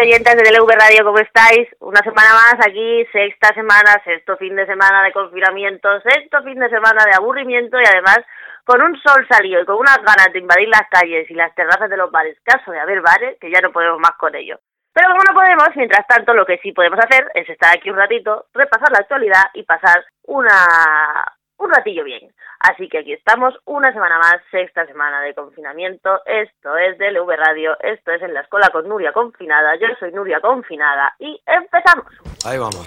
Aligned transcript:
oyentes 0.00 0.34
de 0.34 0.42
DLV 0.42 0.70
Radio, 0.70 1.04
¿cómo 1.04 1.18
estáis? 1.18 1.68
Una 1.80 2.00
semana 2.00 2.32
más 2.32 2.56
aquí, 2.66 3.04
sexta 3.12 3.52
semana, 3.52 4.00
sexto 4.04 4.36
fin 4.38 4.56
de 4.56 4.64
semana 4.66 5.02
de 5.02 5.12
confinamiento, 5.12 5.88
sexto 6.00 6.42
fin 6.42 6.58
de 6.58 6.70
semana 6.70 7.04
de 7.04 7.14
aburrimiento 7.14 7.78
y 7.78 7.84
además 7.86 8.20
con 8.64 8.80
un 8.80 8.96
sol 9.00 9.26
salido 9.28 9.60
y 9.60 9.66
con 9.66 9.76
unas 9.76 9.98
ganas 9.98 10.32
de 10.32 10.38
invadir 10.38 10.68
las 10.68 10.88
calles 10.90 11.30
y 11.30 11.34
las 11.34 11.54
terrazas 11.54 11.90
de 11.90 11.96
los 11.96 12.10
bares, 12.10 12.38
caso 12.42 12.70
de 12.70 12.80
haber 12.80 13.02
bares, 13.02 13.36
que 13.40 13.50
ya 13.50 13.60
no 13.60 13.72
podemos 13.72 13.98
más 14.00 14.12
con 14.18 14.34
ello. 14.34 14.58
Pero 14.92 15.08
como 15.10 15.22
no 15.22 15.34
podemos, 15.34 15.68
mientras 15.76 16.06
tanto, 16.06 16.34
lo 16.34 16.46
que 16.46 16.58
sí 16.58 16.72
podemos 16.72 16.98
hacer 16.98 17.30
es 17.34 17.48
estar 17.48 17.70
aquí 17.76 17.90
un 17.90 17.96
ratito, 17.96 18.46
repasar 18.54 18.90
la 18.92 19.00
actualidad 19.00 19.44
y 19.54 19.62
pasar 19.64 20.04
una 20.24 21.26
un 21.58 21.70
ratillo 21.70 22.04
bien. 22.04 22.32
Así 22.60 22.90
que 22.90 22.98
aquí 22.98 23.14
estamos, 23.14 23.54
una 23.64 23.90
semana 23.92 24.18
más, 24.18 24.36
sexta 24.50 24.86
semana 24.86 25.22
de 25.22 25.34
confinamiento. 25.34 26.20
Esto 26.26 26.76
es 26.76 26.98
DLV 26.98 27.28
Radio, 27.36 27.74
esto 27.80 28.12
es 28.12 28.20
en 28.20 28.34
la 28.34 28.42
escuela 28.42 28.68
con 28.68 28.86
Nuria 28.86 29.12
Confinada. 29.12 29.76
Yo 29.76 29.88
soy 29.98 30.12
Nuria 30.12 30.40
Confinada 30.40 31.14
y 31.18 31.40
empezamos. 31.46 32.06
Ahí 32.44 32.58
vamos. 32.58 32.84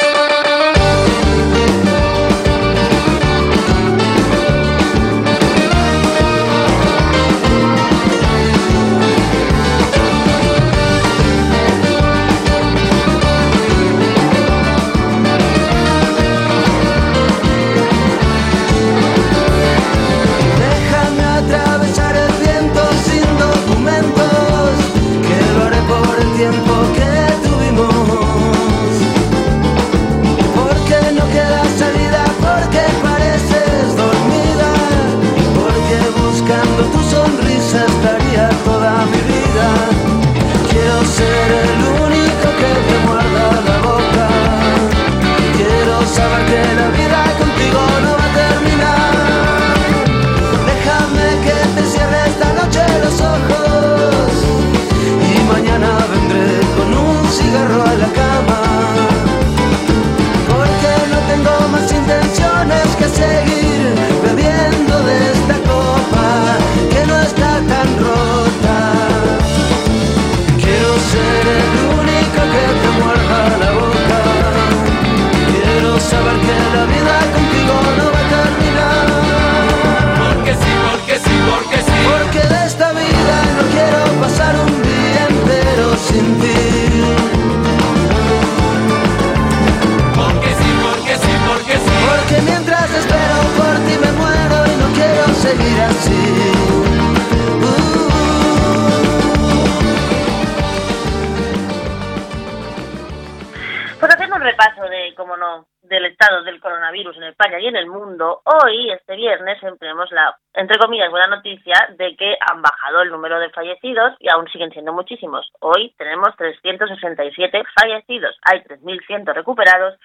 Y 107.64 107.68
en 107.68 107.76
el 107.76 107.88
mundo, 107.88 108.42
hoy, 108.44 108.92
este 108.92 109.16
viernes, 109.16 109.58
tenemos 109.80 110.12
la, 110.12 110.36
entre 110.54 110.78
comillas, 110.78 111.10
buena 111.10 111.28
noticia 111.28 111.76
de 111.98 112.16
que 112.16 112.36
han 112.40 112.62
bajado 112.62 113.02
el 113.02 113.10
número 113.10 113.40
de 113.40 113.50
fallecidos 113.52 114.16
y 114.20 114.30
aún 114.30 114.48
siguen 114.50 114.72
siendo 114.72 114.92
muchísimos. 114.92 115.50
Hoy 115.60 115.94
tenemos 115.98 116.36
367 116.36 117.64
fallecidos, 117.80 118.36
hay 118.44 118.60
3.100 118.62 119.34
recuperados 119.34 119.98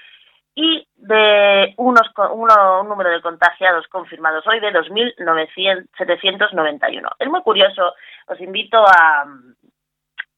y 0.55 0.87
de 1.08 1.74
unos, 1.78 2.12
uno, 2.32 2.82
un 2.82 2.88
número 2.88 3.10
de 3.10 3.22
contagiados 3.22 3.88
confirmados 3.88 4.46
hoy 4.46 4.60
de 4.60 4.72
2.791. 4.72 7.10
Es 7.19 7.28
muy 7.28 7.42
curioso, 7.42 7.94
os 8.26 8.41
invito 8.41 8.78
a, 8.78 9.24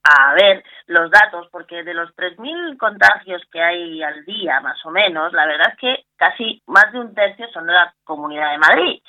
a 0.05 0.35
ver 0.35 0.63
los 0.87 1.11
datos, 1.11 1.49
porque 1.51 1.83
de 1.83 1.93
los 1.95 2.15
3.000 2.17 2.77
contagios 2.79 3.43
que 3.51 3.61
hay 3.61 4.01
al 4.03 4.25
día, 4.25 4.61
más 4.61 4.79
o 4.87 4.91
menos, 4.91 5.33
la 5.33 5.47
verdad 5.47 5.73
es 5.73 5.79
que 5.79 6.05
casi 6.17 6.63
más 6.67 6.93
de 6.93 7.01
un 7.01 7.13
tercio 7.15 7.49
son 7.53 7.67
de 7.67 7.73
la 7.73 7.93
Comunidad 8.05 8.53
de 8.53 8.59
Madrid, 8.59 9.03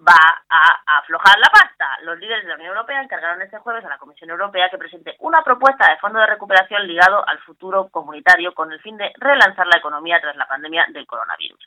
va 0.07 0.43
a, 0.49 0.97
aflojar 0.99 1.37
la 1.39 1.49
pasta. 1.49 1.87
Los 2.03 2.19
líderes 2.19 2.43
de 2.43 2.49
la 2.49 2.55
Unión 2.55 2.75
Europea 2.75 3.01
encargaron 3.01 3.41
este 3.41 3.59
jueves 3.59 3.85
a 3.85 3.89
la 3.89 3.97
Comisión 3.97 4.29
Europea 4.29 4.69
que 4.69 4.77
presente 4.77 5.15
una 5.19 5.43
propuesta 5.43 5.89
de 5.89 5.97
fondo 5.97 6.19
de 6.19 6.27
recuperación 6.27 6.87
ligado 6.87 7.27
al 7.27 7.39
futuro 7.39 7.89
comunitario 7.89 8.53
con 8.53 8.71
el 8.71 8.79
fin 8.81 8.97
de 8.97 9.11
relanzar 9.17 9.67
la 9.67 9.77
economía 9.77 10.19
tras 10.19 10.35
la 10.35 10.47
pandemia 10.47 10.85
del 10.89 11.07
coronavirus. 11.07 11.59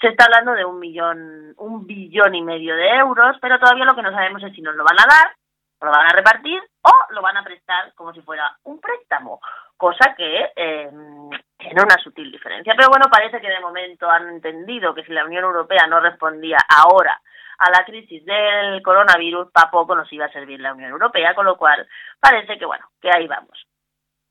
Se 0.00 0.08
está 0.08 0.24
hablando 0.24 0.52
de 0.52 0.64
un 0.64 0.78
millón, 0.78 1.54
un 1.56 1.86
billón 1.86 2.34
y 2.34 2.42
medio 2.42 2.74
de 2.74 2.96
euros, 2.96 3.36
pero 3.40 3.58
todavía 3.58 3.84
lo 3.84 3.94
que 3.94 4.02
no 4.02 4.12
sabemos 4.12 4.42
es 4.42 4.54
si 4.54 4.60
nos 4.60 4.74
lo 4.74 4.84
van 4.84 4.98
a 4.98 5.06
dar, 5.08 5.34
lo 5.80 5.90
van 5.90 6.06
a 6.06 6.12
repartir 6.12 6.60
o 6.82 6.92
lo 7.10 7.22
van 7.22 7.36
a 7.36 7.44
prestar 7.44 7.94
como 7.94 8.12
si 8.12 8.20
fuera 8.22 8.56
un 8.64 8.80
préstamo 8.80 9.40
cosa 9.76 10.12
que 10.16 10.50
eh, 10.56 10.90
tiene 11.56 11.82
una 11.82 11.96
sutil 12.02 12.32
diferencia. 12.32 12.74
Pero 12.76 12.88
bueno, 12.88 13.06
parece 13.08 13.40
que 13.40 13.48
de 13.48 13.60
momento 13.60 14.10
han 14.10 14.28
entendido 14.28 14.92
que 14.92 15.04
si 15.04 15.12
la 15.12 15.24
Unión 15.24 15.44
Europea 15.44 15.86
no 15.86 16.00
respondía 16.00 16.58
ahora 16.68 17.18
a 17.58 17.70
la 17.70 17.84
crisis 17.84 18.24
del 18.24 18.82
coronavirus, 18.82 19.52
tampoco 19.52 19.94
nos 19.94 20.12
iba 20.12 20.26
a 20.26 20.32
servir 20.32 20.60
la 20.60 20.72
Unión 20.72 20.90
Europea, 20.90 21.34
con 21.34 21.44
lo 21.44 21.56
cual 21.56 21.86
parece 22.20 22.58
que 22.58 22.64
bueno, 22.64 22.86
que 23.00 23.10
ahí 23.10 23.26
vamos. 23.26 23.66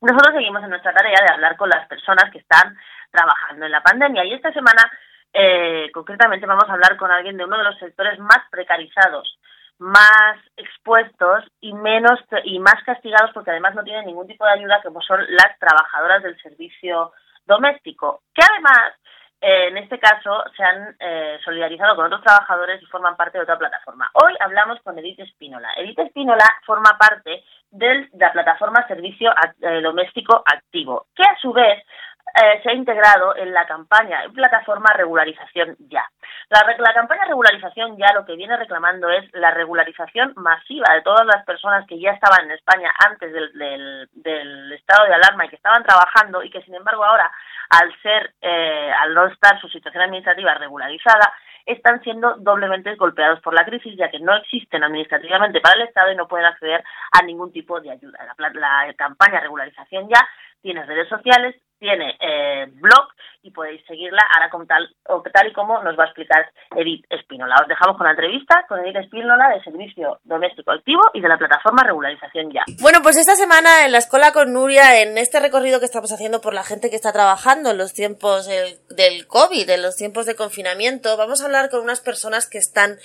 Nosotros 0.00 0.34
seguimos 0.34 0.62
en 0.62 0.70
nuestra 0.70 0.92
tarea 0.92 1.18
de 1.20 1.34
hablar 1.34 1.56
con 1.56 1.68
las 1.68 1.86
personas 1.88 2.30
que 2.32 2.38
están 2.38 2.76
trabajando 3.10 3.66
en 3.66 3.72
la 3.72 3.82
pandemia 3.82 4.24
y 4.24 4.32
esta 4.32 4.52
semana 4.52 4.90
eh, 5.32 5.90
concretamente 5.92 6.46
vamos 6.46 6.68
a 6.68 6.72
hablar 6.72 6.96
con 6.96 7.10
alguien 7.10 7.36
de 7.36 7.44
uno 7.44 7.58
de 7.58 7.64
los 7.64 7.78
sectores 7.78 8.18
más 8.18 8.40
precarizados 8.50 9.38
más 9.78 10.36
expuestos 10.56 11.44
y 11.60 11.72
menos 11.72 12.18
y 12.44 12.58
más 12.58 12.82
castigados 12.84 13.30
porque 13.32 13.50
además 13.50 13.74
no 13.74 13.84
tienen 13.84 14.06
ningún 14.06 14.26
tipo 14.26 14.44
de 14.44 14.52
ayuda 14.52 14.82
como 14.82 15.00
son 15.00 15.20
las 15.28 15.56
trabajadoras 15.58 16.22
del 16.22 16.40
servicio 16.42 17.12
doméstico 17.46 18.22
que 18.34 18.42
además 18.44 18.92
eh, 19.40 19.68
en 19.68 19.76
este 19.76 19.98
caso 19.98 20.42
se 20.56 20.64
han 20.64 20.96
eh, 20.98 21.38
solidarizado 21.44 21.94
con 21.94 22.06
otros 22.06 22.22
trabajadores 22.22 22.82
y 22.82 22.86
forman 22.86 23.16
parte 23.16 23.38
de 23.38 23.44
otra 23.44 23.58
plataforma. 23.58 24.10
Hoy 24.14 24.34
hablamos 24.40 24.80
con 24.82 24.98
Edith 24.98 25.20
Espínola. 25.20 25.68
Edith 25.76 25.98
Espínola 26.00 26.44
forma 26.66 26.98
parte 26.98 27.44
de 27.70 28.08
la 28.14 28.32
plataforma 28.32 28.86
Servicio 28.88 29.32
eh, 29.60 29.80
Doméstico 29.80 30.42
Activo, 30.44 31.06
que 31.14 31.22
a 31.22 31.38
su 31.40 31.52
vez 31.52 31.84
eh, 32.34 32.60
se 32.62 32.70
ha 32.70 32.74
integrado 32.74 33.36
en 33.36 33.52
la 33.52 33.66
campaña, 33.66 34.24
en 34.24 34.32
plataforma 34.32 34.92
Regularización 34.94 35.76
Ya. 35.88 36.04
La, 36.50 36.64
la 36.78 36.94
campaña 36.94 37.24
Regularización 37.24 37.96
Ya 37.96 38.12
lo 38.14 38.24
que 38.24 38.36
viene 38.36 38.56
reclamando 38.56 39.08
es 39.10 39.24
la 39.34 39.50
regularización 39.50 40.32
masiva 40.36 40.94
de 40.94 41.02
todas 41.02 41.26
las 41.26 41.44
personas 41.44 41.86
que 41.86 41.98
ya 41.98 42.10
estaban 42.10 42.46
en 42.46 42.52
España 42.52 42.92
antes 43.06 43.32
del, 43.32 44.08
del, 44.12 44.72
estado 44.72 45.06
de 45.06 45.14
alarma 45.14 45.46
y 45.46 45.48
que 45.48 45.56
estaban 45.56 45.82
trabajando 45.82 46.42
y 46.42 46.50
que 46.50 46.62
sin 46.62 46.74
embargo 46.74 47.04
ahora 47.04 47.30
al 47.70 47.92
ser, 48.00 48.34
eh, 48.40 48.92
al 48.98 49.14
no 49.14 49.26
estar 49.26 49.60
su 49.60 49.68
situación 49.68 50.02
administrativa 50.04 50.54
regularizada, 50.54 51.32
están 51.66 52.02
siendo 52.02 52.34
doblemente 52.38 52.94
golpeados 52.94 53.40
por 53.40 53.52
la 53.52 53.64
crisis, 53.64 53.94
ya 53.96 54.10
que 54.10 54.20
no 54.20 54.34
existen 54.36 54.82
administrativamente 54.82 55.60
para 55.60 55.74
el 55.74 55.82
Estado 55.82 56.10
y 56.10 56.16
no 56.16 56.26
pueden 56.26 56.46
acceder 56.46 56.82
a 57.12 57.22
ningún 57.22 57.52
tipo 57.52 57.78
de 57.80 57.90
ayuda. 57.90 58.18
La, 58.38 58.50
la 58.54 58.94
campaña 58.94 59.40
regularización 59.40 60.08
ya 60.08 60.26
tiene 60.60 60.84
redes 60.84 61.08
sociales, 61.08 61.56
tiene 61.78 62.16
eh, 62.20 62.66
blog 62.72 63.08
y 63.42 63.50
podéis 63.50 63.84
seguirla 63.86 64.20
ahora 64.34 64.50
como 64.50 64.66
tal, 64.66 64.88
o 65.06 65.22
tal 65.22 65.46
y 65.46 65.52
como 65.52 65.80
nos 65.82 65.96
va 65.98 66.04
a 66.04 66.06
explicar 66.06 66.50
Edith 66.76 67.04
Espínola. 67.08 67.54
Os 67.62 67.68
dejamos 67.68 67.96
con 67.96 68.04
la 68.04 68.10
entrevista 68.10 68.64
con 68.68 68.80
Edith 68.80 68.96
Espínola 68.96 69.48
de 69.50 69.62
Servicio 69.62 70.18
Doméstico 70.24 70.72
Activo 70.72 71.02
y 71.14 71.20
de 71.20 71.28
la 71.28 71.38
plataforma 71.38 71.84
Regularización 71.84 72.50
Ya. 72.50 72.62
Bueno, 72.80 72.98
pues 73.02 73.16
esta 73.16 73.36
semana 73.36 73.86
en 73.86 73.92
la 73.92 73.98
escuela 73.98 74.32
con 74.32 74.52
Nuria, 74.52 75.02
en 75.02 75.16
este 75.18 75.40
recorrido 75.40 75.78
que 75.78 75.86
estamos 75.86 76.12
haciendo 76.12 76.40
por 76.40 76.52
la 76.52 76.64
gente 76.64 76.90
que 76.90 76.96
está 76.96 77.12
trabajando 77.12 77.70
en 77.70 77.78
los 77.78 77.94
tiempos 77.94 78.46
del, 78.46 78.78
del 78.90 79.26
COVID, 79.26 79.70
en 79.70 79.82
los 79.82 79.96
tiempos 79.96 80.26
de 80.26 80.34
confinamiento, 80.34 81.16
vamos 81.16 81.40
a 81.40 81.46
hablar 81.46 81.70
con 81.70 81.80
unas 81.80 82.00
personas 82.00 82.48
que 82.50 82.58
están, 82.58 82.96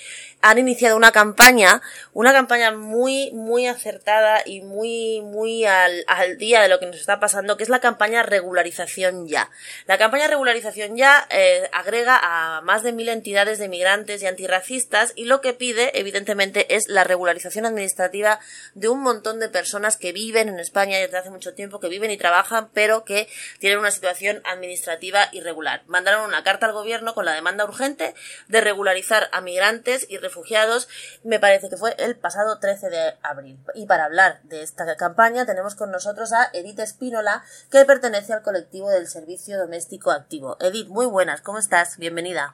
han 0.42 0.58
iniciado 0.58 0.96
una 0.96 1.12
campaña, 1.12 1.80
una 2.12 2.32
campaña 2.32 2.72
muy, 2.72 3.30
muy 3.32 3.66
acertada 3.66 4.40
y 4.44 4.62
muy, 4.62 5.20
muy 5.22 5.64
al, 5.64 5.92
al 6.08 6.38
día 6.38 6.60
de 6.60 6.68
lo 6.68 6.80
que 6.80 6.86
nos 6.86 6.96
está 6.96 7.20
pasando, 7.20 7.43
que 7.56 7.62
es 7.62 7.68
la 7.68 7.80
campaña 7.80 8.22
Regularización 8.22 9.28
Ya. 9.28 9.50
La 9.86 9.98
campaña 9.98 10.26
Regularización 10.26 10.96
Ya 10.96 11.26
eh, 11.30 11.68
agrega 11.72 12.18
a 12.22 12.60
más 12.62 12.82
de 12.82 12.92
mil 12.92 13.08
entidades 13.08 13.58
de 13.58 13.68
migrantes 13.68 14.22
y 14.22 14.26
antirracistas 14.26 15.12
y 15.14 15.24
lo 15.24 15.40
que 15.40 15.52
pide, 15.52 15.98
evidentemente, 15.98 16.74
es 16.74 16.88
la 16.88 17.04
regularización 17.04 17.66
administrativa 17.66 18.40
de 18.74 18.88
un 18.88 19.00
montón 19.00 19.40
de 19.40 19.48
personas 19.48 19.96
que 19.96 20.12
viven 20.12 20.48
en 20.48 20.60
España 20.60 20.98
desde 20.98 21.18
hace 21.18 21.30
mucho 21.30 21.54
tiempo, 21.54 21.80
que 21.80 21.88
viven 21.88 22.10
y 22.10 22.16
trabajan, 22.16 22.70
pero 22.72 23.04
que 23.04 23.28
tienen 23.58 23.78
una 23.78 23.90
situación 23.90 24.42
administrativa 24.44 25.28
irregular. 25.32 25.82
Mandaron 25.86 26.24
una 26.24 26.42
carta 26.42 26.66
al 26.66 26.72
gobierno 26.72 27.14
con 27.14 27.24
la 27.24 27.32
demanda 27.32 27.64
urgente 27.64 28.14
de 28.48 28.60
regularizar 28.60 29.28
a 29.32 29.40
migrantes 29.40 30.06
y 30.08 30.18
refugiados, 30.18 30.88
me 31.22 31.38
parece 31.38 31.68
que 31.68 31.76
fue 31.76 31.94
el 31.98 32.16
pasado 32.16 32.58
13 32.58 32.90
de 32.90 33.14
abril. 33.22 33.58
Y 33.74 33.86
para 33.86 34.04
hablar 34.04 34.40
de 34.44 34.62
esta 34.62 34.84
campaña 34.96 35.46
tenemos 35.46 35.74
con 35.74 35.90
nosotros 35.90 36.32
a 36.32 36.50
Edith 36.52 36.78
Espínola, 36.78 37.33
que 37.70 37.84
pertenece 37.84 38.32
al 38.32 38.42
colectivo 38.42 38.90
del 38.90 39.08
Servicio 39.08 39.58
Doméstico 39.58 40.10
Activo. 40.10 40.56
Edith, 40.60 40.88
muy 40.88 41.06
buenas, 41.06 41.40
¿cómo 41.40 41.58
estás? 41.58 41.98
Bienvenida. 41.98 42.52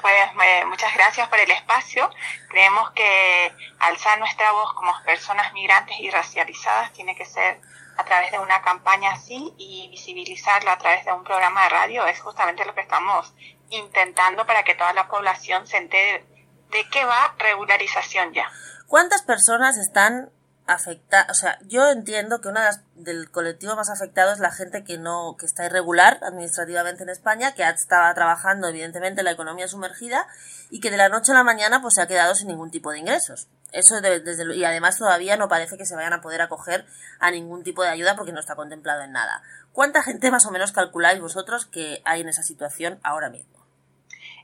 Pues 0.00 0.14
muchas 0.66 0.94
gracias 0.94 1.28
por 1.28 1.38
el 1.38 1.50
espacio. 1.50 2.10
Creemos 2.48 2.90
que 2.92 3.52
alzar 3.78 4.18
nuestra 4.18 4.52
voz 4.52 4.72
como 4.74 4.92
personas 5.04 5.52
migrantes 5.52 5.98
y 6.00 6.10
racializadas 6.10 6.92
tiene 6.92 7.14
que 7.14 7.24
ser 7.24 7.60
a 7.96 8.04
través 8.04 8.30
de 8.32 8.38
una 8.38 8.62
campaña 8.62 9.12
así 9.12 9.52
y 9.58 9.88
visibilizarla 9.90 10.72
a 10.72 10.78
través 10.78 11.04
de 11.04 11.12
un 11.12 11.22
programa 11.22 11.64
de 11.64 11.68
radio 11.68 12.06
es 12.06 12.20
justamente 12.20 12.64
lo 12.64 12.74
que 12.74 12.80
estamos 12.80 13.32
intentando 13.68 14.46
para 14.46 14.62
que 14.64 14.74
toda 14.74 14.92
la 14.94 15.06
población 15.08 15.66
se 15.66 15.76
entere 15.76 16.24
de 16.70 16.88
qué 16.90 17.04
va 17.04 17.34
regularización 17.38 18.32
ya. 18.32 18.50
¿Cuántas 18.86 19.22
personas 19.22 19.76
están 19.76 20.30
afecta, 20.72 21.26
o 21.28 21.34
sea, 21.34 21.58
yo 21.66 21.90
entiendo 21.90 22.40
que 22.40 22.48
una 22.48 22.70
del 22.94 23.30
colectivo 23.30 23.74
más 23.74 23.90
afectado 23.90 24.32
es 24.32 24.38
la 24.38 24.52
gente 24.52 24.84
que 24.84 24.98
no, 24.98 25.36
que 25.36 25.44
está 25.44 25.66
irregular 25.66 26.20
administrativamente 26.22 27.02
en 27.02 27.08
España, 27.08 27.52
que 27.54 27.68
estaba 27.68 28.12
trabajando 28.14 28.68
evidentemente 28.68 29.20
en 29.20 29.24
la 29.24 29.32
economía 29.32 29.66
sumergida 29.66 30.26
y 30.70 30.80
que 30.80 30.92
de 30.92 30.96
la 30.96 31.08
noche 31.08 31.32
a 31.32 31.34
la 31.34 31.44
mañana 31.44 31.82
pues 31.82 31.94
se 31.94 32.02
ha 32.02 32.06
quedado 32.06 32.34
sin 32.36 32.48
ningún 32.48 32.70
tipo 32.70 32.92
de 32.92 33.00
ingresos. 33.00 33.48
Eso 33.72 34.00
desde, 34.00 34.56
y 34.56 34.64
además 34.64 34.96
todavía 34.96 35.36
no 35.36 35.48
parece 35.48 35.76
que 35.76 35.86
se 35.86 35.96
vayan 35.96 36.12
a 36.12 36.20
poder 36.20 36.40
acoger 36.40 36.86
a 37.18 37.30
ningún 37.30 37.64
tipo 37.64 37.82
de 37.82 37.88
ayuda 37.88 38.14
porque 38.14 38.32
no 38.32 38.40
está 38.40 38.54
contemplado 38.54 39.02
en 39.02 39.12
nada. 39.12 39.42
¿Cuánta 39.72 40.02
gente 40.02 40.30
más 40.30 40.46
o 40.46 40.52
menos 40.52 40.72
calculáis 40.72 41.20
vosotros 41.20 41.66
que 41.66 42.00
hay 42.04 42.20
en 42.20 42.28
esa 42.28 42.42
situación 42.42 43.00
ahora 43.02 43.28
mismo? 43.28 43.59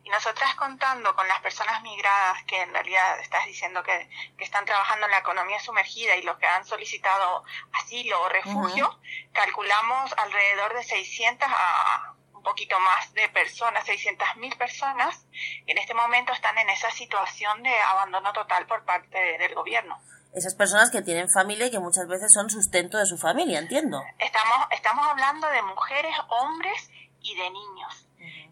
Y 0.06 0.08
nosotras 0.08 0.54
contando 0.54 1.16
con 1.16 1.26
las 1.26 1.40
personas 1.40 1.82
migradas 1.82 2.44
que 2.44 2.62
en 2.62 2.72
realidad 2.72 3.18
estás 3.18 3.44
diciendo 3.44 3.82
que, 3.82 4.08
están 4.38 4.64
trabajando 4.64 5.06
en 5.06 5.10
la 5.10 5.18
economía 5.18 5.58
sumergida 5.58 6.14
y 6.14 6.22
los 6.22 6.38
que 6.38 6.46
han 6.46 6.64
solicitado 6.64 7.42
asilo 7.72 8.22
o 8.22 8.28
refugio, 8.28 9.00
calculamos 9.32 10.14
alrededor 10.16 10.76
de 10.76 10.84
600 10.84 11.48
a 11.50 12.14
un 12.34 12.42
poquito 12.44 12.78
más 12.78 13.12
de 13.14 13.28
personas, 13.30 13.84
600 13.84 14.36
mil 14.36 14.54
personas, 14.56 15.26
que 15.66 15.72
en 15.72 15.78
este 15.78 15.92
momento 15.92 16.32
están 16.32 16.56
en 16.56 16.70
esa 16.70 16.92
situación 16.92 17.64
de 17.64 17.76
abandono 17.76 18.32
total 18.32 18.64
por 18.68 18.84
parte 18.84 19.18
del 19.18 19.56
gobierno. 19.56 20.00
Esas 20.32 20.54
personas 20.54 20.92
que 20.92 21.02
tienen 21.02 21.28
familia 21.28 21.66
y 21.66 21.70
que 21.72 21.80
muchas 21.80 22.06
veces 22.06 22.32
son 22.32 22.48
sustento 22.48 22.96
de 22.96 23.06
su 23.06 23.18
familia, 23.18 23.58
entiendo. 23.58 24.00
Estamos, 24.20 24.68
estamos 24.70 25.04
hablando 25.04 25.48
de 25.48 25.62
mujeres, 25.62 26.14
hombres 26.28 26.90
y 27.22 27.34
de 27.34 27.50
niños 27.50 28.05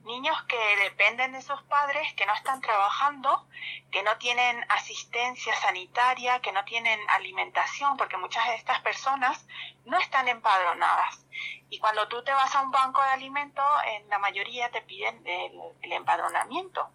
niños 0.04 0.36
que 0.44 0.58
dependen 0.82 1.32
de 1.32 1.42
sus 1.42 1.60
padres, 1.62 2.12
que 2.14 2.26
no 2.26 2.34
están 2.34 2.60
trabajando, 2.60 3.46
que 3.90 4.02
no 4.02 4.16
tienen 4.18 4.64
asistencia 4.68 5.54
sanitaria, 5.56 6.40
que 6.40 6.52
no 6.52 6.64
tienen 6.64 6.98
alimentación, 7.10 7.96
porque 7.96 8.16
muchas 8.16 8.46
de 8.46 8.54
estas 8.54 8.80
personas 8.80 9.46
no 9.84 9.98
están 9.98 10.28
empadronadas. 10.28 11.26
Y 11.70 11.78
cuando 11.78 12.06
tú 12.08 12.22
te 12.22 12.32
vas 12.32 12.54
a 12.54 12.62
un 12.62 12.70
banco 12.70 13.02
de 13.02 13.08
alimentos, 13.08 13.64
en 13.86 14.08
la 14.08 14.18
mayoría 14.18 14.70
te 14.70 14.82
piden 14.82 15.22
el, 15.26 15.92
empadronamiento. 15.92 16.88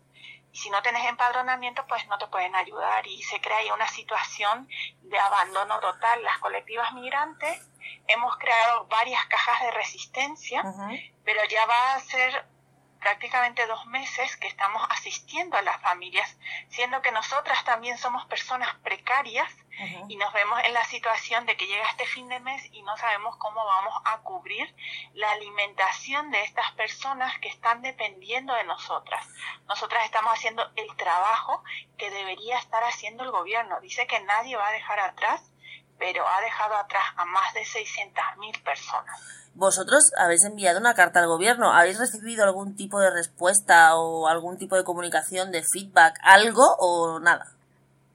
Y 0.51 0.57
si 0.57 0.69
no 0.69 0.81
tienes 0.81 1.05
empadronamiento, 1.05 1.85
pues 1.87 2.07
no 2.07 2.17
te 2.17 2.27
pueden 2.27 2.55
ayudar 2.55 3.05
y 3.05 3.21
se 3.21 3.39
crea 3.39 3.57
ahí 3.57 3.71
una 3.71 3.87
situación 3.87 4.67
de 5.01 5.19
abandono 5.19 5.79
total. 5.79 6.23
Las 6.23 6.37
colectivas 6.39 6.93
migrantes 6.93 7.69
hemos 8.07 8.35
creado 8.37 8.85
varias 8.87 9.25
cajas 9.25 9.61
de 9.61 9.71
resistencia, 9.71 10.63
pero 11.23 11.43
ya 11.45 11.65
va 11.65 11.93
a 11.93 11.99
ser 11.99 12.45
prácticamente 12.99 13.65
dos 13.67 13.85
meses 13.87 14.35
que 14.37 14.47
estamos 14.47 14.85
asistiendo 14.89 15.57
a 15.57 15.61
las 15.61 15.81
familias, 15.81 16.37
siendo 16.69 17.01
que 17.01 17.11
nosotras 17.11 17.63
también 17.63 17.97
somos 17.97 18.25
personas 18.25 18.73
precarias 18.83 19.49
y 20.09 20.17
nos 20.17 20.33
vemos 20.33 20.61
en 20.65 20.73
la 20.73 20.83
situación 20.83 21.45
de 21.45 21.55
que 21.55 21.65
llega 21.65 21.89
este 21.89 22.05
fin 22.05 22.27
de 22.27 22.41
mes 22.41 22.67
y 22.73 22.81
no 22.81 22.97
sabemos 22.97 23.37
cómo 23.37 23.63
vamos 23.63 23.93
a 24.03 24.17
cubrir 24.19 24.75
la 25.13 25.31
alimentación 25.31 26.31
de 26.31 26.43
estas 26.43 26.69
personas 26.73 27.37
que 27.39 27.47
están 27.47 27.81
dependiendo 27.81 28.53
de 28.55 28.65
nosotras. 28.65 29.25
Nosotras 29.67 30.03
estamos 30.03 30.33
haciendo 30.33 30.69
el 30.75 30.93
trabajo 30.97 31.63
que 31.97 32.09
debería 32.09 32.57
estar 32.57 32.83
haciendo 32.83 33.23
el 33.23 33.31
gobierno. 33.31 33.79
Dice 33.79 34.05
que 34.05 34.19
nadie 34.19 34.57
va 34.57 34.67
a 34.67 34.73
dejar 34.73 34.99
atrás, 34.99 35.49
pero 35.99 36.27
ha 36.27 36.41
dejado 36.41 36.75
atrás 36.75 37.03
a 37.17 37.25
más 37.25 37.53
de 37.53 37.61
600.000 37.61 38.63
personas. 38.63 39.21
Vosotros 39.53 40.11
habéis 40.17 40.45
enviado 40.45 40.79
una 40.79 40.93
carta 40.93 41.19
al 41.19 41.27
gobierno. 41.27 41.73
¿Habéis 41.73 41.99
recibido 41.99 42.45
algún 42.45 42.75
tipo 42.75 42.99
de 42.99 43.11
respuesta 43.11 43.95
o 43.97 44.27
algún 44.27 44.57
tipo 44.57 44.77
de 44.77 44.85
comunicación, 44.85 45.51
de 45.51 45.63
feedback, 45.63 46.17
algo 46.23 46.63
o 46.79 47.19
nada? 47.19 47.45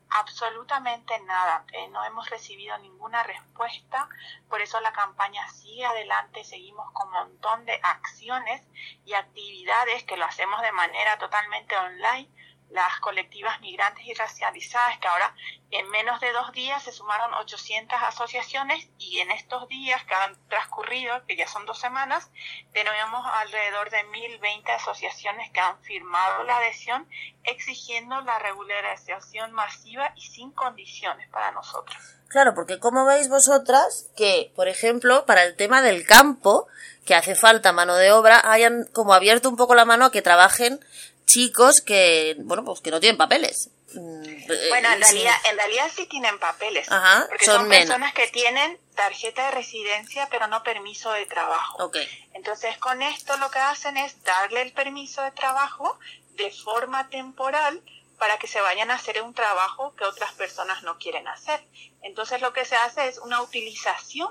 Absolutamente 0.09 1.19
nada. 1.27 1.65
Eh, 1.73 1.89
no 1.89 2.03
hemos 2.05 2.31
recibido 2.31 2.79
ninguna 2.79 3.23
respuesta. 3.25 4.09
Por 4.49 4.63
eso 4.63 4.81
la 4.81 4.93
campaña 4.93 5.47
sigue 5.51 5.85
adelante. 5.85 6.45
Seguimos 6.45 6.91
con 6.93 7.09
un 7.09 7.15
montón 7.15 7.67
de 7.67 7.79
acciones 7.83 8.63
y 9.05 9.13
actividades 9.13 10.05
que 10.05 10.17
lo 10.17 10.25
hacemos 10.25 10.63
de 10.63 10.73
manera 10.73 11.19
totalmente 11.19 11.77
online 11.77 12.31
las 12.71 12.99
colectivas 13.01 13.61
migrantes 13.61 14.05
y 14.07 14.15
racializadas, 14.15 14.99
que 14.99 15.07
ahora 15.07 15.35
en 15.71 15.89
menos 15.91 16.21
de 16.21 16.33
dos 16.33 16.53
días 16.53 16.83
se 16.83 16.93
sumaron 16.93 17.33
800 17.35 18.03
asociaciones 18.03 18.89
y 18.99 19.21
en 19.21 19.31
estos 19.31 19.69
días 19.69 20.03
que 20.05 20.15
han 20.15 20.37
transcurrido, 20.49 21.25
que 21.27 21.37
ya 21.37 21.47
son 21.47 21.67
dos 21.67 21.79
semanas, 21.79 22.31
tenemos 22.73 23.27
alrededor 23.35 23.91
de 23.91 23.99
1.020 23.99 24.69
asociaciones 24.71 25.51
que 25.53 25.61
han 25.61 25.81
firmado 25.83 26.45
la 26.45 26.59
adhesión 26.59 27.09
exigiendo 27.45 28.21
la 28.23 28.39
regularización 28.39 29.53
masiva 29.53 30.13
y 30.17 30.23
sin 30.23 30.51
condiciones 30.53 31.29
para 31.31 31.53
nosotros. 31.53 31.97
Claro, 32.29 32.55
porque 32.55 32.81
como 32.81 33.05
veis 33.05 33.29
vosotras 33.29 34.11
que, 34.17 34.53
por 34.57 34.67
ejemplo, 34.67 35.25
para 35.25 35.45
el 35.45 35.55
tema 35.55 35.83
del 35.83 36.05
campo, 36.05 36.67
que 37.05 37.15
hace 37.15 37.37
falta 37.37 37.73
mano 37.73 37.95
de 37.95 38.11
obra, 38.11 38.51
hayan 38.51 38.87
como 38.93 39.15
abierto 39.15 39.49
un 39.49 39.57
poco 39.57 39.75
la 39.75 39.85
mano 39.85 40.07
a 40.07 40.11
que 40.11 40.23
trabajen 40.23 40.81
chicos 41.27 41.81
que, 41.81 42.37
bueno, 42.39 42.65
pues 42.65 42.81
que 42.81 42.91
no 42.91 43.01
tienen 43.01 43.17
papeles. 43.17 43.71
Mm, 43.95 44.47
bueno, 44.71 44.93
en 44.93 45.01
realidad, 45.01 45.35
en 45.51 45.57
realidad 45.57 45.91
sí 45.95 46.07
tienen 46.07 46.39
papeles. 46.39 46.89
porque 47.29 47.45
son, 47.45 47.69
personas 47.69 48.13
que 48.13 48.27
tienen 48.29 48.79
tarjeta 48.95 49.47
de 49.47 49.51
residencia 49.53 50.29
pero 50.31 50.47
no 50.47 50.63
permiso 50.63 51.13
de 51.13 51.27
trabajo. 51.27 51.91
Entonces 52.33 52.77
con 52.79 53.03
esto 53.03 53.37
lo 53.39 53.51
que 53.51 53.59
hacen 53.59 53.97
es 53.97 54.23
darle 54.23 54.63
el 54.63 54.73
permiso 54.73 55.23
de 55.23 55.31
trabajo 55.33 55.99
de 56.31 56.51
forma 56.51 57.09
temporal 57.09 57.83
para 58.19 58.39
que 58.39 58.47
se 58.47 58.61
vayan 58.61 58.91
a 58.91 58.95
hacer 58.95 59.23
un 59.23 59.35
trabajo 59.35 59.95
que 59.97 60.05
otras 60.05 60.33
personas 60.33 60.83
no 60.83 60.99
quieren 60.99 61.29
hacer. 61.29 61.65
Entonces 62.03 62.41
lo 62.41 62.53
que 62.53 62.65
se 62.65 62.77
hace 62.77 63.09
es 63.09 63.19
una 63.19 63.43
utilización 63.43 64.31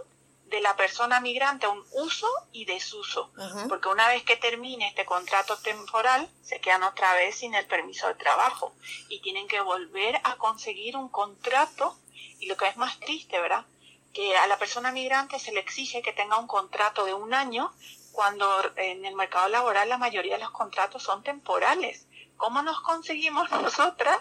de 0.53 0.61
la 0.61 0.75
persona 0.75 1.19
migrante 1.19 1.67
un 1.67 1.83
uso 1.93 2.27
y 2.51 2.65
desuso, 2.65 3.31
porque 3.67 3.89
una 3.89 4.07
vez 4.07 4.21
que 4.21 4.35
termine 4.35 4.87
este 4.87 5.03
contrato 5.03 5.57
temporal, 5.57 6.29
se 6.43 6.61
quedan 6.61 6.83
otra 6.83 7.11
vez 7.15 7.37
sin 7.37 7.55
el 7.55 7.65
permiso 7.65 8.07
de 8.07 8.13
trabajo 8.13 8.75
y 9.09 9.19
tienen 9.21 9.47
que 9.47 9.61
volver 9.61 10.21
a 10.23 10.35
conseguir 10.35 10.95
un 10.95 11.09
contrato 11.09 11.97
y 12.39 12.45
lo 12.45 12.55
que 12.55 12.67
es 12.67 12.77
más 12.77 12.99
triste, 12.99 13.41
¿verdad? 13.41 13.65
Que 14.13 14.37
a 14.37 14.45
la 14.45 14.59
persona 14.59 14.91
migrante 14.91 15.39
se 15.39 15.53
le 15.53 15.59
exige 15.59 16.03
que 16.03 16.13
tenga 16.13 16.37
un 16.37 16.45
contrato 16.45 17.03
de 17.03 17.15
un 17.15 17.33
año 17.33 17.73
cuando 18.11 18.45
en 18.75 19.05
el 19.05 19.15
mercado 19.15 19.47
laboral 19.49 19.89
la 19.89 19.97
mayoría 19.97 20.35
de 20.35 20.43
los 20.43 20.51
contratos 20.51 21.01
son 21.01 21.23
temporales. 21.23 22.05
¿Cómo 22.43 22.61
nos 22.61 22.81
conseguimos 22.81 23.49
nosotras 23.51 24.19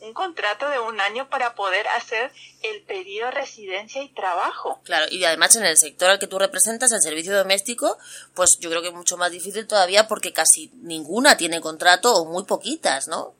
un 0.00 0.12
contrato 0.12 0.68
de 0.68 0.78
un 0.78 1.00
año 1.00 1.30
para 1.30 1.54
poder 1.54 1.88
hacer 1.88 2.30
el 2.62 2.82
pedido 2.82 3.24
de 3.26 3.32
residencia 3.32 4.02
y 4.02 4.10
trabajo? 4.10 4.82
Claro, 4.84 5.06
y 5.10 5.24
además 5.24 5.56
en 5.56 5.64
el 5.64 5.78
sector 5.78 6.10
al 6.10 6.18
que 6.18 6.26
tú 6.26 6.38
representas, 6.38 6.92
el 6.92 7.00
servicio 7.00 7.34
doméstico, 7.34 7.96
pues 8.34 8.58
yo 8.60 8.68
creo 8.68 8.82
que 8.82 8.88
es 8.88 8.94
mucho 8.94 9.16
más 9.16 9.32
difícil 9.32 9.66
todavía 9.66 10.06
porque 10.06 10.34
casi 10.34 10.70
ninguna 10.82 11.38
tiene 11.38 11.62
contrato 11.62 12.12
o 12.12 12.26
muy 12.26 12.44
poquitas, 12.44 13.08
¿no? 13.08 13.36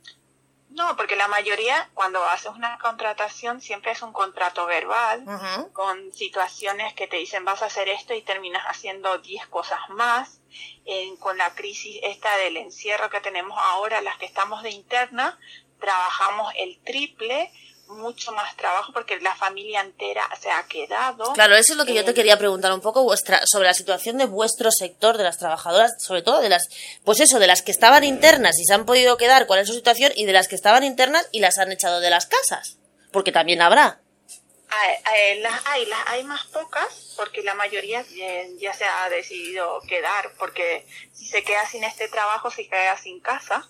No, 0.74 0.96
porque 0.96 1.16
la 1.16 1.28
mayoría, 1.28 1.90
cuando 1.94 2.24
haces 2.24 2.50
una 2.52 2.78
contratación, 2.78 3.60
siempre 3.60 3.92
es 3.92 4.02
un 4.02 4.12
contrato 4.12 4.64
verbal, 4.66 5.24
con 5.72 6.12
situaciones 6.12 6.94
que 6.94 7.06
te 7.06 7.16
dicen 7.16 7.44
vas 7.44 7.62
a 7.62 7.66
hacer 7.66 7.88
esto 7.88 8.14
y 8.14 8.22
terminas 8.22 8.64
haciendo 8.64 9.18
10 9.18 9.46
cosas 9.48 9.80
más. 9.90 10.40
con 11.20 11.38
la 11.38 11.54
crisis 11.54 12.00
esta 12.02 12.36
del 12.36 12.56
encierro 12.56 13.10
que 13.10 13.20
tenemos 13.20 13.58
ahora, 13.58 14.00
las 14.02 14.16
que 14.16 14.26
estamos 14.26 14.62
de 14.62 14.70
interna, 14.70 15.38
trabajamos 15.78 16.52
el 16.56 16.78
triple 16.84 17.50
mucho 17.92 18.32
más 18.32 18.56
trabajo 18.56 18.92
porque 18.92 19.18
la 19.20 19.34
familia 19.34 19.80
entera 19.80 20.28
se 20.40 20.50
ha 20.50 20.64
quedado. 20.64 21.32
Claro, 21.32 21.54
eso 21.54 21.72
es 21.72 21.78
lo 21.78 21.84
que 21.84 21.94
yo 21.94 22.04
te 22.04 22.14
quería 22.14 22.38
preguntar 22.38 22.72
un 22.72 22.80
poco 22.80 23.02
vuestra, 23.02 23.40
sobre 23.46 23.68
la 23.68 23.74
situación 23.74 24.18
de 24.18 24.26
vuestro 24.26 24.70
sector, 24.70 25.16
de 25.16 25.24
las 25.24 25.38
trabajadoras, 25.38 25.92
sobre 25.98 26.22
todo 26.22 26.40
de 26.40 26.48
las, 26.48 26.68
pues 27.04 27.20
eso, 27.20 27.38
de 27.38 27.46
las 27.46 27.62
que 27.62 27.72
estaban 27.72 28.04
internas 28.04 28.58
y 28.58 28.64
se 28.64 28.74
han 28.74 28.86
podido 28.86 29.16
quedar, 29.16 29.46
cuál 29.46 29.60
es 29.60 29.68
su 29.68 29.74
situación, 29.74 30.12
y 30.16 30.24
de 30.24 30.32
las 30.32 30.48
que 30.48 30.54
estaban 30.54 30.84
internas 30.84 31.28
y 31.32 31.40
las 31.40 31.58
han 31.58 31.72
echado 31.72 32.00
de 32.00 32.10
las 32.10 32.26
casas, 32.26 32.78
porque 33.12 33.32
también 33.32 33.62
habrá. 33.62 34.02
Hay, 35.04 35.40
las 35.40 35.66
hay, 35.66 35.84
las 35.84 36.00
hay 36.06 36.24
más 36.24 36.46
pocas 36.46 37.12
porque 37.16 37.42
la 37.42 37.54
mayoría 37.54 38.04
ya, 38.58 38.72
se 38.72 38.84
ha 38.84 39.08
decidido 39.10 39.80
quedar 39.82 40.32
porque 40.38 40.86
si 41.12 41.26
se 41.26 41.44
queda 41.44 41.66
sin 41.66 41.84
este 41.84 42.08
trabajo 42.08 42.50
se 42.50 42.66
queda 42.68 42.96
sin 42.96 43.20
casa, 43.20 43.68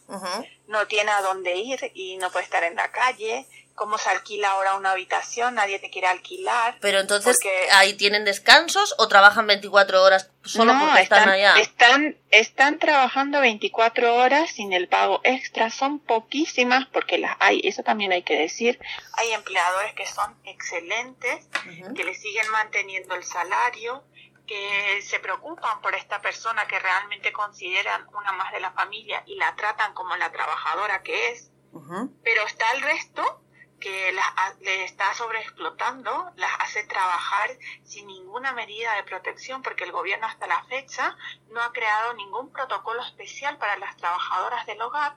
no 0.69 0.87
tiene 0.87 1.11
a 1.11 1.23
dónde 1.23 1.57
ir 1.57 1.91
y 1.95 2.19
no 2.19 2.31
puede 2.31 2.45
estar 2.45 2.63
en 2.63 2.77
la 2.77 2.93
calle, 2.93 3.47
cómo 3.75 3.99
se 3.99 4.11
alquila 4.11 4.51
ahora 4.51 4.77
una 4.77 4.93
habitación, 4.93 5.55
nadie 5.55 5.79
te 5.79 5.91
quiere 5.91 6.09
alquilar. 6.09 6.77
Pero 6.81 7.01
entonces, 7.01 7.39
¿ahí 7.73 7.95
tienen 7.95 8.25
descansos 8.25 8.95
o 8.99 9.09
trabajan 9.09 9.47
24 9.47 10.03
horas 10.03 10.31
solo 10.45 10.75
porque 10.79 11.03
están, 11.03 11.29
allá? 11.29 11.55
Están, 11.59 12.17
están 12.31 12.79
trabajando 12.79 13.41
24 13.41 14.15
horas 14.15 14.51
sin 14.51 14.73
el 14.73 14.89
pago 14.89 15.21
extra, 15.25 15.71
son 15.71 15.99
poquísimas 15.99 16.87
porque 16.93 17.19
las 17.19 17.37
hay, 17.41 17.61
eso 17.65 17.83
también 17.83 18.13
hay 18.13 18.23
que 18.23 18.39
decir. 18.39 18.79
Hay 19.15 19.33
empleadores 19.33 19.95
que 19.95 20.07
son 20.07 20.37
excelentes, 20.45 21.49
que 21.95 22.05
le 22.05 22.15
siguen 22.15 22.49
manteniendo 22.51 23.15
el 23.15 23.25
salario, 23.25 24.05
que 24.47 25.01
se 25.03 25.19
preocupan 25.21 25.81
por 25.81 25.95
esta 25.95 26.21
persona 26.21 26.67
que 26.67 26.79
realmente 26.79 27.33
consideran 27.33 28.07
una 28.09 28.33
más 28.33 28.53
de 28.53 28.61
la 28.61 28.73
familia 28.73 29.23
y 29.27 29.37
la 29.37 29.55
tratan 29.57 29.95
como 29.95 30.17
la 30.17 30.31
trabajadora 30.31 31.03
que 31.03 31.31
es. 31.31 31.51
Pero 32.23 32.43
está 32.47 32.71
el 32.73 32.83
resto 32.83 33.42
que 33.83 34.13
las, 34.13 34.59
le 34.61 34.85
está 34.85 35.13
sobreexplotando, 35.15 36.31
las 36.37 36.51
hace 36.61 36.85
trabajar 36.85 37.51
sin 37.85 38.07
ninguna 38.07 38.53
medida 38.53 38.95
de 38.95 39.03
protección, 39.03 39.63
porque 39.63 39.85
el 39.85 39.93
gobierno 39.93 40.27
hasta 40.27 40.47
la 40.47 40.63
fecha 40.65 41.17
no 41.51 41.61
ha 41.61 41.73
creado 41.73 42.15
ningún 42.15 42.53
protocolo 42.53 43.03
especial 43.03 43.59
para 43.59 43.77
las 43.79 43.97
trabajadoras 43.97 44.65
del 44.67 44.81
hogar. 44.81 45.17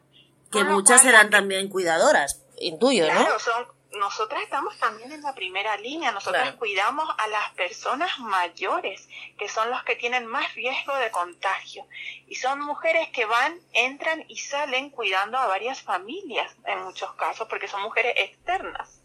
Que 0.51 0.63
muchas 0.63 1.01
serán 1.01 1.29
también 1.29 1.69
cuidadoras, 1.69 2.43
intuyo, 2.57 3.05
claro, 3.05 3.39
Son, 3.39 3.67
nosotras 3.96 4.44
estamos 4.44 4.78
también 4.78 5.12
en 5.12 5.22
la 5.22 5.34
primera 5.34 5.78
línea, 5.78 6.12
nosotras 6.12 6.54
cuidamos 6.56 7.08
a 7.18 7.28
las 7.28 7.52
personas 7.52 8.20
mayores, 8.20 9.08
que 9.38 9.50
son 9.50 9.70
los 9.70 9.84
que 9.84 9.96
tienen 9.96 10.25
más 10.25 10.54
riesgo 10.56 10.96
de 10.96 11.12
contagio. 11.12 11.88
Y 12.28 12.36
son 12.36 12.60
mujeres 12.62 13.10
que 13.10 13.25
van, 13.25 13.60
entran 13.74 14.25
y 14.28 14.38
salen 14.38 14.90
cuidando 14.90 15.38
a 15.38 15.48
varias 15.48 15.82
familias, 15.82 16.56
en 16.66 16.84
muchos 16.84 17.14
casos, 17.14 17.48
porque 17.48 17.68
son 17.68 17.82
mujeres 17.82 18.14
externas 18.18 19.02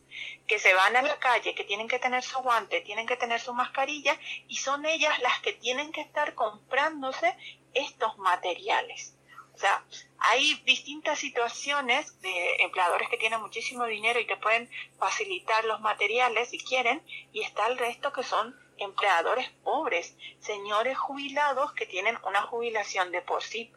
que 0.47 0.59
se 0.59 0.75
van 0.75 0.97
a 0.97 1.03
la 1.03 1.19
calle, 1.19 1.55
que 1.55 1.65
tienen 1.65 1.87
que 1.87 2.01
tener 2.01 2.23
su 2.25 2.41
guante, 2.41 2.81
tienen 2.81 3.07
que 3.07 3.17
tener 3.17 3.41
su 3.41 3.55
mascarilla 3.55 4.19
y 4.49 4.57
son 4.57 4.85
ellas 4.85 5.17
las 5.21 5.39
que 5.41 5.53
tienen 5.53 5.93
que 5.93 6.01
estar 6.01 6.35
comprándose 6.35 7.37
estos 7.73 8.19
materiales. 8.19 9.15
O 9.61 9.63
sea, 9.63 9.85
hay 10.21 10.55
distintas 10.65 11.19
situaciones 11.19 12.19
de 12.23 12.63
empleadores 12.63 13.11
que 13.11 13.19
tienen 13.19 13.43
muchísimo 13.43 13.85
dinero 13.85 14.19
y 14.19 14.27
que 14.27 14.39
pueden 14.39 14.71
facilitar 14.99 15.67
los 15.67 15.83
materiales 15.83 16.49
si 16.49 16.59
quieren, 16.59 17.03
y 17.35 17.43
está 17.43 17.67
el 17.67 17.77
resto 17.77 18.11
que 18.11 18.23
son 18.23 18.59
empleadores 18.79 19.51
pobres, 19.63 20.17
señores 20.39 20.97
jubilados 20.97 21.75
que 21.75 21.85
tienen 21.85 22.19
una 22.27 22.41
jubilación 22.41 23.13
de 23.13 23.21
por 23.21 23.43
sí 23.43 23.71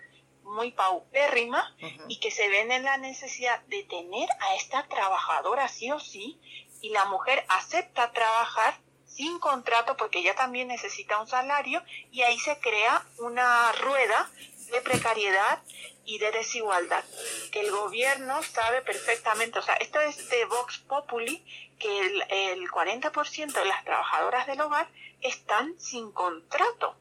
muy 0.44 0.72
paupérrima 0.72 1.76
y 2.08 2.22
que 2.22 2.32
se 2.32 2.48
ven 2.48 2.72
en 2.72 2.84
la 2.84 2.96
necesidad 2.96 3.60
de 3.64 3.84
tener 3.84 4.30
a 4.40 4.56
esta 4.56 4.88
trabajadora 4.88 5.68
sí 5.68 5.92
o 5.92 6.00
sí, 6.00 6.40
y 6.80 6.92
la 6.92 7.04
mujer 7.06 7.44
acepta 7.50 8.14
trabajar 8.14 8.80
sin 9.06 9.38
contrato 9.40 9.96
porque 9.98 10.20
ella 10.20 10.36
también 10.36 10.70
necesita 10.70 11.20
un 11.20 11.28
salario 11.28 11.84
y 12.12 12.22
ahí 12.24 12.40
se 12.40 12.58
crea 12.60 13.06
una 13.20 13.72
rueda 13.74 14.32
de 14.74 14.82
precariedad 14.82 15.60
y 16.04 16.18
de 16.18 16.32
desigualdad, 16.32 17.04
que 17.52 17.62
el 17.62 17.72
gobierno 17.72 18.44
sabe 18.44 18.82
perfectamente, 18.82 19.60
o 19.60 19.62
sea, 19.62 19.76
esto 19.76 20.02
es 20.02 20.30
de 20.30 20.44
Vox 20.46 20.80
Populi, 20.80 21.46
que 21.80 22.00
el, 22.00 22.24
el 22.30 22.70
40% 22.70 23.54
de 23.54 23.66
las 23.66 23.86
trabajadoras 23.86 24.48
del 24.48 24.60
hogar 24.60 24.90
están 25.22 25.80
sin 25.80 26.12
contrato. 26.12 26.98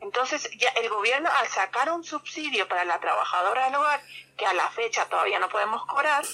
Entonces, 0.00 0.48
ya 0.56 0.70
el 0.70 0.88
gobierno 0.88 1.28
al 1.30 1.48
sacar 1.48 1.92
un 1.92 2.02
subsidio 2.02 2.66
para 2.68 2.86
la 2.86 3.00
trabajadora 3.00 3.66
del 3.66 3.74
hogar, 3.74 4.00
que 4.36 4.46
a 4.46 4.54
la 4.54 4.70
fecha 4.70 5.06
todavía 5.06 5.38
no 5.38 5.50
podemos 5.50 5.84
cobrar, 5.84 6.24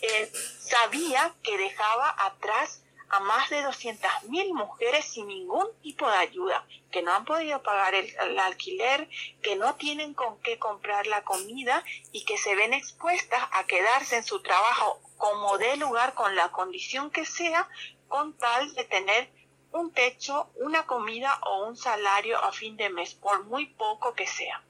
eh, 0.00 0.32
sabía 0.58 1.32
que 1.44 1.56
dejaba 1.58 2.14
atrás 2.18 2.81
a 3.12 3.20
más 3.20 3.50
de 3.50 3.62
200.000 3.62 4.54
mujeres 4.54 5.04
sin 5.04 5.26
ningún 5.26 5.68
tipo 5.82 6.08
de 6.10 6.16
ayuda, 6.16 6.66
que 6.90 7.02
no 7.02 7.12
han 7.12 7.26
podido 7.26 7.62
pagar 7.62 7.94
el, 7.94 8.38
alquiler, 8.38 9.06
que 9.42 9.54
no 9.54 9.74
tienen 9.74 10.14
con 10.14 10.40
qué 10.40 10.58
comprar 10.58 11.06
la 11.06 11.22
comida 11.22 11.84
y 12.10 12.24
que 12.24 12.38
se 12.38 12.54
ven 12.54 12.72
expuestas 12.72 13.42
a 13.52 13.64
quedarse 13.66 14.16
en 14.16 14.24
su 14.24 14.40
trabajo 14.40 14.98
como 15.18 15.58
de 15.58 15.76
lugar 15.76 16.14
con 16.14 16.34
la 16.36 16.50
condición 16.52 17.10
que 17.10 17.26
sea, 17.26 17.68
con 18.08 18.32
tal 18.38 18.72
de 18.72 18.84
tener 18.84 19.28
un 19.72 19.92
techo, 19.92 20.50
una 20.56 20.86
comida 20.86 21.38
o 21.44 21.66
un 21.66 21.76
salario 21.76 22.42
a 22.42 22.50
fin 22.50 22.78
de 22.78 22.88
mes, 22.88 23.12
por 23.12 23.44
muy 23.44 23.66
poco 23.66 24.14
que 24.14 24.26
sea. 24.26 24.64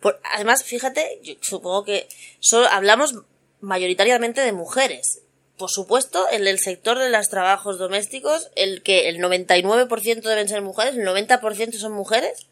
Por, 0.00 0.18
además, 0.32 0.64
fíjate, 0.64 1.20
yo 1.22 1.34
supongo 1.42 1.84
que 1.84 2.08
solo 2.40 2.68
hablamos 2.68 3.16
mayoritariamente 3.60 4.40
de 4.40 4.52
mujeres 4.52 5.21
por 5.62 5.70
supuesto, 5.70 6.28
en 6.28 6.44
el 6.48 6.58
sector 6.58 6.98
de 6.98 7.08
los 7.08 7.28
trabajos 7.28 7.78
domésticos, 7.78 8.50
el 8.56 8.82
que 8.82 9.08
el 9.08 9.18
99% 9.18 10.20
deben 10.20 10.48
ser 10.48 10.60
mujeres, 10.60 10.96
el 10.96 11.06
90% 11.06 11.74
son 11.74 11.92
mujeres. 11.92 12.48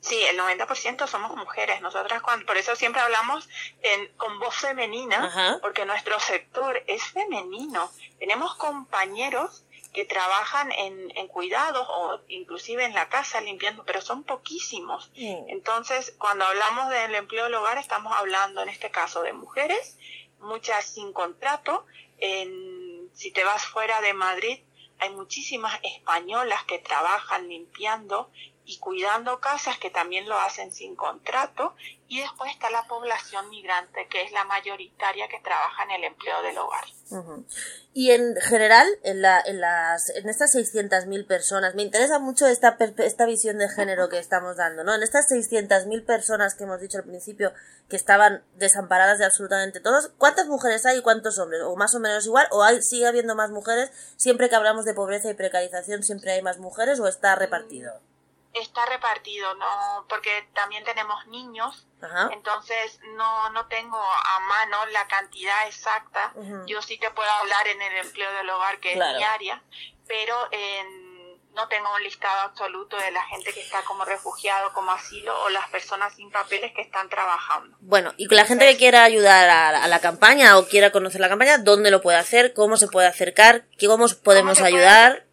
Sí, 0.00 0.20
el 0.28 0.36
90% 0.36 1.06
somos 1.06 1.36
mujeres. 1.36 1.80
Nosotras, 1.82 2.20
cuando, 2.20 2.46
por 2.46 2.56
eso 2.56 2.74
siempre 2.74 3.00
hablamos 3.00 3.48
en, 3.80 4.08
con 4.16 4.40
voz 4.40 4.56
femenina, 4.56 5.60
porque 5.62 5.86
nuestro 5.86 6.18
sector 6.18 6.82
es 6.88 7.04
femenino. 7.04 7.88
Tenemos 8.18 8.56
compañeros 8.56 9.62
que 9.92 10.04
trabajan 10.04 10.72
en, 10.72 11.16
en, 11.16 11.28
cuidados 11.28 11.86
o 11.88 12.18
inclusive 12.26 12.84
en 12.84 12.94
la 12.94 13.08
casa 13.08 13.40
limpiando, 13.40 13.84
pero 13.84 14.00
son 14.00 14.24
poquísimos. 14.24 15.12
Entonces, 15.14 16.12
cuando 16.18 16.44
hablamos 16.44 16.88
del 16.88 17.14
empleo 17.14 17.44
del 17.44 17.54
hogar, 17.54 17.78
estamos 17.78 18.12
hablando 18.16 18.62
en 18.62 18.68
este 18.68 18.90
caso 18.90 19.22
de 19.22 19.32
mujeres 19.32 19.96
muchas 20.44 20.86
sin 20.86 21.12
contrato. 21.12 21.86
En, 22.18 23.10
si 23.12 23.32
te 23.32 23.44
vas 23.44 23.64
fuera 23.64 24.00
de 24.00 24.14
Madrid, 24.14 24.60
hay 24.98 25.10
muchísimas 25.10 25.78
españolas 25.82 26.64
que 26.64 26.78
trabajan 26.78 27.48
limpiando 27.48 28.30
y 28.66 28.78
cuidando 28.78 29.40
casas 29.40 29.78
que 29.78 29.90
también 29.90 30.28
lo 30.28 30.38
hacen 30.38 30.72
sin 30.72 30.96
contrato 30.96 31.74
y 32.08 32.20
después 32.20 32.50
está 32.50 32.70
la 32.70 32.86
población 32.86 33.48
migrante 33.50 34.06
que 34.08 34.22
es 34.22 34.32
la 34.32 34.44
mayoritaria 34.44 35.28
que 35.28 35.40
trabaja 35.40 35.82
en 35.84 35.90
el 35.90 36.04
empleo 36.04 36.42
del 36.42 36.58
hogar. 36.58 36.84
Y 37.92 38.10
en 38.10 38.34
general, 38.36 38.88
en, 39.02 39.22
la, 39.22 39.40
en, 39.40 39.60
las, 39.60 40.10
en 40.10 40.28
estas 40.28 40.54
600.000 40.54 41.26
personas, 41.26 41.74
me 41.74 41.82
interesa 41.82 42.18
mucho 42.18 42.46
esta, 42.46 42.76
esta 42.98 43.26
visión 43.26 43.58
de 43.58 43.68
género 43.68 44.08
que 44.08 44.18
estamos 44.18 44.56
dando, 44.56 44.82
¿no? 44.82 44.94
En 44.94 45.02
estas 45.02 45.30
600.000 45.30 46.04
personas 46.04 46.54
que 46.54 46.64
hemos 46.64 46.80
dicho 46.80 46.98
al 46.98 47.04
principio 47.04 47.52
que 47.88 47.96
estaban 47.96 48.42
desamparadas 48.56 49.18
de 49.18 49.26
absolutamente 49.26 49.80
todos, 49.80 50.10
¿cuántas 50.18 50.46
mujeres 50.46 50.86
hay 50.86 50.98
y 50.98 51.02
cuántos 51.02 51.38
hombres? 51.38 51.60
¿O 51.62 51.76
más 51.76 51.94
o 51.94 52.00
menos 52.00 52.26
igual? 52.26 52.48
¿O 52.50 52.62
hay, 52.62 52.82
sigue 52.82 53.06
habiendo 53.06 53.34
más 53.34 53.50
mujeres? 53.50 53.90
Siempre 54.16 54.48
que 54.48 54.56
hablamos 54.56 54.84
de 54.84 54.94
pobreza 54.94 55.30
y 55.30 55.34
precarización, 55.34 56.02
¿siempre 56.02 56.32
hay 56.32 56.42
más 56.42 56.58
mujeres 56.58 56.98
o 56.98 57.06
está 57.06 57.36
repartido? 57.36 57.92
Está 58.54 58.86
repartido, 58.86 59.54
no, 59.54 60.06
porque 60.08 60.48
también 60.54 60.84
tenemos 60.84 61.26
niños, 61.26 61.86
entonces 62.32 63.00
no, 63.14 63.50
no 63.50 63.66
tengo 63.66 63.98
a 63.98 64.40
mano 64.40 64.86
la 64.86 65.06
cantidad 65.08 65.66
exacta. 65.66 66.32
Yo 66.66 66.82
sí 66.82 66.98
te 66.98 67.10
puedo 67.10 67.30
hablar 67.30 67.66
en 67.68 67.80
el 67.80 68.06
empleo 68.06 68.30
del 68.32 68.50
hogar, 68.50 68.78
que 68.78 68.92
es 68.92 68.98
mi 68.98 69.24
área, 69.24 69.62
pero 70.06 70.36
no 71.54 71.68
tengo 71.68 71.86
un 71.94 72.02
listado 72.02 72.40
absoluto 72.42 72.96
de 72.96 73.10
la 73.10 73.22
gente 73.26 73.52
que 73.52 73.60
está 73.60 73.82
como 73.82 74.04
refugiado, 74.04 74.72
como 74.72 74.90
asilo 74.90 75.32
o 75.44 75.48
las 75.50 75.68
personas 75.70 76.14
sin 76.14 76.30
papeles 76.30 76.72
que 76.74 76.82
están 76.82 77.08
trabajando. 77.08 77.76
Bueno, 77.80 78.12
y 78.16 78.26
con 78.26 78.36
la 78.36 78.44
gente 78.44 78.70
que 78.70 78.76
quiera 78.76 79.04
ayudar 79.04 79.48
a, 79.48 79.86
la 79.86 80.00
campaña 80.00 80.58
o 80.58 80.66
quiera 80.66 80.90
conocer 80.90 81.20
la 81.20 81.28
campaña, 81.28 81.58
¿dónde 81.58 81.90
lo 81.90 82.02
puede 82.02 82.18
hacer? 82.18 82.54
¿Cómo 82.54 82.76
se 82.76 82.88
puede 82.88 83.06
acercar? 83.06 83.66
¿Cómo 83.80 84.06
podemos 84.22 84.60
ayudar? 84.60 85.24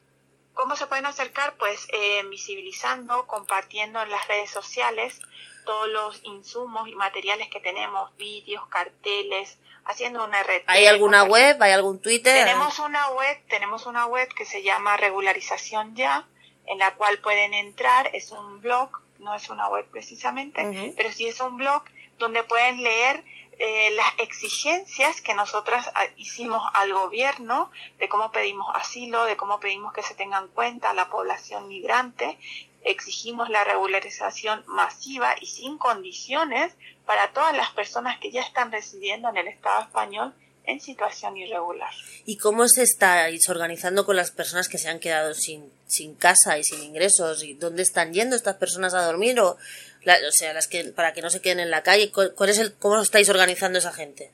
¿Cómo 0.54 0.76
se 0.76 0.88
pueden 0.88 1.06
acercar? 1.06 1.56
Pues 1.58 1.88
eh, 1.94 2.24
visibilizando, 2.30 3.26
compartiendo 3.28 4.02
en 4.02 4.10
las 4.10 4.28
redes 4.28 4.50
sociales 4.50 5.20
todos 5.66 5.88
los 5.90 6.22
insumos 6.24 6.88
y 6.88 6.96
materiales 6.96 7.50
que 7.50 7.60
tenemos, 7.60 8.16
vídeos, 8.18 8.66
carteles, 8.68 9.58
haciendo 9.86 10.24
una 10.24 10.44
red. 10.44 10.64
¿Hay 10.68 10.86
alguna 10.88 11.24
web? 11.24 11.62
¿Hay 11.62 11.72
algún 11.72 12.02
Twitter? 12.02 12.46
Tenemos 12.46 12.80
una 12.80 13.10
web, 13.10 13.38
tenemos 13.48 13.86
una 13.86 14.06
web 14.08 14.28
que 14.34 14.46
se 14.46 14.64
llama 14.64 14.98
Regularización 14.98 15.96
Ya, 15.96 16.28
en 16.66 16.78
la 16.78 16.96
cual 16.96 17.20
pueden 17.20 17.54
entrar, 17.54 18.10
es 18.14 18.32
un 18.32 18.62
blog, 18.62 18.90
no 19.20 19.36
es 19.36 19.50
una 19.50 19.68
web 19.70 19.86
precisamente, 19.92 20.94
pero 20.98 21.12
sí 21.12 21.28
es 21.28 21.40
un 21.40 21.58
blog 21.58 21.84
donde 22.18 22.44
pueden 22.44 22.82
leer 22.84 23.24
eh, 23.64 23.92
las 23.92 24.14
exigencias 24.18 25.22
que 25.22 25.36
nosotras 25.36 25.88
ah, 25.94 26.08
hicimos 26.18 26.64
al 26.74 26.92
gobierno 26.94 27.70
de 28.00 28.10
cómo 28.10 28.32
pedimos 28.32 28.66
asilo, 28.74 29.26
de 29.26 29.38
cómo 29.38 29.60
pedimos 29.60 29.94
que 29.94 30.02
se 30.02 30.16
tengan 30.16 30.46
en 30.46 30.50
cuenta 30.50 30.96
la 30.96 31.12
población 31.12 31.68
migrante, 31.68 32.40
exigimos 32.84 33.52
la 33.52 33.64
regularización 33.64 34.64
masiva 34.66 35.36
y 35.40 35.46
sin 35.46 35.78
condiciones 35.78 36.74
para 37.06 37.34
todas 37.34 37.56
las 37.56 37.70
personas 37.70 38.20
que 38.20 38.32
ya 38.32 38.42
están 38.42 38.72
residiendo 38.72 39.30
en 39.30 39.38
el 39.38 39.48
Estado 39.48 39.84
español 39.84 40.34
en 40.66 40.80
situación 40.80 41.38
irregular. 41.38 41.94
¿Y 42.26 42.38
cómo 42.38 42.68
se 42.68 42.82
estáis 42.82 43.48
organizando 43.48 44.08
con 44.08 44.16
las 44.16 44.32
personas 44.32 44.70
que 44.70 44.80
se 44.80 44.90
han 44.90 45.00
quedado 45.00 45.36
sin, 45.36 45.72
sin 45.86 46.16
casa 46.16 46.58
y 46.58 46.64
sin 46.64 46.82
ingresos? 46.82 47.44
¿Y 47.44 47.54
dónde 47.54 47.84
están 47.84 48.12
yendo 48.12 48.36
estas 48.36 48.56
personas 48.56 48.96
a 48.96 49.06
dormir? 49.06 49.40
¿O, 49.40 49.58
o 50.06 50.32
sea, 50.32 50.54
las 50.54 50.68
que, 50.68 50.86
para 50.86 51.14
que 51.14 51.22
no 51.22 51.30
se 51.30 51.42
queden 51.42 51.60
en 51.60 51.72
la 51.72 51.84
calle? 51.84 52.12
¿Cuál 52.12 52.50
es 52.50 52.58
el, 52.58 52.76
¿Cómo 52.78 53.00
estáis 53.02 53.30
organizando 53.30 53.80
esa 53.80 53.94
gente? 53.94 54.32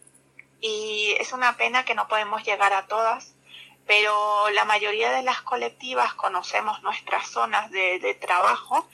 Y 0.62 1.16
es 1.20 1.34
una 1.34 1.58
pena 1.58 1.86
que 1.86 1.96
no 1.96 2.08
podemos 2.08 2.44
llegar 2.44 2.74
a 2.74 2.88
todas, 2.88 3.34
pero 3.86 4.50
la 4.50 4.66
mayoría 4.66 5.12
de 5.12 5.24
las 5.24 5.42
colectivas 5.42 6.14
conocemos 6.14 6.82
nuestras 6.84 7.30
zonas 7.30 7.70
de, 7.72 8.00
de 8.00 8.14
trabajo 8.16 8.88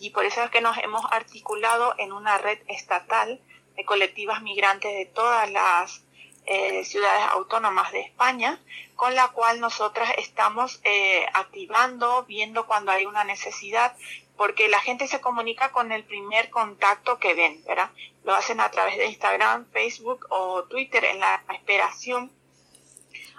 y 0.00 0.10
por 0.10 0.24
eso 0.24 0.42
es 0.42 0.50
que 0.50 0.60
nos 0.60 0.78
hemos 0.78 1.04
articulado 1.10 1.94
en 1.98 2.12
una 2.12 2.38
red 2.38 2.58
estatal 2.68 3.40
de 3.76 3.84
colectivas 3.84 4.42
migrantes 4.42 4.92
de 4.92 5.06
todas 5.06 5.50
las 5.50 6.02
eh, 6.50 6.82
ciudades 6.86 7.24
autónomas 7.32 7.92
de 7.92 8.00
España, 8.00 8.58
con 8.96 9.14
la 9.14 9.28
cual 9.28 9.60
nosotras 9.60 10.10
estamos 10.16 10.80
eh, 10.82 11.26
activando, 11.34 12.24
viendo 12.24 12.66
cuando 12.66 12.90
hay 12.90 13.04
una 13.04 13.22
necesidad, 13.22 13.94
porque 14.38 14.68
la 14.68 14.80
gente 14.80 15.08
se 15.08 15.20
comunica 15.20 15.72
con 15.72 15.92
el 15.92 16.04
primer 16.04 16.48
contacto 16.48 17.18
que 17.18 17.34
ven, 17.34 17.62
¿verdad? 17.66 17.90
Lo 18.22 18.34
hacen 18.34 18.60
a 18.60 18.70
través 18.70 18.96
de 18.96 19.06
Instagram, 19.06 19.70
Facebook 19.72 20.26
o 20.30 20.64
Twitter 20.64 21.04
en 21.04 21.18
la 21.18 21.42
esperación 21.52 22.32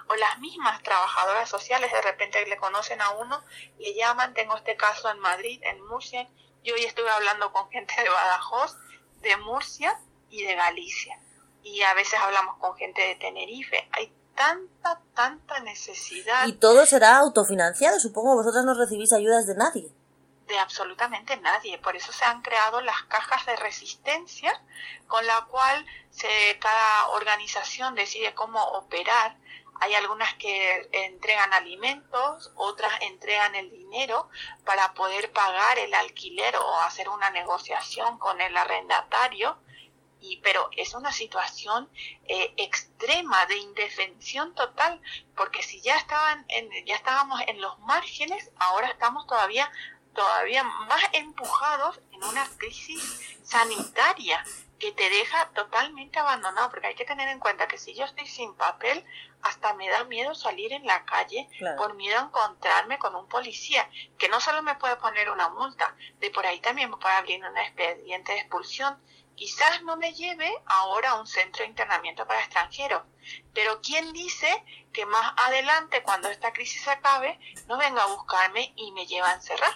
o 0.08 0.14
las 0.14 0.38
mismas 0.40 0.82
trabajadoras 0.82 1.48
sociales 1.48 1.90
de 1.90 2.02
repente 2.02 2.44
le 2.46 2.56
conocen 2.58 3.00
a 3.00 3.10
uno, 3.12 3.42
le 3.78 3.94
llaman, 3.94 4.34
tengo 4.34 4.56
este 4.56 4.76
caso 4.76 5.10
en 5.10 5.18
Madrid, 5.20 5.60
en 5.64 5.82
Murcia, 5.86 6.28
yo 6.62 6.74
hoy 6.74 6.84
estuve 6.84 7.08
hablando 7.08 7.50
con 7.50 7.70
gente 7.70 7.94
de 8.02 8.08
Badajoz, 8.08 8.76
de 9.22 9.36
Murcia 9.38 9.98
y 10.28 10.44
de 10.44 10.54
Galicia 10.54 11.18
y 11.62 11.80
a 11.82 11.94
veces 11.94 12.18
hablamos 12.20 12.58
con 12.58 12.76
gente 12.76 13.00
de 13.00 13.14
Tenerife. 13.16 13.88
Hay 13.92 14.12
tanta, 14.34 15.00
tanta 15.14 15.60
necesidad. 15.60 16.46
Y 16.46 16.54
todo 16.54 16.84
será 16.84 17.16
autofinanciado, 17.18 17.98
supongo 18.00 18.34
vosotras 18.34 18.64
no 18.66 18.74
recibís 18.74 19.12
ayudas 19.14 19.46
de 19.46 19.54
nadie. 19.54 19.99
De 20.50 20.58
absolutamente 20.58 21.36
nadie. 21.36 21.78
Por 21.78 21.94
eso 21.94 22.10
se 22.10 22.24
han 22.24 22.42
creado 22.42 22.80
las 22.80 23.04
cajas 23.04 23.46
de 23.46 23.54
resistencia, 23.54 24.60
con 25.06 25.24
la 25.24 25.42
cual 25.42 25.86
se, 26.10 26.58
cada 26.58 27.06
organización 27.10 27.94
decide 27.94 28.34
cómo 28.34 28.60
operar. 28.72 29.36
Hay 29.80 29.94
algunas 29.94 30.34
que 30.34 30.88
entregan 30.90 31.52
alimentos, 31.52 32.50
otras 32.56 32.92
entregan 33.02 33.54
el 33.54 33.70
dinero 33.70 34.28
para 34.64 34.92
poder 34.94 35.30
pagar 35.30 35.78
el 35.78 35.94
alquiler 35.94 36.56
o 36.56 36.80
hacer 36.80 37.08
una 37.08 37.30
negociación 37.30 38.18
con 38.18 38.40
el 38.40 38.56
arrendatario 38.56 39.56
y, 40.18 40.38
pero 40.38 40.68
es 40.76 40.94
una 40.94 41.12
situación 41.12 41.88
eh, 42.26 42.52
extrema 42.56 43.46
de 43.46 43.56
indefensión 43.56 44.52
total, 44.56 45.00
porque 45.36 45.62
si 45.62 45.80
ya 45.80 45.96
estaban 45.96 46.44
en, 46.48 46.68
ya 46.86 46.96
estábamos 46.96 47.40
en 47.46 47.60
los 47.60 47.78
márgenes, 47.78 48.50
ahora 48.56 48.88
estamos 48.88 49.28
todavía 49.28 49.70
todavía 50.20 50.64
más 50.64 51.02
empujados 51.14 51.98
en 52.12 52.22
una 52.24 52.46
crisis 52.58 53.38
sanitaria 53.42 54.44
que 54.78 54.92
te 54.92 55.08
deja 55.08 55.48
totalmente 55.54 56.18
abandonado, 56.18 56.68
porque 56.68 56.88
hay 56.88 56.94
que 56.94 57.06
tener 57.06 57.28
en 57.28 57.38
cuenta 57.38 57.66
que 57.66 57.78
si 57.78 57.94
yo 57.94 58.04
estoy 58.04 58.26
sin 58.26 58.54
papel, 58.54 59.02
hasta 59.40 59.72
me 59.72 59.88
da 59.88 60.04
miedo 60.04 60.34
salir 60.34 60.74
en 60.74 60.86
la 60.86 61.06
calle 61.06 61.48
por 61.78 61.94
miedo 61.94 62.18
a 62.18 62.24
encontrarme 62.24 62.98
con 62.98 63.14
un 63.16 63.28
policía, 63.28 63.88
que 64.18 64.28
no 64.28 64.40
solo 64.40 64.60
me 64.60 64.74
puede 64.74 64.96
poner 64.96 65.30
una 65.30 65.48
multa, 65.48 65.96
de 66.18 66.30
por 66.30 66.44
ahí 66.44 66.60
también 66.60 66.90
me 66.90 66.98
puede 66.98 67.14
abrir 67.14 67.42
un 67.42 67.56
expediente 67.56 68.32
de 68.32 68.40
expulsión 68.40 69.00
quizás 69.40 69.80
no 69.84 69.96
me 69.96 70.12
lleve 70.12 70.52
ahora 70.66 71.12
a 71.12 71.14
un 71.18 71.26
centro 71.26 71.62
de 71.62 71.70
internamiento 71.70 72.26
para 72.26 72.40
extranjeros, 72.40 73.02
pero 73.54 73.80
¿quién 73.80 74.12
dice 74.12 74.62
que 74.92 75.06
más 75.06 75.32
adelante, 75.38 76.02
cuando 76.02 76.28
esta 76.28 76.52
crisis 76.52 76.86
acabe, 76.86 77.40
no 77.66 77.78
venga 77.78 78.02
a 78.02 78.08
buscarme 78.08 78.74
y 78.76 78.92
me 78.92 79.06
lleva 79.06 79.30
a 79.30 79.34
encerrar? 79.36 79.72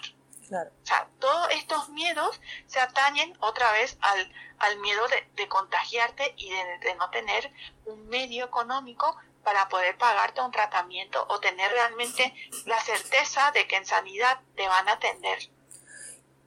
O 0.83 0.87
sea, 0.87 1.09
todos 1.19 1.49
estos 1.53 1.89
miedos 1.91 2.41
se 2.67 2.81
atañen 2.81 3.37
otra 3.41 3.73
vez 3.73 3.97
al, 4.01 4.33
al 4.59 4.79
miedo 4.79 5.03
de, 5.37 5.49
contagiarte 5.49 6.35
y 6.37 6.51
de, 6.51 6.79
de 6.79 6.95
no 6.97 7.11
tener 7.11 7.53
un 7.87 8.09
medio 8.09 8.45
económico 8.45 9.17
para 9.43 9.69
poder 9.69 9.97
pagarte 9.99 10.41
un 10.41 10.51
tratamiento 10.51 11.25
o 11.29 11.39
tener 11.39 11.71
realmente 11.71 12.35
la 12.67 12.81
certeza 12.81 13.53
de 13.53 13.69
que 13.69 13.77
en 13.77 13.87
sanidad 13.87 14.41
te 14.57 14.67
van 14.67 14.89
a 14.89 14.93
atender. 14.93 15.39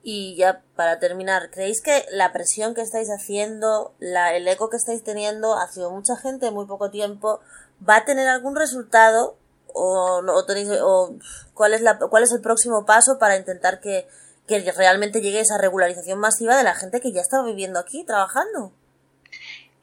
Y 0.09 0.35
ya 0.35 0.63
para 0.75 0.99
terminar, 0.99 1.49
¿creéis 1.51 1.81
que 1.81 2.05
la 2.11 2.31
presión 2.31 2.73
que 2.73 2.81
estáis 2.81 3.09
haciendo, 3.09 3.93
la, 3.99 4.35
el 4.35 4.47
eco 4.47 4.69
que 4.69 4.77
estáis 4.77 5.03
teniendo 5.03 5.55
hacia 5.55 5.89
mucha 5.89 6.15
gente 6.15 6.47
en 6.47 6.53
muy 6.53 6.65
poco 6.65 6.89
tiempo, 6.89 7.41
va 7.87 7.97
a 7.97 8.05
tener 8.05 8.27
algún 8.27 8.55
resultado? 8.55 9.37
¿O, 9.79 10.21
no, 10.21 10.43
tenéis, 10.45 10.69
o 10.81 11.15
cuál, 11.53 11.73
es 11.73 11.81
la, 11.81 11.99
cuál 11.99 12.23
es 12.23 12.31
el 12.31 12.41
próximo 12.41 12.85
paso 12.85 13.19
para 13.19 13.37
intentar 13.37 13.79
que, 13.79 14.07
que 14.47 14.71
realmente 14.71 15.21
llegue 15.21 15.39
esa 15.39 15.57
regularización 15.57 16.19
masiva 16.19 16.55
de 16.57 16.63
la 16.63 16.75
gente 16.75 16.99
que 16.99 17.11
ya 17.11 17.21
está 17.21 17.43
viviendo 17.43 17.79
aquí, 17.79 18.03
trabajando? 18.03 18.71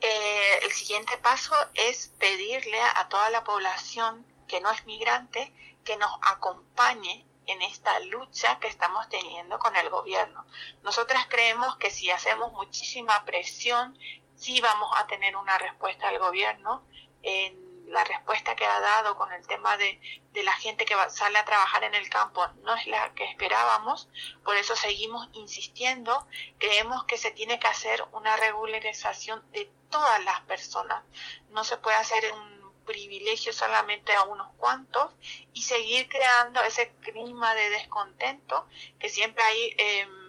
Eh, 0.00 0.58
el 0.64 0.72
siguiente 0.72 1.16
paso 1.22 1.54
es 1.74 2.10
pedirle 2.18 2.78
a 2.96 3.08
toda 3.08 3.30
la 3.30 3.44
población 3.44 4.26
que 4.48 4.60
no 4.60 4.70
es 4.70 4.84
migrante 4.84 5.52
que 5.84 5.96
nos 5.96 6.10
acompañe 6.22 7.24
en 7.46 7.62
esta 7.62 7.98
lucha 8.00 8.58
que 8.58 8.68
estamos 8.68 9.08
teniendo 9.08 9.58
con 9.58 9.76
el 9.76 9.90
gobierno. 9.90 10.44
Nosotras 10.82 11.26
creemos 11.28 11.76
que 11.76 11.90
si 11.90 12.10
hacemos 12.10 12.52
muchísima 12.52 13.24
presión, 13.24 13.98
sí 14.36 14.60
vamos 14.60 14.90
a 14.96 15.06
tener 15.06 15.36
una 15.36 15.58
respuesta 15.58 16.08
del 16.08 16.18
gobierno. 16.18 16.82
En 17.22 17.63
la 17.86 18.04
respuesta 18.04 18.56
que 18.56 18.64
ha 18.64 18.80
dado 18.80 19.16
con 19.16 19.32
el 19.32 19.46
tema 19.46 19.76
de, 19.76 20.00
de 20.32 20.42
la 20.42 20.52
gente 20.52 20.84
que 20.84 20.96
sale 21.10 21.38
a 21.38 21.44
trabajar 21.44 21.84
en 21.84 21.94
el 21.94 22.08
campo 22.08 22.46
no 22.62 22.74
es 22.74 22.86
la 22.86 23.12
que 23.14 23.24
esperábamos, 23.24 24.08
por 24.44 24.56
eso 24.56 24.74
seguimos 24.76 25.28
insistiendo. 25.32 26.26
Creemos 26.58 27.04
que 27.04 27.18
se 27.18 27.30
tiene 27.30 27.58
que 27.58 27.68
hacer 27.68 28.04
una 28.12 28.36
regularización 28.36 29.44
de 29.52 29.70
todas 29.90 30.24
las 30.24 30.40
personas. 30.42 31.04
No 31.50 31.64
se 31.64 31.76
puede 31.76 31.96
hacer 31.96 32.32
un 32.32 32.54
privilegio 32.84 33.52
solamente 33.52 34.12
a 34.14 34.24
unos 34.24 34.52
cuantos 34.56 35.12
y 35.52 35.62
seguir 35.62 36.08
creando 36.08 36.60
ese 36.62 36.94
clima 37.00 37.54
de 37.54 37.70
descontento 37.70 38.68
que 38.98 39.08
siempre 39.08 39.42
hay 39.42 39.74
em, 39.78 40.23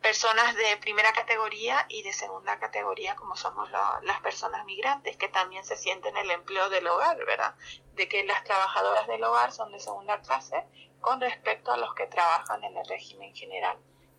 personas 0.00 0.54
de 0.56 0.76
primera 0.78 1.12
categoría 1.12 1.84
y 1.88 2.02
de 2.02 2.12
segunda 2.12 2.58
categoría 2.58 3.16
como 3.16 3.36
somos 3.36 3.70
las 3.70 4.20
personas 4.20 4.64
migrantes 4.64 5.16
que 5.16 5.28
también 5.28 5.64
se 5.64 5.76
sienten 5.76 6.16
el 6.16 6.30
empleo 6.30 6.70
del 6.70 6.86
hogar, 6.86 7.18
¿verdad? 7.26 7.54
De 7.94 8.08
que 8.08 8.24
las 8.24 8.42
trabajadoras 8.44 9.06
del 9.06 9.22
hogar 9.22 9.52
son 9.52 9.72
de 9.72 9.80
segunda 9.80 10.20
clase 10.22 10.64
con 11.00 11.20
respecto 11.20 11.70
a 11.72 11.76
los 11.76 11.94
que 11.94 12.06
trabajan 12.06 12.64
en 12.64 12.76
el 12.76 12.86
régimen 12.86 13.34
general. 13.34 13.78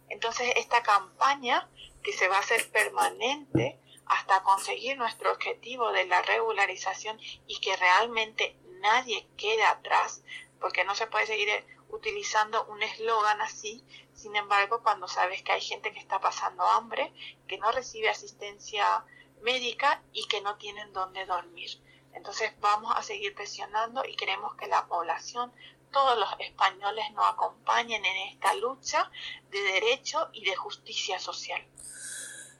Entonces, 0.09 0.53
esta 0.57 0.83
campaña 0.83 1.69
que 2.03 2.13
se 2.13 2.27
va 2.27 2.37
a 2.37 2.41
hacer 2.41 2.69
permanente 2.71 3.79
hasta 4.05 4.43
conseguir 4.43 4.97
nuestro 4.97 5.31
objetivo 5.31 5.91
de 5.91 6.05
la 6.05 6.21
regularización 6.21 7.19
y 7.47 7.59
que 7.59 7.75
realmente 7.77 8.57
nadie 8.81 9.27
quede 9.37 9.63
atrás, 9.63 10.23
porque 10.59 10.83
no 10.83 10.95
se 10.95 11.07
puede 11.07 11.27
seguir 11.27 11.49
utilizando 11.89 12.65
un 12.65 12.83
eslogan 12.83 13.41
así, 13.41 13.85
sin 14.21 14.35
embargo, 14.35 14.83
cuando 14.83 15.07
sabes 15.07 15.41
que 15.41 15.51
hay 15.51 15.61
gente 15.61 15.91
que 15.91 15.99
está 15.99 16.19
pasando 16.19 16.63
hambre, 16.63 17.11
que 17.47 17.57
no 17.57 17.71
recibe 17.71 18.07
asistencia 18.07 19.03
médica 19.41 20.03
y 20.13 20.27
que 20.27 20.41
no 20.41 20.57
tienen 20.57 20.93
dónde 20.93 21.25
dormir. 21.25 21.81
Entonces 22.13 22.53
vamos 22.59 22.93
a 22.95 23.01
seguir 23.01 23.33
presionando 23.33 24.05
y 24.05 24.15
queremos 24.15 24.53
que 24.55 24.67
la 24.67 24.85
población, 24.85 25.51
todos 25.91 26.19
los 26.19 26.29
españoles 26.39 27.11
nos 27.13 27.25
acompañen 27.25 28.05
en 28.05 28.17
esta 28.29 28.53
lucha 28.53 29.09
de 29.49 29.59
derecho 29.59 30.29
y 30.33 30.45
de 30.45 30.55
justicia 30.55 31.17
social. 31.19 31.65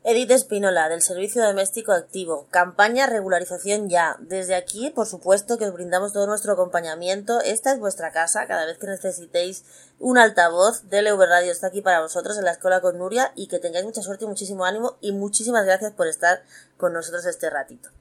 Edith 0.04 0.32
Espínola, 0.32 0.90
del 0.90 1.04
Servicio 1.04 1.44
Doméstico 1.44 1.92
Activo. 1.92 2.48
Campaña 2.50 3.06
Regularización 3.06 3.88
Ya. 3.88 4.16
Desde 4.18 4.56
aquí, 4.56 4.90
por 4.90 5.06
supuesto, 5.06 5.60
que 5.60 5.66
os 5.66 5.74
brindamos 5.74 6.12
todo 6.12 6.26
nuestro 6.26 6.54
acompañamiento. 6.54 7.40
Esta 7.42 7.72
es 7.72 7.78
vuestra 7.78 8.12
casa. 8.12 8.48
Cada 8.48 8.66
vez 8.66 8.80
que 8.80 8.88
necesitéis 8.88 9.64
un 10.00 10.18
altavoz, 10.18 10.90
DLV 10.90 11.20
Radio 11.28 11.52
está 11.52 11.68
aquí 11.68 11.84
para 11.84 12.02
vosotros 12.02 12.36
en 12.40 12.46
la 12.46 12.52
Escuela 12.54 12.82
con 12.82 12.98
Nuria 12.98 13.32
y 13.36 13.48
que 13.48 13.60
tengáis 13.60 13.86
mucha 13.86 14.02
suerte 14.02 14.26
y 14.26 14.28
muchísimo 14.28 14.66
ánimo 14.66 14.98
y 15.02 15.12
muchísimas 15.12 15.66
gracias 15.66 15.92
por 15.92 16.08
estar 16.08 16.44
con 16.78 16.94
nosotros 16.94 17.24
este 17.28 17.52
ratito. 17.52 17.92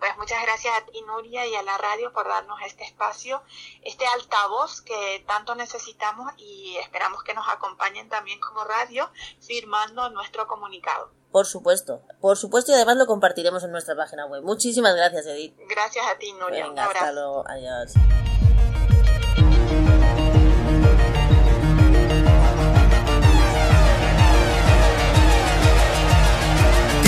Pues 0.00 0.16
muchas 0.16 0.42
gracias 0.42 0.74
a 0.76 0.86
ti, 0.86 1.02
Nuria, 1.02 1.46
y 1.46 1.54
a 1.54 1.62
la 1.62 1.78
radio 1.78 2.12
por 2.12 2.26
darnos 2.26 2.60
este 2.66 2.82
espacio, 2.82 3.44
este 3.82 4.04
altavoz 4.06 4.80
que 4.80 5.24
tanto 5.28 5.54
necesitamos 5.54 6.32
y 6.36 6.76
esperamos 6.78 7.22
que 7.22 7.34
nos 7.34 7.48
acompañen 7.48 8.08
también 8.08 8.40
como 8.40 8.64
radio 8.64 9.08
firmando 9.40 10.10
nuestro 10.10 10.48
comunicado. 10.48 11.17
Por 11.30 11.46
supuesto, 11.46 12.02
por 12.20 12.36
supuesto, 12.36 12.72
y 12.72 12.74
además 12.74 12.96
lo 12.96 13.06
compartiremos 13.06 13.62
en 13.62 13.70
nuestra 13.70 13.94
página 13.94 14.26
web. 14.26 14.42
Muchísimas 14.42 14.96
gracias, 14.96 15.26
Edith. 15.26 15.54
Gracias 15.68 16.04
a 16.06 16.18
ti, 16.18 16.32
Nuria. 16.32 16.66
Venga, 16.66 16.84
hasta 16.84 17.12
luego. 17.12 17.44
Adiós. 17.46 17.94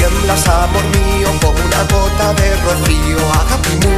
tiemblas, 0.00 0.48
amor 0.48 0.84
mío, 0.84 1.28
como 1.40 1.58
una 1.58 1.82
gota 1.84 2.32
de 2.34 2.56
rocío, 2.64 3.18
agapimú. 3.40 3.96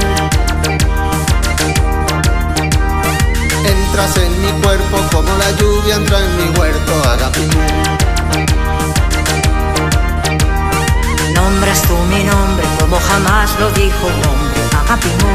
Entras 3.65 4.17
en 4.17 4.43
mi 4.43 4.63
cuerpo 4.63 4.99
como 5.13 5.37
la 5.37 5.51
lluvia 5.53 5.97
entra 5.97 6.19
en 6.19 6.37
mi 6.37 6.59
huerto, 6.59 6.93
agapimú. 7.09 8.02
Nombras 11.73 11.89
tú 11.89 11.97
mi 12.15 12.23
nombre 12.23 12.67
como 12.79 13.01
jamás 13.01 13.59
lo 13.59 13.71
dijo 13.71 14.07
un 14.07 14.13
hombre, 14.29 14.61
agapimú. 14.79 15.33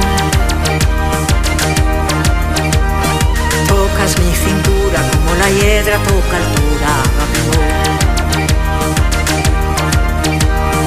Tocas 3.67 4.19
mi 4.19 4.35
cintura 4.35 4.99
como 5.13 5.33
la 5.35 5.49
hiedra 5.49 5.97
toca 5.97 6.37
altura, 6.37 6.89
agapimú. 7.09 7.61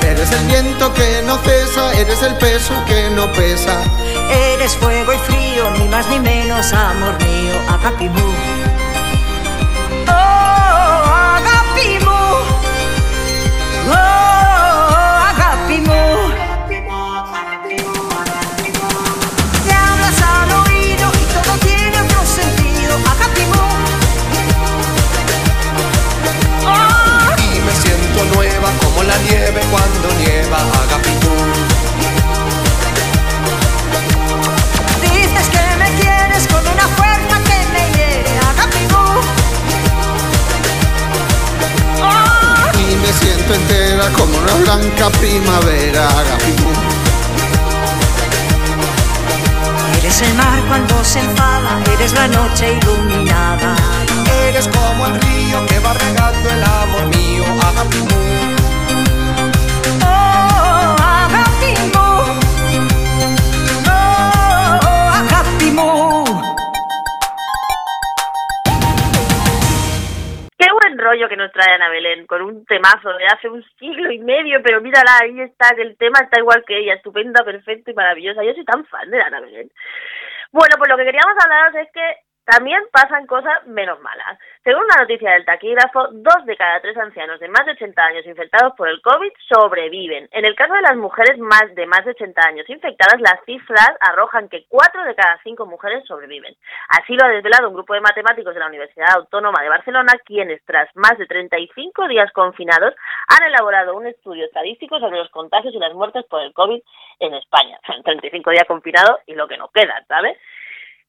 Eres 0.06 0.30
el 0.30 0.46
viento 0.46 0.94
que 0.94 1.22
no 1.26 1.36
cesa, 1.38 1.94
eres 1.94 2.22
el 2.22 2.36
peso 2.36 2.72
que 2.86 3.10
no 3.10 3.32
pesa. 3.32 3.82
Eres 4.30 4.76
fuego 4.76 5.12
y 5.12 5.18
frío, 5.18 5.68
ni 5.78 5.88
más 5.88 6.06
ni 6.10 6.20
menos, 6.20 6.72
amor 6.72 7.18
mío, 7.24 7.54
Agapimú. 7.68 8.34
Oh, 10.06 11.02
Agapimú. 11.38 12.20
Oh, 13.90 14.69
como 28.68 29.02
la 29.02 29.16
nieve 29.18 29.60
cuando 29.70 30.12
nieva, 30.18 30.58
Agapimú. 30.82 31.36
Dices 35.00 35.48
que 35.48 35.76
me 35.76 35.90
quieres 36.00 36.46
con 36.48 36.66
una 36.66 36.86
fuerza 36.88 37.40
que 37.44 37.58
me 37.72 37.90
hiere, 37.96 38.38
Agapimú. 38.50 39.20
Oh. 42.02 42.78
Y 42.78 42.96
me 42.96 43.12
siento 43.12 43.54
entera 43.54 44.10
como 44.10 44.36
una 44.36 44.54
blanca 44.54 45.10
primavera, 45.18 46.08
Agapimú. 46.08 46.70
Eres 49.98 50.22
el 50.22 50.34
mar 50.34 50.60
cuando 50.68 51.04
se 51.04 51.20
enfada, 51.20 51.80
eres 51.94 52.12
la 52.12 52.28
noche 52.28 52.74
iluminada. 52.74 53.74
Eres 54.48 54.68
como 54.68 55.06
el 55.06 55.20
río 55.20 55.64
que 55.66 55.78
va 55.78 55.92
regando 55.94 56.50
el 56.50 56.62
amor 56.62 57.06
mío, 57.16 57.44
Agapimú. 57.62 58.16
Oh, 58.16 58.29
rollo 71.10 71.28
que 71.28 71.36
nos 71.36 71.50
trae 71.52 71.74
Ana 71.74 71.88
Belén, 71.88 72.26
con 72.26 72.42
un 72.42 72.64
temazo 72.66 73.12
de 73.14 73.26
hace 73.26 73.48
un 73.48 73.64
siglo 73.78 74.12
y 74.12 74.18
medio, 74.18 74.62
pero 74.62 74.80
mírala, 74.80 75.18
ahí 75.22 75.40
está, 75.40 75.74
que 75.74 75.82
el 75.82 75.96
tema 75.96 76.20
está 76.22 76.38
igual 76.38 76.62
que 76.66 76.78
ella, 76.78 76.94
estupenda, 76.94 77.44
perfecta 77.44 77.90
y 77.90 77.94
maravillosa. 77.94 78.44
Yo 78.44 78.54
soy 78.54 78.64
tan 78.64 78.84
fan 78.86 79.10
de 79.10 79.20
Ana 79.20 79.40
Belén. 79.40 79.70
Bueno, 80.52 80.76
pues 80.78 80.90
lo 80.90 80.96
que 80.96 81.04
queríamos 81.04 81.34
hablaros 81.42 81.74
es 81.76 81.88
que 81.92 82.16
también 82.50 82.82
pasan 82.92 83.26
cosas 83.26 83.64
menos 83.66 84.00
malas. 84.00 84.38
Según 84.64 84.84
una 84.84 85.02
noticia 85.02 85.32
del 85.32 85.44
taquígrafo, 85.44 86.08
dos 86.10 86.44
de 86.44 86.56
cada 86.56 86.80
tres 86.80 86.96
ancianos 86.96 87.38
de 87.38 87.48
más 87.48 87.64
de 87.64 87.72
80 87.72 88.02
años 88.02 88.26
infectados 88.26 88.74
por 88.76 88.88
el 88.88 89.00
COVID 89.00 89.30
sobreviven. 89.48 90.28
En 90.32 90.44
el 90.44 90.54
caso 90.56 90.74
de 90.74 90.82
las 90.82 90.96
mujeres 90.96 91.38
más 91.38 91.74
de 91.74 91.86
más 91.86 92.04
de 92.04 92.10
80 92.10 92.42
años 92.46 92.68
infectadas, 92.68 93.20
las 93.20 93.42
cifras 93.46 93.90
arrojan 94.00 94.48
que 94.48 94.64
cuatro 94.68 95.04
de 95.04 95.14
cada 95.14 95.38
cinco 95.44 95.64
mujeres 95.64 96.04
sobreviven. 96.06 96.54
Así 96.88 97.14
lo 97.14 97.24
ha 97.24 97.28
desvelado 97.28 97.68
un 97.68 97.74
grupo 97.74 97.94
de 97.94 98.00
matemáticos 98.00 98.52
de 98.52 98.60
la 98.60 98.66
Universidad 98.66 99.16
Autónoma 99.16 99.62
de 99.62 99.68
Barcelona, 99.68 100.12
quienes 100.24 100.62
tras 100.64 100.88
más 100.96 101.16
de 101.16 101.26
35 101.26 102.08
días 102.08 102.32
confinados 102.32 102.94
han 103.28 103.46
elaborado 103.46 103.96
un 103.96 104.06
estudio 104.06 104.44
estadístico 104.44 104.98
sobre 104.98 105.18
los 105.18 105.30
contagios 105.30 105.74
y 105.74 105.78
las 105.78 105.94
muertes 105.94 106.24
por 106.26 106.42
el 106.42 106.52
COVID 106.52 106.82
en 107.20 107.34
España. 107.34 107.78
35 108.04 108.50
días 108.50 108.66
confinados 108.66 109.20
y 109.26 109.34
lo 109.34 109.46
que 109.46 109.56
nos 109.56 109.70
queda, 109.72 110.04
¿sabes? 110.08 110.36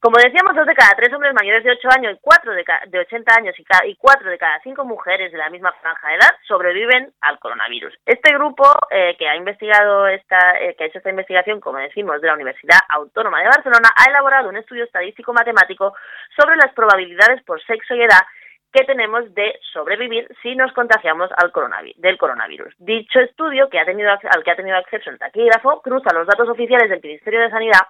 Como 0.01 0.17
decíamos, 0.17 0.55
dos 0.55 0.65
de 0.65 0.73
cada 0.73 0.95
tres 0.95 1.13
hombres 1.13 1.31
mayores 1.39 1.63
de 1.63 1.73
8 1.73 1.89
años 1.95 2.15
y 2.15 2.19
cuatro 2.21 2.53
de, 2.53 2.65
de 2.87 2.99
80 3.01 3.35
años 3.37 3.53
y, 3.59 3.63
y 3.87 3.95
cuatro 3.97 4.31
de 4.31 4.39
cada 4.39 4.59
cinco 4.61 4.83
mujeres 4.83 5.31
de 5.31 5.37
la 5.37 5.51
misma 5.51 5.71
franja 5.73 6.07
de 6.07 6.15
edad 6.15 6.31
sobreviven 6.47 7.13
al 7.21 7.37
coronavirus. 7.37 7.93
Este 8.03 8.33
grupo 8.33 8.63
eh, 8.89 9.15
que 9.19 9.29
ha 9.29 9.35
investigado 9.35 10.07
esta, 10.07 10.57
eh, 10.59 10.73
que 10.75 10.85
ha 10.85 10.87
hecho 10.87 10.97
esta 10.97 11.11
investigación, 11.11 11.59
como 11.59 11.77
decimos, 11.77 12.19
de 12.19 12.25
la 12.25 12.33
Universidad 12.33 12.79
Autónoma 12.89 13.41
de 13.41 13.49
Barcelona, 13.49 13.89
ha 13.95 14.09
elaborado 14.09 14.49
un 14.49 14.57
estudio 14.57 14.85
estadístico 14.85 15.33
matemático 15.33 15.93
sobre 16.35 16.55
las 16.55 16.73
probabilidades 16.73 17.43
por 17.43 17.63
sexo 17.63 17.93
y 17.93 18.01
edad 18.01 18.25
que 18.73 18.85
tenemos 18.85 19.31
de 19.35 19.59
sobrevivir 19.71 20.27
si 20.41 20.55
nos 20.55 20.73
contagiamos 20.73 21.29
al 21.37 21.51
coronavirus, 21.51 22.01
del 22.01 22.17
coronavirus. 22.17 22.73
Dicho 22.79 23.19
estudio, 23.19 23.69
que 23.69 23.79
ha 23.79 23.85
tenido, 23.85 24.09
al 24.09 24.43
que 24.43 24.49
ha 24.49 24.55
tenido 24.55 24.77
acceso 24.77 25.11
el 25.11 25.19
taquígrafo, 25.19 25.79
cruza 25.83 26.11
los 26.11 26.25
datos 26.25 26.49
oficiales 26.49 26.89
del 26.89 27.01
Ministerio 27.03 27.41
de 27.41 27.51
Sanidad 27.51 27.81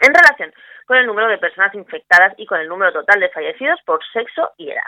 en 0.00 0.14
relación 0.14 0.52
con 0.86 0.98
el 0.98 1.06
número 1.06 1.28
de 1.28 1.38
personas 1.38 1.74
infectadas 1.74 2.34
y 2.36 2.46
con 2.46 2.60
el 2.60 2.68
número 2.68 2.92
total 2.92 3.20
de 3.20 3.30
fallecidos 3.30 3.80
por 3.86 4.00
sexo 4.12 4.52
y 4.58 4.70
edad. 4.70 4.82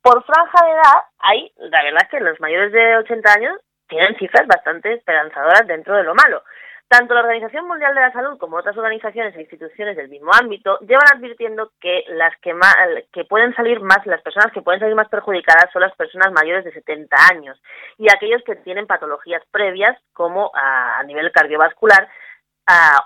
Por 0.00 0.24
franja 0.24 0.64
de 0.64 0.72
edad, 0.72 1.02
hay, 1.18 1.52
la 1.56 1.82
verdad 1.82 2.02
es 2.04 2.08
que 2.08 2.20
los 2.20 2.40
mayores 2.40 2.72
de 2.72 2.96
80 2.98 3.32
años 3.32 3.56
tienen 3.88 4.16
cifras 4.16 4.46
bastante 4.46 4.92
esperanzadoras 4.94 5.66
dentro 5.66 5.96
de 5.96 6.04
lo 6.04 6.14
malo. 6.14 6.42
Tanto 6.88 7.14
la 7.14 7.20
Organización 7.20 7.66
Mundial 7.66 7.94
de 7.94 8.02
la 8.02 8.12
Salud 8.12 8.36
como 8.36 8.58
otras 8.58 8.76
organizaciones 8.76 9.34
e 9.34 9.40
instituciones 9.40 9.96
del 9.96 10.10
mismo 10.10 10.30
ámbito 10.34 10.78
llevan 10.80 11.06
advirtiendo 11.14 11.72
que 11.80 12.04
las 12.08 12.38
que, 12.42 12.52
más, 12.52 12.76
que 13.12 13.24
pueden 13.24 13.54
salir 13.54 13.80
más, 13.80 14.04
las 14.04 14.20
personas 14.20 14.52
que 14.52 14.60
pueden 14.60 14.80
salir 14.80 14.94
más 14.94 15.08
perjudicadas 15.08 15.72
son 15.72 15.80
las 15.80 15.96
personas 15.96 16.32
mayores 16.32 16.66
de 16.66 16.72
70 16.72 17.16
años 17.32 17.58
y 17.96 18.12
aquellos 18.12 18.42
que 18.44 18.56
tienen 18.56 18.86
patologías 18.86 19.42
previas 19.50 19.98
como 20.12 20.50
a, 20.54 21.02
nivel 21.04 21.32
cardiovascular 21.32 22.08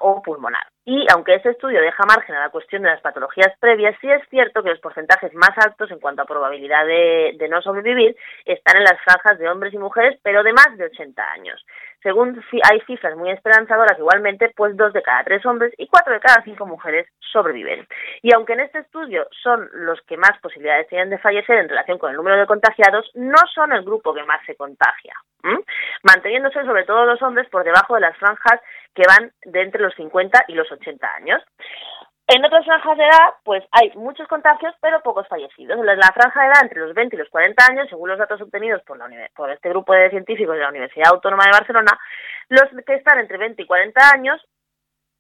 o 0.01 0.21
pulmonar. 0.21 0.67
Y 0.89 1.05
aunque 1.13 1.35
este 1.35 1.51
estudio 1.51 1.81
deja 1.81 2.05
margen 2.07 2.37
a 2.37 2.43
la 2.43 2.51
cuestión 2.51 2.83
de 2.83 2.91
las 2.91 3.01
patologías 3.01 3.53
previas, 3.59 3.97
sí 4.01 4.09
es 4.09 4.23
cierto 4.31 4.63
que 4.63 4.71
los 4.71 4.79
porcentajes 4.79 5.35
más 5.35 5.51
altos 5.57 5.91
en 5.91 5.99
cuanto 5.99 6.23
a 6.23 6.27
probabilidad 6.27 6.87
de, 6.87 7.35
de 7.37 7.49
no 7.49 7.61
sobrevivir 7.61 8.17
están 8.45 8.77
en 8.77 8.85
las 8.85 9.01
franjas 9.03 9.37
de 9.37 9.49
hombres 9.49 9.75
y 9.75 9.79
mujeres, 9.79 10.17
pero 10.23 10.45
de 10.45 10.53
más 10.53 10.79
de 10.79 10.85
80 10.85 11.33
años. 11.33 11.67
Según 12.07 12.41
hay 12.71 12.81
cifras 12.83 13.17
muy 13.17 13.31
esperanzadoras, 13.31 13.99
igualmente, 13.99 14.53
pues 14.55 14.77
dos 14.77 14.93
de 14.93 15.03
cada 15.03 15.25
tres 15.25 15.45
hombres 15.45 15.75
y 15.77 15.89
cuatro 15.89 16.13
de 16.15 16.21
cada 16.21 16.41
cinco 16.45 16.65
mujeres 16.65 17.09
sobreviven. 17.19 17.85
Y 18.23 18.33
aunque 18.33 18.53
en 18.53 18.61
este 18.61 18.79
estudio 18.79 19.27
son 19.43 19.69
los 19.73 20.01
que 20.03 20.17
más 20.17 20.39
posibilidades 20.41 20.87
tienen 20.87 21.11
de 21.11 21.19
fallecer 21.19 21.59
en 21.59 21.69
relación 21.69 21.99
con 21.99 22.11
el 22.13 22.17
número 22.17 22.37
de 22.39 22.47
contagiados, 22.47 23.11
no 23.15 23.39
son 23.53 23.73
el 23.73 23.83
grupo 23.83 24.15
que 24.15 24.23
más 24.23 24.39
se 24.47 24.55
contagia, 24.55 25.15
manteniéndose 26.05 26.65
sobre 26.65 26.85
todo 26.85 27.07
los 27.07 27.21
hombres 27.23 27.49
por 27.49 27.65
debajo 27.65 27.97
de 27.97 28.03
las 28.03 28.17
franjas 28.19 28.61
que 28.95 29.03
van 29.09 29.33
de 29.45 29.63
entre 29.63 29.83
los 29.83 29.95
50 29.95 30.45
y 30.47 30.55
los 30.55 30.71
80 30.71 31.13
años. 31.13 31.43
En 32.29 32.45
otras 32.45 32.65
franjas 32.65 32.99
de 32.99 33.05
edad, 33.05 33.35
pues 33.45 33.63
hay 33.71 33.93
muchos 33.95 34.27
contagios, 34.27 34.75
pero 34.81 35.01
pocos 35.03 35.29
fallecidos. 35.29 35.79
En 35.79 35.87
la 35.87 36.13
franja 36.13 36.43
de 36.43 36.49
edad 36.49 36.63
entre 36.63 36.81
los 36.81 36.93
20 36.93 37.15
y 37.15 37.19
los 37.21 37.29
40 37.29 37.65
años, 37.71 37.89
según 37.89 38.09
los 38.09 38.19
datos 38.19 38.41
obtenidos 38.41 38.83
por, 38.83 38.99
la, 38.99 39.09
por 39.37 39.51
este 39.51 39.69
grupo 39.69 39.93
de 39.93 40.11
científicos 40.11 40.57
de 40.57 40.63
la 40.63 40.71
Universidad 40.71 41.13
Autónoma 41.13 41.45
de 41.45 41.53
Barcelona, 41.53 41.97
los 42.49 42.65
que 42.85 42.95
están 42.95 43.21
entre 43.21 43.39
20 43.39 43.63
y 43.63 43.67
40 43.67 44.11
años 44.11 44.41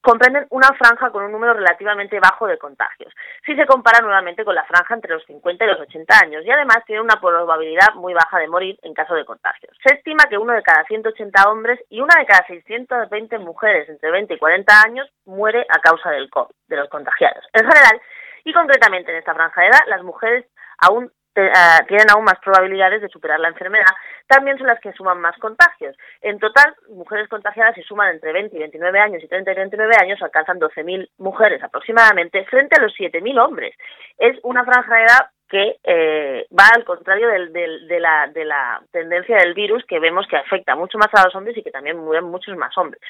comprenden 0.07 0.47
una 0.51 0.69
franja 0.79 1.11
con 1.11 1.25
un 1.25 1.33
número 1.33 1.53
relativamente 1.53 2.21
bajo 2.21 2.47
de 2.47 2.59
contagios, 2.59 3.12
si 3.45 3.57
se 3.57 3.66
compara 3.66 3.99
nuevamente 4.01 4.45
con 4.45 4.55
la 4.55 4.62
franja 4.62 4.95
entre 4.95 5.12
los 5.12 5.25
50 5.25 5.64
y 5.64 5.66
los 5.66 5.81
80 5.81 6.19
años, 6.23 6.45
y 6.45 6.51
además 6.53 6.79
tiene 6.87 7.03
una 7.03 7.21
probabilidad 7.21 7.92
muy 7.97 8.14
baja 8.14 8.38
de 8.38 8.47
morir 8.47 8.79
en 8.83 8.95
caso 8.95 9.14
de 9.14 9.25
contagios. 9.25 9.77
Se 9.85 9.97
estima 9.97 10.27
que 10.31 10.38
uno 10.38 10.53
de 10.53 10.62
cada 10.62 10.85
180 10.85 11.51
hombres 11.51 11.81
y 11.90 12.01
una 12.01 12.21
de 12.21 12.27
cada 12.27 12.47
620 12.47 13.38
mujeres 13.38 13.88
entre 13.88 14.12
20 14.12 14.35
y 14.35 14.38
40 14.38 14.83
años 14.83 15.11
muere 15.25 15.66
a 15.69 15.81
causa 15.81 16.11
del 16.11 16.31
COVID, 16.31 16.55
de 16.69 16.77
los 16.77 16.88
contagiados. 16.88 17.45
En 17.53 17.69
general, 17.69 18.01
y 18.45 18.53
concretamente 18.53 19.11
en 19.11 19.19
esta 19.19 19.35
franja 19.35 19.61
de 19.61 19.66
edad, 19.66 19.81
las 19.88 20.05
mujeres 20.05 20.47
aún 20.79 21.11
eh, 21.42 21.85
tienen 21.88 22.11
aún 22.11 22.25
más 22.25 22.38
probabilidades 22.42 23.03
de 23.03 23.09
superar 23.09 23.40
la 23.40 23.49
enfermedad, 23.49 23.92
también 24.27 24.59
son 24.59 24.66
las 24.66 24.81
que 24.81 24.92
suman 24.92 25.20
más 25.20 25.37
contagios. 25.38 25.96
En 26.20 26.38
total, 26.38 26.75
mujeres 26.88 27.29
contagiadas 27.29 27.75
se 27.75 27.83
suman 27.83 28.14
entre 28.14 28.33
20 28.33 28.57
y 28.57 28.59
29 28.59 28.99
años 28.99 29.22
y 29.22 29.29
30 29.29 29.53
y 29.53 29.55
29 29.55 29.94
años, 30.01 30.22
alcanzan 30.22 30.59
12.000 30.59 31.09
mujeres 31.18 31.62
aproximadamente, 31.62 32.44
frente 32.46 32.77
a 32.79 32.83
los 32.83 32.92
7.000 32.94 33.44
hombres. 33.44 33.75
Es 34.18 34.38
una 34.42 34.64
franja 34.64 34.94
de 34.96 35.03
edad 35.03 35.31
que 35.49 35.77
eh, 35.85 36.46
va 36.59 36.68
al 36.75 36.85
contrario 36.85 37.29
del, 37.29 37.53
de, 37.53 38.01
la, 38.01 38.29
de 38.33 38.44
la 38.44 38.83
tendencia 38.90 39.37
del 39.37 39.55
virus 39.55 39.85
que 39.87 40.01
vemos 40.01 40.27
que 40.29 40.37
afecta 40.37 40.75
mucho 40.75 40.99
más 40.99 41.09
a 41.12 41.25
los 41.25 41.35
hombres 41.37 41.57
y 41.57 41.62
que 41.62 41.70
también 41.70 41.96
mueren 41.96 42.25
muchos 42.25 42.57
más 42.57 42.77
hombres. 42.77 43.03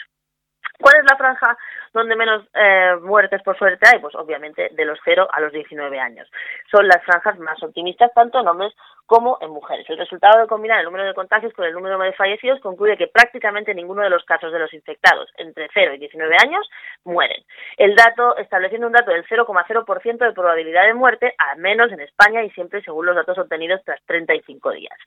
¿Cuál 0.80 0.96
es 0.96 1.04
la 1.10 1.16
franja 1.16 1.56
donde 1.92 2.16
menos 2.16 2.44
eh, 2.54 2.96
muertes 3.02 3.42
por 3.42 3.56
suerte 3.56 3.88
hay? 3.90 3.98
Pues 4.00 4.14
obviamente 4.14 4.70
de 4.72 4.84
los 4.84 4.98
0 5.04 5.28
a 5.30 5.40
los 5.40 5.52
19 5.52 5.98
años. 5.98 6.30
Son 6.70 6.86
las 6.86 7.02
franjas 7.04 7.38
más 7.38 7.62
optimistas 7.62 8.12
tanto 8.14 8.40
en 8.40 8.48
hombres 8.48 8.74
como 9.06 9.38
en 9.40 9.50
mujeres. 9.50 9.88
El 9.88 9.98
resultado 9.98 10.40
de 10.40 10.48
combinar 10.48 10.80
el 10.80 10.84
número 10.84 11.04
de 11.04 11.14
contagios 11.14 11.52
con 11.54 11.64
el 11.64 11.72
número 11.72 11.98
de 11.98 12.12
fallecidos 12.12 12.60
concluye 12.60 12.96
que 12.96 13.06
prácticamente 13.06 13.74
ninguno 13.74 14.02
de 14.02 14.10
los 14.10 14.24
casos 14.24 14.52
de 14.52 14.58
los 14.58 14.72
infectados 14.74 15.30
entre 15.36 15.68
0 15.72 15.94
y 15.94 15.98
19 15.98 16.36
años 16.44 16.68
mueren. 17.04 17.42
El 17.76 17.94
dato, 17.94 18.36
estableciendo 18.36 18.88
un 18.88 18.92
dato 18.92 19.12
del 19.12 19.24
0,0% 19.26 20.18
de 20.18 20.32
probabilidad 20.32 20.86
de 20.86 20.94
muerte, 20.94 21.34
al 21.38 21.58
menos 21.58 21.92
en 21.92 22.00
España 22.00 22.42
y 22.42 22.50
siempre 22.50 22.82
según 22.82 23.06
los 23.06 23.14
datos 23.14 23.38
obtenidos 23.38 23.80
tras 23.84 24.02
35 24.06 24.70
días. 24.72 24.98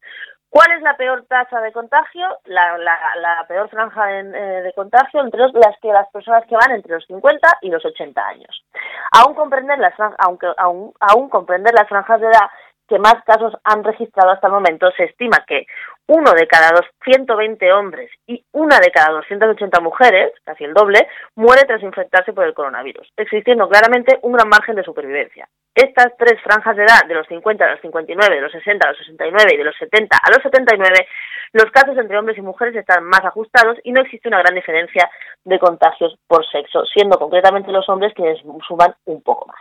¿Cuál 0.49 0.71
es 0.71 0.81
la 0.81 0.97
peor 0.97 1.25
tasa 1.27 1.61
de 1.61 1.71
contagio? 1.71 2.27
La, 2.45 2.77
la, 2.77 3.45
peor 3.47 3.69
franja 3.69 4.19
eh, 4.19 4.23
de 4.23 4.73
contagio 4.73 5.21
entre 5.21 5.43
las 5.59 5.77
que 5.79 5.89
las 5.89 6.09
personas 6.11 6.45
que 6.47 6.55
van 6.55 6.71
entre 6.71 6.95
los 6.95 7.05
50 7.05 7.59
y 7.61 7.69
los 7.69 7.83
80 7.85 8.27
años. 8.27 8.63
Aún 9.11 9.35
comprender 9.35 9.77
las, 9.79 9.93
aunque, 10.19 10.47
aún, 10.57 10.93
aún 10.99 11.29
comprender 11.29 11.73
las 11.73 11.87
franjas 11.87 12.21
de 12.21 12.27
edad 12.27 12.49
que 12.89 12.99
más 12.99 13.23
casos 13.23 13.53
han 13.63 13.83
registrado 13.83 14.31
hasta 14.31 14.47
el 14.47 14.53
momento, 14.53 14.89
se 14.97 15.03
estima 15.03 15.45
que 15.47 15.67
uno 16.07 16.31
de 16.33 16.47
cada 16.47 16.71
220 16.71 17.71
hombres 17.71 18.09
y 18.25 18.43
una 18.51 18.79
de 18.79 18.89
cada 18.91 19.11
280 19.11 19.79
mujeres, 19.79 20.33
casi 20.43 20.63
el 20.63 20.73
doble, 20.73 21.07
muere 21.35 21.65
tras 21.67 21.83
infectarse 21.83 22.33
por 22.33 22.45
el 22.45 22.55
coronavirus, 22.55 23.07
existiendo 23.15 23.69
claramente 23.69 24.17
un 24.23 24.33
gran 24.33 24.49
margen 24.49 24.75
de 24.75 24.83
supervivencia. 24.83 25.47
Estas 25.79 26.11
tres 26.17 26.35
franjas 26.43 26.75
de 26.75 26.83
edad, 26.83 27.07
de 27.07 27.15
los 27.15 27.25
50 27.27 27.63
a 27.63 27.71
los 27.71 27.79
59, 27.79 28.35
de 28.35 28.41
los 28.41 28.51
60 28.51 28.85
a 28.85 28.91
los 28.91 28.97
69 28.97 29.51
y 29.53 29.57
de 29.57 29.63
los 29.63 29.75
70 29.77 30.17
a 30.17 30.29
los 30.29 30.43
79, 30.43 31.07
los 31.53 31.71
casos 31.71 31.97
entre 31.97 32.17
hombres 32.17 32.37
y 32.37 32.41
mujeres 32.41 32.75
están 32.75 33.05
más 33.05 33.23
ajustados 33.23 33.77
y 33.83 33.93
no 33.93 34.01
existe 34.01 34.27
una 34.27 34.39
gran 34.39 34.53
diferencia 34.55 35.09
de 35.45 35.57
contagios 35.57 36.19
por 36.27 36.45
sexo, 36.51 36.85
siendo 36.85 37.17
concretamente 37.17 37.71
los 37.71 37.87
hombres 37.87 38.13
quienes 38.13 38.39
suman 38.67 38.93
un 39.05 39.23
poco 39.23 39.47
más. 39.47 39.59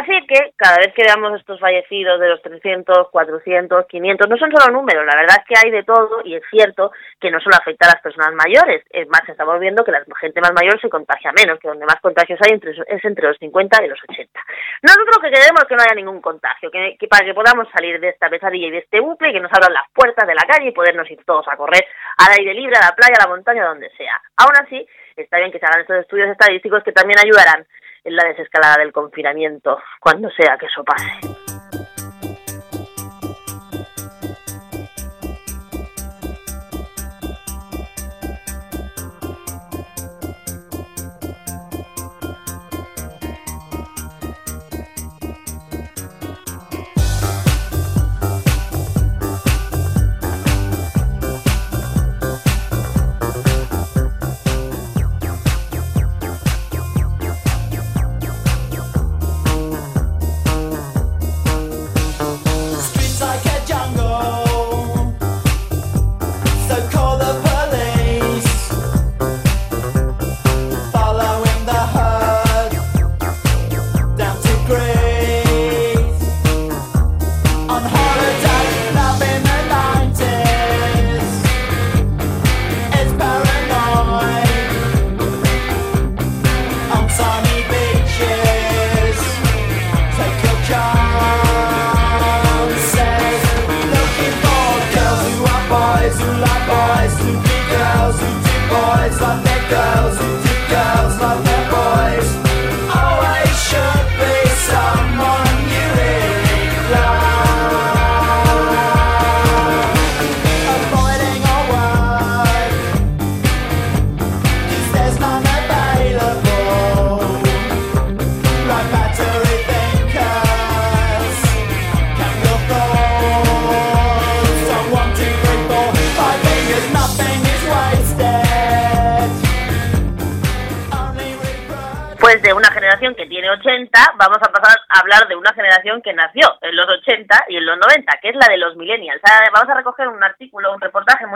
Así 0.00 0.26
que 0.26 0.52
cada 0.56 0.78
vez 0.78 0.94
que 0.94 1.04
veamos 1.04 1.38
estos 1.38 1.60
fallecidos 1.60 2.18
de 2.20 2.28
los 2.30 2.40
300, 2.40 3.10
400, 3.12 3.86
500, 3.86 4.28
no 4.28 4.36
son 4.38 4.50
solo 4.50 4.72
números, 4.72 5.04
la 5.04 5.20
verdad 5.20 5.36
es 5.38 5.44
que 5.46 5.54
hay 5.62 5.70
de 5.70 5.84
todo 5.84 6.22
y 6.24 6.36
es 6.36 6.42
cierto 6.50 6.90
que 7.20 7.30
no 7.30 7.38
solo 7.38 7.56
afecta 7.60 7.86
a 7.86 7.92
las 7.92 8.02
personas 8.02 8.32
mayores, 8.32 8.82
es 8.88 9.06
más, 9.08 9.22
estamos 9.28 9.60
viendo 9.60 9.84
que 9.84 9.92
la 9.92 10.02
gente 10.18 10.40
más 10.40 10.52
mayor 10.54 10.80
se 10.80 10.88
contagia 10.88 11.32
menos, 11.36 11.58
que 11.60 11.68
donde 11.68 11.84
más 11.84 12.00
contagios 12.00 12.38
hay 12.42 12.58
es 12.58 13.04
entre 13.04 13.28
los 13.28 13.36
50 13.38 13.84
y 13.84 13.88
los 13.88 13.98
80. 14.08 14.40
Nosotros 14.82 15.16
lo 15.16 15.22
que 15.22 15.30
queremos 15.30 15.49
es 15.58 15.68
que 15.68 15.76
no 15.76 15.82
haya 15.82 15.94
ningún 15.94 16.20
contagio, 16.20 16.70
que, 16.70 16.96
para 17.08 17.24
que 17.24 17.34
podamos 17.34 17.68
salir 17.72 18.00
de 18.00 18.10
esta 18.10 18.28
pesadilla 18.28 18.68
y 18.68 18.70
de 18.70 18.78
este 18.78 19.00
bucle 19.00 19.32
que 19.32 19.40
nos 19.40 19.52
abran 19.52 19.72
las 19.72 19.90
puertas 19.92 20.26
de 20.26 20.34
la 20.34 20.42
calle 20.42 20.68
y 20.68 20.72
podernos 20.72 21.10
ir 21.10 21.24
todos 21.24 21.46
a 21.48 21.56
correr 21.56 21.84
al 22.18 22.38
aire 22.38 22.54
libre, 22.54 22.76
a 22.76 22.86
la 22.86 22.94
playa, 22.94 23.14
a 23.18 23.24
la 23.24 23.34
montaña, 23.34 23.66
donde 23.66 23.90
sea. 23.96 24.20
Aún 24.36 24.52
así, 24.62 24.86
está 25.16 25.38
bien 25.38 25.52
que 25.52 25.58
se 25.58 25.66
hagan 25.66 25.80
estos 25.80 25.96
estudios 25.96 26.28
estadísticos 26.28 26.82
que 26.84 26.92
también 26.92 27.18
ayudarán 27.18 27.66
en 28.04 28.16
la 28.16 28.28
desescalada 28.28 28.78
del 28.78 28.92
confinamiento, 28.92 29.78
cuando 30.00 30.30
sea 30.30 30.56
que 30.58 30.66
eso 30.66 30.82
pase. 30.84 31.29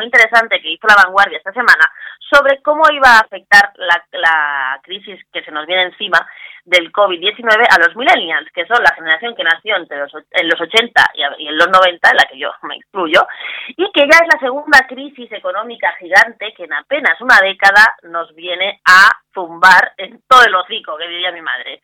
Interesante 0.04 0.60
que 0.60 0.70
hizo 0.70 0.86
La 0.86 1.02
Vanguardia 1.04 1.38
esta 1.38 1.52
semana 1.52 1.84
sobre 2.18 2.62
cómo 2.62 2.82
iba 2.92 3.08
a 3.08 3.20
afectar 3.20 3.72
la, 3.76 4.04
la 4.12 4.80
crisis 4.82 5.20
que 5.32 5.42
se 5.42 5.50
nos 5.50 5.66
viene 5.66 5.84
encima 5.84 6.26
del 6.64 6.90
COVID-19 6.90 7.66
a 7.68 7.78
los 7.78 7.94
millennials, 7.94 8.50
que 8.52 8.66
son 8.66 8.82
la 8.82 8.94
generación 8.94 9.34
que 9.36 9.44
nació 9.44 9.76
entre 9.76 9.98
los, 9.98 10.12
en 10.30 10.48
los 10.48 10.60
80 10.60 11.02
y 11.38 11.48
en 11.48 11.58
los 11.58 11.68
90, 11.68 12.10
en 12.10 12.16
la 12.16 12.24
que 12.24 12.38
yo 12.38 12.50
me 12.62 12.76
incluyo, 12.76 13.26
y 13.68 13.90
que 13.92 14.08
ya 14.10 14.18
es 14.18 14.28
la 14.32 14.40
segunda 14.40 14.86
crisis 14.88 15.30
económica 15.32 15.92
gigante 15.98 16.54
que 16.56 16.64
en 16.64 16.72
apenas 16.72 17.20
una 17.20 17.38
década 17.42 17.96
nos 18.04 18.34
viene 18.34 18.80
a 18.84 19.10
zumbar 19.34 19.92
en 19.98 20.22
todo 20.26 20.44
el 20.46 20.54
hocico, 20.54 20.96
que 20.96 21.08
diría 21.08 21.32
mi 21.32 21.42
madre. 21.42 21.80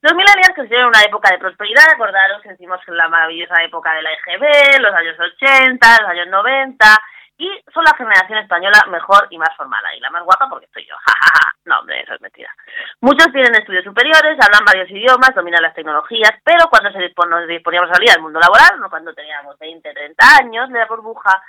Los 0.00 0.12
millennials 0.14 0.54
consideran 0.54 0.88
una 0.88 1.02
época 1.02 1.30
de 1.30 1.38
prosperidad, 1.38 1.84
acordaros 1.90 2.42
que 2.42 2.50
decimos 2.50 2.78
la 2.88 3.08
maravillosa 3.08 3.62
época 3.62 3.94
de 3.94 4.02
la 4.02 4.10
EGB, 4.12 4.80
los 4.80 4.94
años 4.94 5.16
80, 5.18 6.02
los 6.02 6.10
años 6.10 6.28
90, 6.28 6.86
y 7.36 7.50
son 7.72 7.84
la 7.84 7.96
generación 7.96 8.38
española 8.38 8.78
mejor 8.90 9.26
y 9.30 9.38
más 9.38 9.54
formada 9.56 9.94
y 9.94 10.00
la 10.00 10.10
más 10.10 10.22
guapa 10.22 10.48
porque 10.48 10.66
estoy 10.66 10.86
yo. 10.86 10.94
no, 11.64 11.80
hombre, 11.80 12.00
eso 12.00 12.14
es 12.14 12.20
mentira. 12.20 12.50
Muchos 13.00 13.32
tienen 13.32 13.54
estudios 13.54 13.84
superiores, 13.84 14.38
hablan 14.40 14.64
varios 14.64 14.90
idiomas, 14.90 15.34
dominan 15.34 15.62
las 15.62 15.74
tecnologías, 15.74 16.32
pero 16.44 16.68
cuando 16.70 16.92
se 16.92 16.98
nos 16.98 17.48
disponíamos 17.48 17.90
a 17.90 17.94
salir 17.94 18.10
al 18.10 18.22
mundo 18.22 18.38
laboral, 18.38 18.78
no 18.78 18.88
cuando 18.88 19.12
teníamos 19.14 19.58
20, 19.58 19.92
30 19.92 20.24
años 20.40 20.70
de 20.70 20.78
la 20.78 20.86
burbuja, 20.86 21.42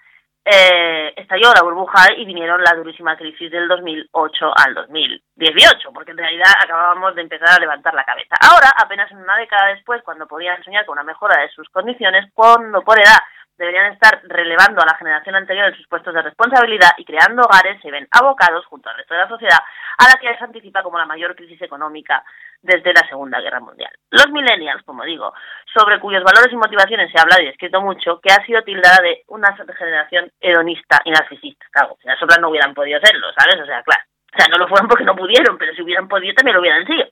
eh, 0.47 1.11
estalló 1.17 1.51
la 1.53 1.63
burbuja 1.63 2.13
y 2.15 2.23
vinieron 2.23 2.63
la 2.63 2.75
durísima 2.75 3.17
crisis 3.17 3.49
del 3.49 3.67
2008 3.67 4.53
al 4.55 4.75
2018, 4.75 5.91
porque 5.91 6.11
en 6.11 6.17
realidad 6.17 6.51
acabábamos 6.63 7.15
de 7.15 7.23
empezar 7.23 7.49
a 7.49 7.59
levantar 7.59 7.95
la 7.95 8.03
cabeza. 8.03 8.35
Ahora, 8.41 8.71
apenas 8.77 9.11
una 9.11 9.37
década 9.37 9.69
después, 9.69 10.03
cuando 10.03 10.27
podían 10.27 10.63
soñar 10.63 10.85
con 10.85 10.93
una 10.93 11.03
mejora 11.03 11.41
de 11.41 11.49
sus 11.49 11.67
condiciones, 11.69 12.31
cuando 12.33 12.83
por 12.83 12.99
edad 12.99 13.17
deberían 13.57 13.93
estar 13.93 14.21
relevando 14.23 14.81
a 14.81 14.85
la 14.85 14.97
generación 14.97 15.35
anterior 15.35 15.67
en 15.67 15.75
sus 15.75 15.87
puestos 15.87 16.13
de 16.13 16.21
responsabilidad 16.21 16.91
y 16.97 17.05
creando 17.05 17.43
hogares 17.43 17.81
se 17.81 17.91
ven 17.91 18.07
abocados, 18.11 18.65
junto 18.65 18.89
al 18.89 18.97
resto 18.97 19.13
de 19.13 19.19
la 19.21 19.29
sociedad, 19.29 19.59
a 19.97 20.07
la 20.07 20.19
que 20.19 20.37
se 20.37 20.43
anticipa 20.43 20.83
como 20.83 20.97
la 20.97 21.05
mayor 21.05 21.35
crisis 21.35 21.61
económica 21.61 22.23
desde 22.61 22.93
la 22.93 23.07
Segunda 23.07 23.39
Guerra 23.39 23.59
Mundial. 23.59 23.91
Los 24.11 24.29
millennials, 24.31 24.83
como 24.83 25.03
digo, 25.03 25.33
sobre 25.73 25.99
cuyos 25.99 26.23
valores 26.23 26.51
y 26.51 26.57
motivaciones 26.57 27.11
se 27.11 27.19
ha 27.19 27.23
hablado 27.23 27.43
y 27.43 27.47
escrito 27.47 27.81
mucho, 27.81 28.19
que 28.21 28.33
ha 28.33 28.45
sido 28.45 28.61
tildada 28.63 28.97
de 29.01 29.23
una 29.27 29.55
generación 29.55 30.31
hedonista 30.39 31.01
y 31.05 31.11
narcisista. 31.11 31.65
Claro, 31.71 31.97
si 32.01 32.07
las 32.07 32.21
otras 32.21 32.39
no 32.39 32.49
hubieran 32.49 32.73
podido 32.73 32.99
serlo, 33.01 33.27
¿sabes? 33.37 33.61
O 33.61 33.65
sea, 33.65 33.83
claro. 33.83 34.03
O 34.33 34.37
sea, 34.37 34.47
no 34.49 34.57
lo 34.57 34.67
fueron 34.67 34.87
porque 34.87 35.05
no 35.05 35.15
pudieron, 35.15 35.57
pero 35.57 35.73
si 35.73 35.81
hubieran 35.81 36.07
podido 36.07 36.33
también 36.35 36.55
lo 36.55 36.61
hubieran 36.61 36.85
sido. 36.85 37.05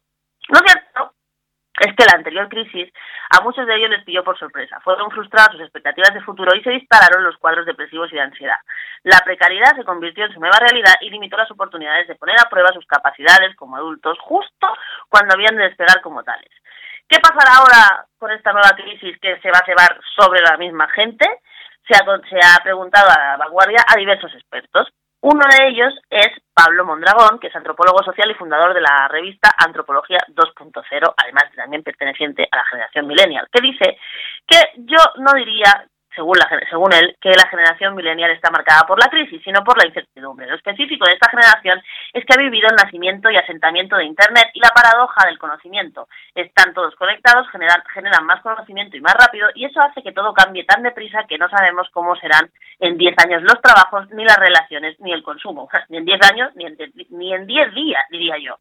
¿No 0.49 0.59
es 0.59 0.71
cierto? 0.71 1.13
Es 1.79 1.95
que 1.95 2.05
la 2.05 2.17
anterior 2.17 2.47
crisis 2.49 2.91
a 3.29 3.41
muchos 3.41 3.65
de 3.65 3.75
ellos 3.75 3.89
les 3.89 4.03
pilló 4.03 4.23
por 4.23 4.37
sorpresa. 4.37 4.79
Fueron 4.81 5.09
frustradas 5.09 5.53
sus 5.53 5.61
expectativas 5.61 6.13
de 6.13 6.21
futuro 6.21 6.55
y 6.55 6.61
se 6.61 6.69
dispararon 6.69 7.23
los 7.23 7.37
cuadros 7.37 7.65
depresivos 7.65 8.11
y 8.11 8.15
de 8.15 8.21
ansiedad. 8.21 8.57
La 9.03 9.19
precariedad 9.25 9.75
se 9.75 9.83
convirtió 9.83 10.25
en 10.25 10.33
su 10.33 10.39
nueva 10.39 10.59
realidad 10.59 10.93
y 11.01 11.09
limitó 11.09 11.37
las 11.37 11.49
oportunidades 11.49 12.07
de 12.07 12.15
poner 12.15 12.35
a 12.39 12.49
prueba 12.49 12.69
sus 12.73 12.85
capacidades 12.85 13.55
como 13.55 13.75
adultos 13.75 14.19
justo 14.19 14.67
cuando 15.09 15.33
habían 15.33 15.55
de 15.55 15.63
despegar 15.63 16.01
como 16.01 16.23
tales. 16.23 16.51
¿Qué 17.07 17.19
pasará 17.19 17.57
ahora 17.57 18.05
con 18.17 18.31
esta 18.31 18.53
nueva 18.53 18.71
crisis 18.75 19.17
que 19.19 19.39
se 19.41 19.49
va 19.49 19.57
a 19.57 19.65
cebar 19.65 19.99
sobre 20.15 20.41
la 20.41 20.57
misma 20.57 20.87
gente? 20.89 21.25
Se 21.87 21.95
ha, 21.95 22.05
se 22.29 22.37
ha 22.37 22.63
preguntado 22.63 23.09
a 23.09 23.19
la 23.19 23.37
vanguardia 23.37 23.83
a 23.87 23.97
diversos 23.97 24.33
expertos. 24.35 24.87
Uno 25.23 25.45
de 25.49 25.69
ellos 25.69 25.93
es 26.09 26.27
Pablo 26.53 26.83
Mondragón, 26.83 27.39
que 27.39 27.47
es 27.47 27.55
antropólogo 27.55 28.03
social 28.03 28.29
y 28.29 28.33
fundador 28.33 28.73
de 28.73 28.81
la 28.81 29.07
revista 29.07 29.51
Antropología 29.57 30.17
2.0, 30.27 31.13
además 31.15 31.45
también 31.55 31.81
perteneciente 31.81 32.45
a 32.51 32.57
la 32.57 32.65
generación 32.65 33.07
millennial, 33.07 33.47
que 33.49 33.61
dice 33.61 33.97
que 34.45 34.59
yo 34.79 34.97
no 35.19 35.31
diría 35.33 35.87
según, 36.15 36.37
la, 36.37 36.47
según 36.69 36.93
él, 36.93 37.15
que 37.21 37.29
la 37.29 37.47
generación 37.49 37.95
millennial 37.95 38.31
está 38.31 38.49
marcada 38.51 38.85
por 38.87 38.99
la 38.99 39.09
crisis, 39.09 39.41
sino 39.43 39.63
por 39.63 39.77
la 39.77 39.87
incertidumbre. 39.87 40.47
Lo 40.47 40.55
específico 40.55 41.05
de 41.05 41.13
esta 41.13 41.29
generación 41.29 41.81
es 42.13 42.25
que 42.25 42.33
ha 42.33 42.41
vivido 42.41 42.67
el 42.69 42.75
nacimiento 42.75 43.29
y 43.29 43.37
asentamiento 43.37 43.95
de 43.97 44.05
Internet 44.05 44.49
y 44.53 44.59
la 44.59 44.69
paradoja 44.69 45.25
del 45.25 45.37
conocimiento. 45.37 46.07
Están 46.35 46.73
todos 46.73 46.95
conectados, 46.95 47.49
generan, 47.49 47.83
generan 47.93 48.25
más 48.25 48.41
conocimiento 48.41 48.97
y 48.97 49.01
más 49.01 49.13
rápido, 49.13 49.49
y 49.55 49.65
eso 49.65 49.81
hace 49.81 50.01
que 50.01 50.11
todo 50.11 50.33
cambie 50.33 50.65
tan 50.65 50.83
deprisa 50.83 51.25
que 51.27 51.37
no 51.37 51.49
sabemos 51.49 51.87
cómo 51.91 52.15
serán 52.15 52.49
en 52.79 52.97
10 52.97 53.15
años 53.25 53.43
los 53.43 53.61
trabajos, 53.61 54.09
ni 54.11 54.23
las 54.23 54.37
relaciones, 54.37 54.99
ni 54.99 55.13
el 55.13 55.23
consumo. 55.23 55.69
Ni 55.89 55.97
en 55.97 56.05
10 56.05 56.31
años, 56.31 56.51
ni 56.55 56.65
en, 56.65 56.77
ni 57.09 57.33
en 57.33 57.45
10 57.45 57.73
días, 57.73 58.03
diría 58.09 58.35
yo. 58.37 58.57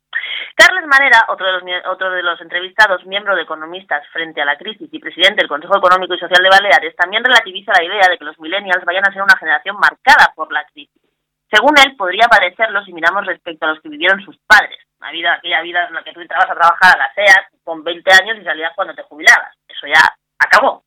Carles 0.54 0.84
Manera, 0.86 1.24
otro 1.28 1.46
de, 1.46 1.52
los, 1.52 1.62
otro 1.86 2.10
de 2.10 2.22
los 2.22 2.40
entrevistados, 2.40 3.04
miembro 3.06 3.34
de 3.34 3.42
Economistas 3.42 4.06
frente 4.12 4.42
a 4.42 4.44
la 4.44 4.56
crisis 4.56 4.88
y 4.92 4.98
presidente 4.98 5.40
del 5.40 5.48
Consejo 5.48 5.78
Económico 5.78 6.14
y 6.14 6.18
Social 6.18 6.42
de 6.42 6.50
Baleares, 6.50 6.96
también 6.96 7.22
relativiza 7.42 7.72
la 7.76 7.84
idea 7.84 8.08
de 8.08 8.18
que 8.18 8.24
los 8.24 8.38
millennials 8.38 8.84
vayan 8.84 9.06
a 9.06 9.12
ser 9.12 9.22
una 9.22 9.36
generación 9.38 9.76
marcada 9.76 10.32
por 10.34 10.52
la 10.52 10.64
crisis. 10.66 11.02
Según 11.50 11.74
él, 11.84 11.96
podría 11.96 12.28
parecerlo 12.28 12.82
si 12.84 12.92
miramos 12.92 13.26
respecto 13.26 13.66
a 13.66 13.70
los 13.70 13.80
que 13.80 13.90
vivieron 13.90 14.22
sus 14.22 14.38
padres, 14.46 14.78
una 14.98 15.10
vida, 15.10 15.34
aquella 15.34 15.60
vida 15.60 15.86
en 15.86 15.94
la 15.94 16.02
que 16.02 16.12
tú 16.12 16.20
entrabas 16.20 16.50
a 16.50 16.54
trabajar 16.54 16.96
a 16.96 16.98
la 16.98 17.14
SEAT 17.14 17.62
con 17.62 17.84
20 17.84 18.10
años 18.10 18.38
y 18.40 18.44
salías 18.44 18.72
cuando 18.74 18.94
te 18.94 19.02
jubilabas. 19.02 19.54
Eso 19.68 19.86
ya 19.86 20.00
acabó. 20.38 20.84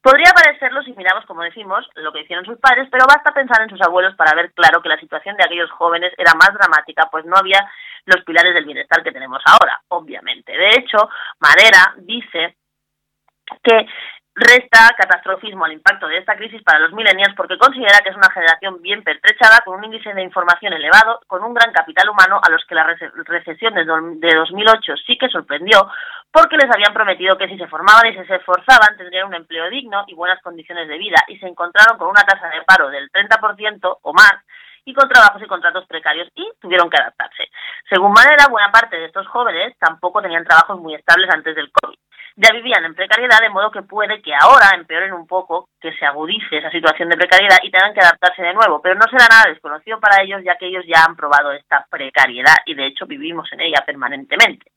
Podría 0.00 0.32
parecerlo 0.32 0.82
si 0.82 0.92
miramos, 0.92 1.26
como 1.26 1.42
decimos, 1.42 1.86
lo 1.96 2.12
que 2.12 2.20
hicieron 2.20 2.46
sus 2.46 2.58
padres, 2.58 2.88
pero 2.90 3.04
basta 3.06 3.34
pensar 3.34 3.60
en 3.62 3.68
sus 3.68 3.82
abuelos 3.82 4.14
para 4.14 4.34
ver 4.34 4.52
claro 4.52 4.80
que 4.80 4.88
la 4.88 4.98
situación 4.98 5.36
de 5.36 5.44
aquellos 5.44 5.70
jóvenes 5.72 6.14
era 6.16 6.32
más 6.34 6.54
dramática, 6.54 7.08
pues 7.10 7.26
no 7.26 7.36
había 7.36 7.68
los 8.06 8.24
pilares 8.24 8.54
del 8.54 8.64
bienestar 8.64 9.02
que 9.02 9.12
tenemos 9.12 9.42
ahora, 9.44 9.82
obviamente. 9.88 10.52
De 10.52 10.70
hecho, 10.70 11.10
Madera 11.40 11.94
dice 11.98 12.56
que 13.62 13.86
resta 14.38 14.94
catastrofismo 14.96 15.64
al 15.64 15.72
impacto 15.72 16.06
de 16.06 16.18
esta 16.18 16.36
crisis 16.36 16.62
para 16.62 16.78
los 16.78 16.92
millennials 16.92 17.34
porque 17.34 17.58
considera 17.58 17.98
que 18.02 18.10
es 18.10 18.16
una 18.16 18.30
generación 18.30 18.80
bien 18.80 19.02
pertrechada, 19.02 19.60
con 19.64 19.78
un 19.78 19.84
índice 19.84 20.14
de 20.14 20.22
información 20.22 20.72
elevado, 20.72 21.20
con 21.26 21.42
un 21.42 21.54
gran 21.54 21.72
capital 21.72 22.08
humano 22.08 22.40
a 22.42 22.50
los 22.50 22.64
que 22.66 22.74
la 22.74 22.84
recesión 23.26 23.74
de 23.74 23.84
2008 23.84 24.94
sí 25.06 25.18
que 25.18 25.28
sorprendió, 25.28 25.90
porque 26.30 26.56
les 26.56 26.70
habían 26.70 26.94
prometido 26.94 27.36
que 27.36 27.48
si 27.48 27.58
se 27.58 27.66
formaban 27.66 28.06
y 28.06 28.14
se 28.14 28.34
esforzaban 28.34 28.96
tendrían 28.96 29.26
un 29.26 29.34
empleo 29.34 29.68
digno 29.68 30.04
y 30.06 30.14
buenas 30.14 30.40
condiciones 30.42 30.88
de 30.88 30.98
vida, 30.98 31.24
y 31.28 31.38
se 31.38 31.46
encontraron 31.46 31.98
con 31.98 32.08
una 32.08 32.22
tasa 32.22 32.48
de 32.48 32.62
paro 32.62 32.90
del 32.90 33.10
30% 33.10 33.98
o 34.02 34.12
más, 34.12 34.34
y 34.84 34.94
con 34.94 35.08
trabajos 35.08 35.42
y 35.42 35.46
contratos 35.46 35.84
precarios 35.86 36.28
y 36.34 36.48
tuvieron 36.60 36.88
que 36.88 36.96
adaptarse. 36.96 37.44
Según 37.90 38.12
Manera, 38.12 38.46
buena 38.48 38.70
parte 38.70 38.96
de 38.96 39.06
estos 39.06 39.26
jóvenes 39.28 39.76
tampoco 39.78 40.22
tenían 40.22 40.44
trabajos 40.44 40.80
muy 40.80 40.94
estables 40.94 41.28
antes 41.30 41.54
del 41.54 41.70
COVID. 41.70 41.98
Ya 42.40 42.54
vivían 42.54 42.84
en 42.84 42.94
precariedad, 42.94 43.40
de 43.42 43.50
modo 43.50 43.72
que 43.72 43.82
puede 43.82 44.22
que 44.22 44.32
ahora 44.32 44.70
empeoren 44.72 45.12
un 45.12 45.26
poco, 45.26 45.70
que 45.80 45.92
se 45.98 46.06
agudice 46.06 46.58
esa 46.58 46.70
situación 46.70 47.08
de 47.08 47.16
precariedad 47.16 47.58
y 47.64 47.70
tengan 47.72 47.92
que 47.92 47.98
adaptarse 47.98 48.42
de 48.42 48.54
nuevo, 48.54 48.80
pero 48.80 48.94
no 48.94 49.02
será 49.10 49.26
nada 49.28 49.50
desconocido 49.50 49.98
para 49.98 50.22
ellos 50.22 50.40
ya 50.44 50.54
que 50.54 50.66
ellos 50.66 50.84
ya 50.86 51.02
han 51.02 51.16
probado 51.16 51.50
esta 51.50 51.84
precariedad 51.90 52.54
y 52.64 52.74
de 52.74 52.86
hecho 52.86 53.06
vivimos 53.06 53.52
en 53.52 53.62
ella 53.62 53.82
permanentemente. 53.84 54.70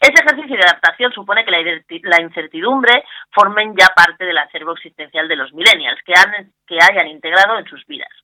Ese 0.00 0.24
ejercicio 0.24 0.56
de 0.56 0.64
adaptación 0.64 1.12
supone 1.12 1.44
que 1.44 1.50
la 1.50 2.22
incertidumbre 2.22 3.04
formen 3.30 3.74
ya 3.76 3.88
parte 3.94 4.24
del 4.24 4.38
acervo 4.38 4.72
existencial 4.72 5.28
de 5.28 5.36
los 5.36 5.52
millennials, 5.52 6.00
que, 6.06 6.14
han, 6.16 6.52
que 6.66 6.78
hayan 6.80 7.08
integrado 7.08 7.58
en 7.58 7.66
sus 7.66 7.84
vidas. 7.86 8.23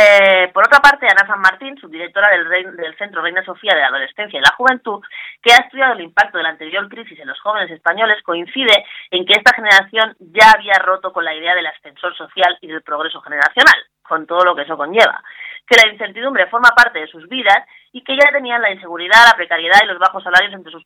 Eh, 0.00 0.48
por 0.54 0.64
otra 0.64 0.78
parte, 0.78 1.08
Ana 1.10 1.26
San 1.26 1.40
Martín, 1.40 1.76
subdirectora 1.76 2.28
del, 2.30 2.76
del 2.76 2.96
Centro 2.98 3.20
Reina 3.20 3.42
Sofía 3.44 3.74
de 3.74 3.80
la 3.80 3.88
Adolescencia 3.88 4.38
y 4.38 4.42
la 4.42 4.54
Juventud, 4.56 5.02
que 5.42 5.52
ha 5.52 5.56
estudiado 5.56 5.94
el 5.94 6.02
impacto 6.02 6.38
de 6.38 6.44
la 6.44 6.50
anterior 6.50 6.88
crisis 6.88 7.18
en 7.18 7.26
los 7.26 7.40
jóvenes 7.40 7.68
españoles, 7.72 8.22
coincide 8.22 8.84
en 9.10 9.26
que 9.26 9.34
esta 9.36 9.52
generación 9.56 10.14
ya 10.20 10.52
había 10.54 10.74
roto 10.74 11.12
con 11.12 11.24
la 11.24 11.34
idea 11.34 11.52
del 11.56 11.66
ascensor 11.66 12.16
social 12.16 12.56
y 12.60 12.68
del 12.68 12.82
progreso 12.82 13.20
generacional, 13.22 13.74
con 14.02 14.24
todo 14.24 14.44
lo 14.44 14.54
que 14.54 14.62
eso 14.62 14.76
conlleva, 14.76 15.20
que 15.66 15.76
la 15.82 15.90
incertidumbre 15.90 16.46
forma 16.46 16.70
parte 16.76 17.00
de 17.00 17.08
sus 17.08 17.28
vidas 17.28 17.66
y 17.90 18.04
que 18.04 18.16
ya 18.16 18.30
tenían 18.30 18.62
la 18.62 18.70
inseguridad, 18.70 19.26
la 19.26 19.36
precariedad 19.36 19.80
y 19.82 19.88
los 19.88 19.98
bajos 19.98 20.22
salarios 20.22 20.54
entre 20.54 20.70
sus 20.70 20.84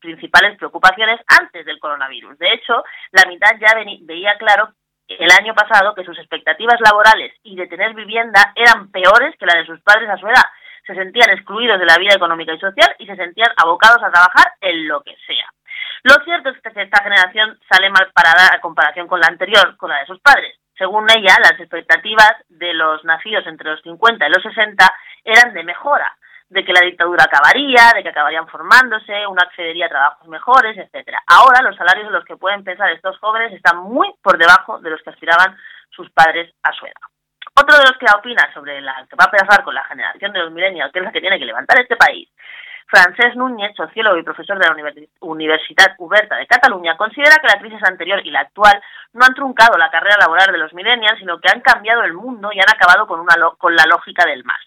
principales 0.00 0.56
preocupaciones 0.56 1.20
antes 1.28 1.66
del 1.66 1.78
coronavirus. 1.78 2.38
De 2.38 2.54
hecho, 2.54 2.82
la 3.12 3.28
mitad 3.28 3.50
ya 3.60 3.74
veía 4.06 4.38
claro 4.38 4.70
el 5.08 5.30
año 5.38 5.54
pasado 5.54 5.94
que 5.94 6.04
sus 6.04 6.18
expectativas 6.18 6.80
laborales 6.80 7.34
y 7.42 7.56
de 7.56 7.66
tener 7.66 7.94
vivienda 7.94 8.52
eran 8.54 8.90
peores 8.90 9.34
que 9.38 9.46
la 9.46 9.58
de 9.58 9.66
sus 9.66 9.80
padres 9.80 10.08
a 10.08 10.16
su 10.16 10.26
edad. 10.26 10.44
Se 10.86 10.94
sentían 10.94 11.30
excluidos 11.30 11.78
de 11.78 11.86
la 11.86 11.96
vida 11.98 12.14
económica 12.14 12.52
y 12.52 12.58
social 12.58 12.94
y 12.98 13.06
se 13.06 13.16
sentían 13.16 13.50
abocados 13.56 14.02
a 14.02 14.10
trabajar 14.10 14.52
en 14.60 14.88
lo 14.88 15.02
que 15.02 15.16
sea. 15.26 15.48
Lo 16.02 16.22
cierto 16.24 16.50
es 16.50 16.60
que 16.60 16.82
esta 16.82 17.02
generación 17.02 17.58
sale 17.70 17.88
mal 17.88 18.10
parada 18.12 18.50
a 18.52 18.60
comparación 18.60 19.06
con 19.06 19.20
la 19.20 19.28
anterior, 19.28 19.76
con 19.76 19.88
la 19.88 20.00
de 20.00 20.06
sus 20.06 20.20
padres. 20.20 20.58
Según 20.76 21.06
ella, 21.10 21.36
las 21.40 21.58
expectativas 21.58 22.34
de 22.48 22.74
los 22.74 23.02
nacidos 23.04 23.46
entre 23.46 23.70
los 23.70 23.80
50 23.82 24.26
y 24.26 24.30
los 24.30 24.42
60 24.42 24.84
eran 25.24 25.54
de 25.54 25.64
mejora, 25.64 26.14
de 26.48 26.64
que 26.64 26.72
la 26.72 26.84
dictadura 26.84 27.24
acabaría, 27.24 27.92
de 27.94 28.02
que 28.02 28.10
acabarían 28.10 28.46
formándose, 28.48 29.26
uno 29.26 29.40
accedería 29.40 29.86
a 29.86 29.88
trabajos 29.88 30.28
mejores, 30.28 30.76
etcétera. 30.76 31.22
Ahora 31.26 31.62
los 31.62 31.76
salarios 31.76 32.06
en 32.06 32.12
los 32.12 32.24
que 32.24 32.36
pueden 32.36 32.62
pensar 32.62 32.90
estos 32.90 33.18
jóvenes 33.18 33.52
están 33.52 33.78
muy 33.78 34.12
por 34.22 34.38
debajo 34.38 34.78
de 34.80 34.90
los 34.90 35.02
que 35.02 35.10
aspiraban 35.10 35.56
sus 35.90 36.10
padres 36.10 36.54
a 36.62 36.72
su 36.72 36.86
edad. 36.86 36.94
Otro 37.56 37.76
de 37.76 37.84
los 37.84 37.98
que 37.98 38.06
opina 38.16 38.52
sobre 38.52 38.80
la 38.80 39.06
que 39.08 39.16
va 39.16 39.26
a 39.26 39.30
pasar 39.30 39.64
con 39.64 39.74
la 39.74 39.84
generación 39.84 40.32
de 40.32 40.40
los 40.40 40.52
millennials, 40.52 40.92
que 40.92 40.98
es 40.98 41.04
la 41.04 41.12
que 41.12 41.20
tiene 41.20 41.38
que 41.38 41.44
levantar 41.44 41.80
este 41.80 41.96
país, 41.96 42.28
Francesc 42.86 43.36
Núñez, 43.36 43.74
sociólogo 43.76 44.18
y 44.18 44.22
profesor 44.22 44.58
de 44.58 44.66
la 44.66 45.00
Universidad 45.20 45.94
Uberta 45.98 46.36
de 46.36 46.46
Cataluña, 46.46 46.96
considera 46.96 47.36
que 47.40 47.48
la 47.48 47.60
crisis 47.60 47.82
anterior 47.82 48.20
y 48.24 48.30
la 48.30 48.40
actual 48.40 48.80
no 49.12 49.24
han 49.24 49.34
truncado 49.34 49.78
la 49.78 49.90
carrera 49.90 50.16
laboral 50.20 50.52
de 50.52 50.58
los 50.58 50.74
millennials, 50.74 51.18
sino 51.18 51.38
que 51.40 51.48
han 51.52 51.60
cambiado 51.60 52.02
el 52.02 52.12
mundo 52.12 52.50
y 52.52 52.60
han 52.60 52.68
acabado 52.68 53.06
con, 53.06 53.20
una 53.20 53.34
con 53.56 53.74
la 53.74 53.84
lógica 53.86 54.26
del 54.26 54.44
más. 54.44 54.60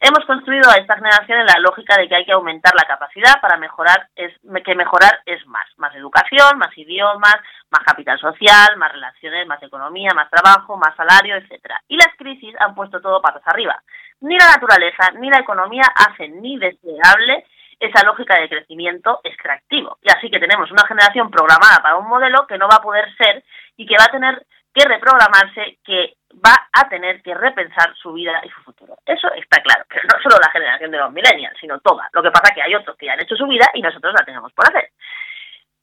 Hemos 0.00 0.24
construido 0.24 0.70
a 0.70 0.76
esta 0.76 0.96
generación 0.96 1.40
en 1.40 1.46
la 1.46 1.60
lógica 1.60 1.94
de 1.96 2.08
que 2.08 2.16
hay 2.16 2.24
que 2.24 2.32
aumentar 2.32 2.72
la 2.74 2.88
capacidad 2.88 3.40
para 3.40 3.58
mejorar, 3.58 4.08
es, 4.16 4.32
que 4.64 4.74
mejorar 4.74 5.20
es 5.26 5.46
más. 5.46 5.66
Más 5.76 5.94
educación, 5.94 6.58
más 6.58 6.76
idiomas, 6.76 7.36
más 7.70 7.84
capital 7.84 8.18
social, 8.18 8.76
más 8.78 8.92
relaciones, 8.92 9.46
más 9.46 9.62
economía, 9.62 10.10
más 10.14 10.30
trabajo, 10.30 10.76
más 10.76 10.96
salario, 10.96 11.36
etcétera. 11.36 11.80
Y 11.88 11.96
las 11.96 12.14
crisis 12.16 12.54
han 12.60 12.74
puesto 12.74 13.00
todo 13.00 13.20
patas 13.20 13.42
arriba. 13.44 13.82
Ni 14.20 14.38
la 14.38 14.46
naturaleza 14.46 15.10
ni 15.18 15.28
la 15.28 15.40
economía 15.40 15.84
hacen 15.94 16.40
ni 16.40 16.58
deseable 16.58 17.44
esa 17.78 18.04
lógica 18.04 18.40
de 18.40 18.48
crecimiento 18.48 19.20
extractivo. 19.24 19.98
Y 20.02 20.10
así 20.10 20.30
que 20.30 20.38
tenemos 20.38 20.70
una 20.70 20.86
generación 20.86 21.30
programada 21.30 21.82
para 21.82 21.96
un 21.96 22.08
modelo 22.08 22.46
que 22.46 22.58
no 22.58 22.68
va 22.68 22.76
a 22.76 22.82
poder 22.82 23.04
ser 23.16 23.42
y 23.76 23.86
que 23.86 23.96
va 23.98 24.04
a 24.04 24.12
tener 24.12 24.46
que 24.74 24.84
reprogramarse, 24.86 25.78
que 25.84 26.14
va 26.34 26.54
a 26.72 26.88
tener 26.88 27.22
que 27.22 27.34
repensar 27.34 27.94
su 27.96 28.12
vida 28.12 28.40
y 28.44 28.48
su 28.50 28.60
futuro. 28.62 28.96
Eso 29.04 29.32
está 29.34 29.60
claro, 29.62 29.84
pero 29.88 30.02
no 30.04 30.22
solo 30.22 30.36
la 30.40 30.50
generación 30.50 30.90
de 30.90 30.98
los 30.98 31.12
millennials, 31.12 31.58
sino 31.60 31.78
toda. 31.80 32.08
Lo 32.12 32.22
que 32.22 32.30
pasa 32.30 32.48
es 32.48 32.54
que 32.54 32.62
hay 32.62 32.74
otros 32.74 32.96
que 32.96 33.06
ya 33.06 33.14
han 33.14 33.20
hecho 33.20 33.36
su 33.36 33.46
vida 33.46 33.66
y 33.74 33.82
nosotros 33.82 34.14
la 34.16 34.24
tenemos 34.24 34.52
por 34.52 34.68
hacer. 34.68 34.90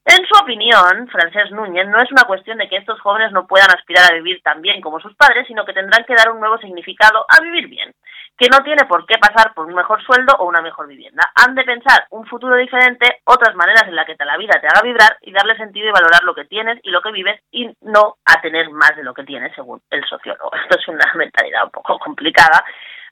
En 0.09 0.25
su 0.25 0.41
opinión, 0.41 1.09
Francés 1.11 1.51
Núñez, 1.51 1.85
no 1.85 1.97
es 1.97 2.09
una 2.13 2.23
cuestión 2.23 2.57
de 2.57 2.69
que 2.69 2.77
estos 2.77 2.97
jóvenes 3.01 3.33
no 3.33 3.45
puedan 3.45 3.67
aspirar 3.75 4.09
a 4.09 4.15
vivir 4.15 4.41
tan 4.41 4.61
bien 4.61 4.79
como 4.79 5.01
sus 5.01 5.13
padres, 5.15 5.45
sino 5.47 5.65
que 5.65 5.73
tendrán 5.73 6.05
que 6.05 6.15
dar 6.15 6.31
un 6.31 6.39
nuevo 6.39 6.57
significado 6.59 7.25
a 7.27 7.41
vivir 7.43 7.67
bien, 7.67 7.93
que 8.37 8.47
no 8.47 8.63
tiene 8.63 8.85
por 8.85 9.05
qué 9.05 9.17
pasar 9.17 9.53
por 9.53 9.65
un 9.65 9.75
mejor 9.75 10.01
sueldo 10.01 10.33
o 10.39 10.45
una 10.45 10.61
mejor 10.61 10.87
vivienda. 10.87 11.29
Han 11.35 11.55
de 11.55 11.65
pensar 11.65 12.05
un 12.11 12.25
futuro 12.25 12.55
diferente, 12.55 13.19
otras 13.25 13.53
maneras 13.55 13.83
en 13.85 13.97
las 13.97 14.05
que 14.05 14.15
la 14.23 14.37
vida 14.37 14.57
te 14.61 14.67
haga 14.67 14.81
vibrar 14.81 15.17
y 15.23 15.33
darle 15.33 15.57
sentido 15.57 15.89
y 15.89 15.91
valorar 15.91 16.23
lo 16.23 16.33
que 16.33 16.45
tienes 16.45 16.79
y 16.83 16.89
lo 16.89 17.01
que 17.01 17.11
vives 17.11 17.41
y 17.51 17.69
no 17.81 18.15
a 18.23 18.39
tener 18.39 18.69
más 18.69 18.95
de 18.95 19.03
lo 19.03 19.13
que 19.13 19.25
tienes, 19.25 19.53
según 19.55 19.81
el 19.89 20.05
sociólogo. 20.05 20.51
Esto 20.63 20.79
es 20.79 20.87
una 20.87 21.13
mentalidad 21.15 21.65
un 21.65 21.71
poco 21.71 21.99
complicada, 21.99 22.63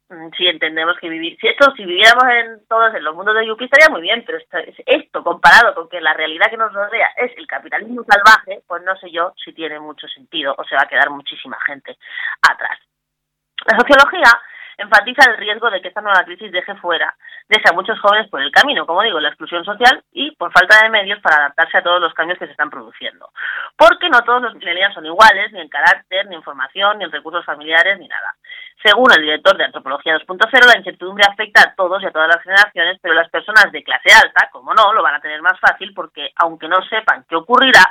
Mm, 0.10 0.30
si 0.38 0.48
entendemos 0.48 0.96
que 1.02 1.10
vivir, 1.10 1.36
si 1.42 1.48
esto, 1.48 1.74
si 1.76 1.84
viviéramos 1.84 2.26
en 2.30 2.68
todos 2.68 2.94
en 2.94 3.04
los 3.04 3.16
mundos 3.16 3.34
de 3.36 3.48
Yupi 3.48 3.66
estaría 3.66 3.90
muy 3.90 4.02
bien, 4.02 4.24
pero 4.24 4.38
esto, 4.38 4.58
esto 4.86 5.24
comparado 5.24 5.74
con 5.74 5.90
que 5.90 6.00
la 6.00 6.14
realidad 6.14 6.50
que 6.52 6.58
nos 6.58 6.72
rodea 6.72 7.08
es 7.18 7.32
el 7.38 7.48
capitalismo 7.48 8.04
salvaje, 8.08 8.62
pues 8.68 8.84
no 8.84 8.96
sé 8.98 9.10
yo 9.12 9.34
si 9.44 9.52
tiene 9.54 9.80
mucho 9.80 10.08
sentido 10.08 10.54
o 10.56 10.64
se 10.64 10.76
va 10.76 10.84
a 10.84 10.88
quedar 10.88 11.10
muchísima 11.10 11.58
gente 11.66 11.98
atrás. 12.42 12.78
La 13.66 13.80
sociología 13.80 14.30
enfatiza 14.78 15.30
el 15.30 15.38
riesgo 15.38 15.70
de 15.70 15.82
que 15.82 15.90
esta 15.90 16.02
nueva 16.02 16.24
crisis 16.24 16.52
deje 16.52 16.76
fuera, 16.76 17.16
deje 17.48 17.70
a 17.70 17.74
muchos 17.74 18.00
jóvenes 18.00 18.30
por 18.30 18.42
el 18.42 18.52
camino, 18.52 18.86
como 18.86 19.04
digo, 19.04 19.20
la 19.20 19.30
exclusión 19.30 19.64
social 19.64 20.04
y 20.12 20.32
por 20.36 20.52
falta 20.52 20.84
de 20.84 20.90
medios 20.90 21.20
para 21.22 21.38
adaptarse 21.38 21.78
a 21.78 21.84
todos 21.84 22.02
los 22.02 22.14
cambios 22.14 22.40
que 22.40 22.46
se 22.46 22.52
están 22.52 22.70
produciendo. 22.70 23.30
Porque 23.78 24.10
no 24.10 24.22
todos 24.22 24.42
los 24.42 24.56
millennials 24.56 24.94
son 24.94 25.06
iguales, 25.06 25.52
ni 25.52 25.62
en 25.62 25.70
carácter, 25.70 26.28
ni 26.28 26.36
en 26.36 26.44
formación, 26.44 26.98
ni 26.98 27.06
en 27.06 27.12
recursos 27.12 27.46
familiares, 27.46 28.00
ni 28.00 28.08
nada. 28.08 28.34
Según 28.84 29.12
el 29.16 29.22
director 29.22 29.58
de 29.58 29.66
Antropología 29.66 30.16
2.0, 30.18 30.66
la 30.68 30.78
incertidumbre 30.78 31.26
afecta 31.28 31.64
a 31.64 31.76
todos 31.76 32.04
y 32.04 32.06
a 32.06 32.12
todas 32.12 32.28
las 32.28 32.44
generaciones, 32.44 33.00
pero 33.02 33.16
las 33.16 33.30
personas 33.30 33.72
de 33.72 33.84
clase 33.84 34.14
alta, 34.14 34.50
como 34.52 34.74
no, 34.74 34.94
lo 34.94 35.02
van 35.02 35.16
a 35.16 35.20
tener 35.20 35.42
más 35.42 35.60
fácil 35.60 35.94
porque, 35.94 36.32
aunque 36.36 36.68
no 36.68 36.84
sepan 36.84 37.26
qué 37.28 37.36
ocurrirá, 37.36 37.82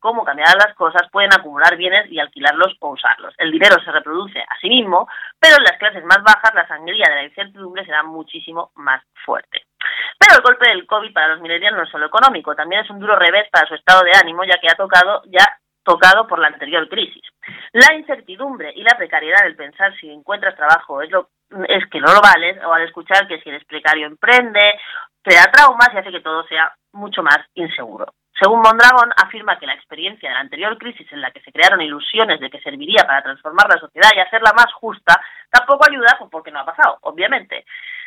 cómo 0.00 0.24
cambiarán 0.24 0.58
las 0.58 0.74
cosas, 0.74 1.08
pueden 1.12 1.32
acumular 1.32 1.76
bienes 1.76 2.10
y 2.10 2.18
alquilarlos 2.18 2.76
o 2.80 2.90
usarlos. 2.90 3.34
El 3.38 3.52
dinero 3.52 3.76
se 3.84 3.92
reproduce 3.92 4.40
a 4.40 4.58
sí 4.60 4.68
mismo, 4.68 5.06
pero 5.38 5.56
en 5.56 5.64
las 5.64 5.78
clases 5.78 6.04
más 6.04 6.22
bajas 6.22 6.54
la 6.54 6.66
sangría 6.66 7.08
de 7.08 7.14
la 7.14 7.24
incertidumbre 7.24 7.84
será 7.84 8.02
muchísimo 8.02 8.72
más 8.76 9.02
fuerte. 9.24 9.66
Pero 10.18 10.36
el 10.36 10.42
golpe 10.42 10.68
del 10.68 10.86
COVID 10.86 11.12
para 11.12 11.28
los 11.28 11.40
millennials 11.40 11.76
no 11.76 11.82
es 11.84 11.90
solo 11.90 12.06
económico, 12.06 12.54
también 12.54 12.82
es 12.82 12.90
un 12.90 12.98
duro 12.98 13.16
revés 13.16 13.48
para 13.50 13.68
su 13.68 13.74
estado 13.74 14.02
de 14.02 14.12
ánimo, 14.12 14.44
ya 14.44 14.58
que 14.60 14.68
ha 14.68 14.74
tocado 14.74 15.22
ya 15.26 15.46
tocado 15.82 16.26
por 16.26 16.38
la 16.38 16.48
anterior 16.48 16.88
crisis. 16.88 17.22
La 17.72 17.94
incertidumbre 17.94 18.72
y 18.74 18.82
la 18.82 18.96
precariedad 18.96 19.42
del 19.44 19.56
pensar 19.56 19.94
si 19.98 20.10
encuentras 20.10 20.56
trabajo 20.56 21.02
es 21.02 21.10
lo 21.10 21.28
es 21.68 21.84
que 21.90 22.00
no 22.00 22.12
lo 22.12 22.20
vales 22.20 22.62
o 22.64 22.72
al 22.72 22.82
escuchar 22.82 23.26
que 23.26 23.40
si 23.40 23.48
eres 23.48 23.64
precario 23.64 24.06
emprende, 24.06 24.78
crea 25.22 25.50
traumas 25.50 25.88
y 25.92 25.98
hace 25.98 26.12
que 26.12 26.20
todo 26.20 26.44
sea 26.44 26.72
mucho 26.92 27.22
más 27.22 27.38
inseguro. 27.54 28.12
Según 28.40 28.62
Mondragón, 28.62 29.10
afirma 29.22 29.58
que 29.58 29.66
la 29.66 29.74
experiencia 29.74 30.30
de 30.30 30.34
la 30.34 30.40
anterior 30.40 30.78
crisis 30.78 31.06
en 31.12 31.20
la 31.20 31.30
que 31.30 31.42
se 31.42 31.52
crearon 31.52 31.82
ilusiones 31.82 32.40
de 32.40 32.48
que 32.48 32.60
serviría 32.60 33.04
para 33.06 33.22
transformar 33.22 33.68
la 33.68 33.78
sociedad 33.78 34.08
y 34.16 34.20
hacerla 34.20 34.54
más 34.56 34.72
justa, 34.72 35.20
tampoco 35.50 35.84
ayuda 35.86 36.16
pues, 36.18 36.30
porque 36.30 36.50
no 36.50 36.60
ha 36.60 36.64
pasado, 36.64 36.96
obviamente. 37.02 37.66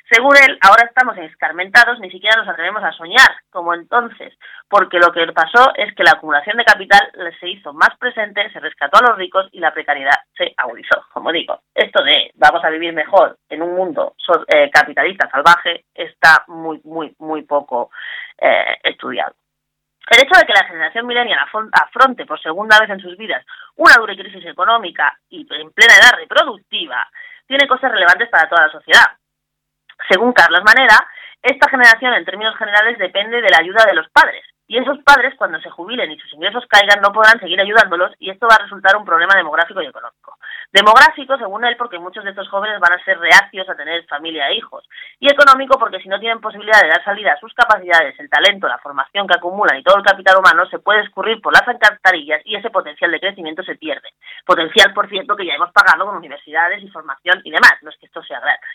Según 0.10 0.36
él, 0.38 0.58
ahora 0.62 0.86
estamos 0.88 1.16
escarmentados, 1.18 2.00
ni 2.00 2.10
siquiera 2.10 2.36
nos 2.36 2.48
atrevemos 2.48 2.84
a 2.84 2.92
soñar 2.92 3.30
como 3.52 3.76
entonces, 3.76 4.34
porque 4.68 4.98
lo 4.98 5.12
que 5.12 5.32
pasó 5.34 5.72
es 5.76 5.94
que 5.94 6.04
la 6.04 6.14
acumulación 6.16 6.58
de 6.58 6.66
capital 6.66 7.12
se 7.40 7.50
hizo 7.50 7.72
más 7.72 7.96
presente, 8.00 8.52
se 8.52 8.60
rescató 8.60 8.98
a 8.98 9.10
los 9.10 9.18
ricos 9.18 9.48
y 9.52 9.60
la 9.60 9.72
precariedad 9.72 10.18
se 10.36 10.52
agudizó. 10.58 11.06
Como 11.14 11.32
digo, 11.32 11.62
esto 11.76 12.04
de 12.04 12.32
vamos 12.34 12.64
a 12.66 12.70
vivir 12.70 12.92
mejor 12.92 13.38
en 13.50 13.62
un 13.62 13.76
mundo 13.76 14.16
eh, 14.48 14.70
capitalista 14.72 15.30
salvaje 15.30 15.86
está 15.94 16.44
muy, 16.48 16.82
muy, 16.84 17.16
muy 17.20 17.44
poco 17.44 17.92
eh, 18.42 18.78
estudiado. 18.84 19.36
El 20.10 20.20
hecho 20.20 20.38
de 20.38 20.46
que 20.46 20.54
la 20.54 20.68
generación 20.68 21.08
millennial 21.08 21.40
afronte 21.72 22.26
por 22.26 22.42
segunda 22.42 22.80
vez 22.80 22.90
en 22.90 23.00
sus 23.00 23.18
vidas 23.18 23.46
una 23.76 23.96
dura 23.98 24.16
crisis 24.16 24.46
económica 24.46 25.18
y 25.30 25.42
en 25.42 25.72
plena 25.72 25.96
edad 25.96 26.18
reproductiva 26.18 27.08
tiene 27.48 27.68
cosas 27.68 27.92
relevantes 27.92 28.30
para 28.30 28.50
toda 28.50 28.68
la 28.68 28.72
sociedad. 28.72 29.06
Según 30.10 30.34
Carlos 30.34 30.62
Manera, 30.66 30.98
esta 31.44 31.70
generación 31.70 32.14
en 32.14 32.26
términos 32.26 32.56
generales 32.58 32.98
depende 32.98 33.42
de 33.42 33.50
la 33.50 33.58
ayuda 33.60 33.86
de 33.86 33.96
los 33.96 34.10
padres, 34.10 34.44
y 34.66 34.78
esos 34.78 34.98
padres, 35.04 35.36
cuando 35.38 35.60
se 35.60 35.70
jubilen 35.70 36.12
y 36.12 36.18
sus 36.18 36.34
ingresos 36.34 36.66
caigan, 36.68 37.02
no 37.02 37.12
podrán 37.12 37.40
seguir 37.40 37.60
ayudándolos 37.60 38.12
y 38.18 38.30
esto 38.30 38.48
va 38.50 38.56
a 38.56 38.64
resultar 38.64 38.96
un 38.96 39.04
problema 39.04 39.36
demográfico 39.36 39.82
y 39.82 39.88
económico. 39.88 40.38
Demográfico, 40.72 41.38
según 41.38 41.66
él, 41.66 41.76
porque 41.78 42.00
muchos 42.00 42.24
de 42.24 42.30
estos 42.30 42.50
jóvenes 42.50 42.80
van 42.80 42.94
a 42.94 43.04
ser 43.04 43.20
reacios 43.20 43.68
a 43.70 43.76
tener 43.76 44.06
familia 44.08 44.48
e 44.48 44.56
hijos. 44.56 44.88
Y 45.20 45.30
económico, 45.30 45.78
porque 45.78 46.00
si 46.00 46.08
no 46.08 46.20
tienen 46.20 46.40
posibilidad 46.40 46.82
de 46.82 46.88
dar 46.88 47.04
salida 47.04 47.34
a 47.34 47.40
sus 47.40 47.54
capacidades, 47.54 48.18
el 48.20 48.30
talento, 48.30 48.68
la 48.68 48.80
formación 48.80 49.28
que 49.28 49.36
acumulan 49.36 49.78
y 49.78 49.84
todo 49.84 49.98
el 49.98 50.04
capital 50.04 50.38
humano, 50.38 50.66
se 50.68 50.80
puede 50.80 51.02
escurrir 51.02 51.42
por 51.42 51.54
las 51.54 51.68
alcantarillas 51.68 52.42
y 52.46 52.56
ese 52.56 52.70
potencial 52.70 53.12
de 53.12 53.20
crecimiento 53.20 53.64
se 53.64 53.76
pierde. 53.76 54.10
Potencial, 54.46 54.94
por 54.94 55.10
cierto, 55.10 55.36
que 55.36 55.46
ya 55.46 55.56
hemos 55.56 55.72
pagado 55.72 56.06
con 56.06 56.16
universidades 56.16 56.82
y 56.82 56.88
formación 56.88 57.42
y 57.44 57.52
demás. 57.52 57.74
No 57.82 57.90
es 57.90 57.98
que 57.98 58.06
esto 58.06 58.24
sea 58.24 58.40
gratis. 58.40 58.70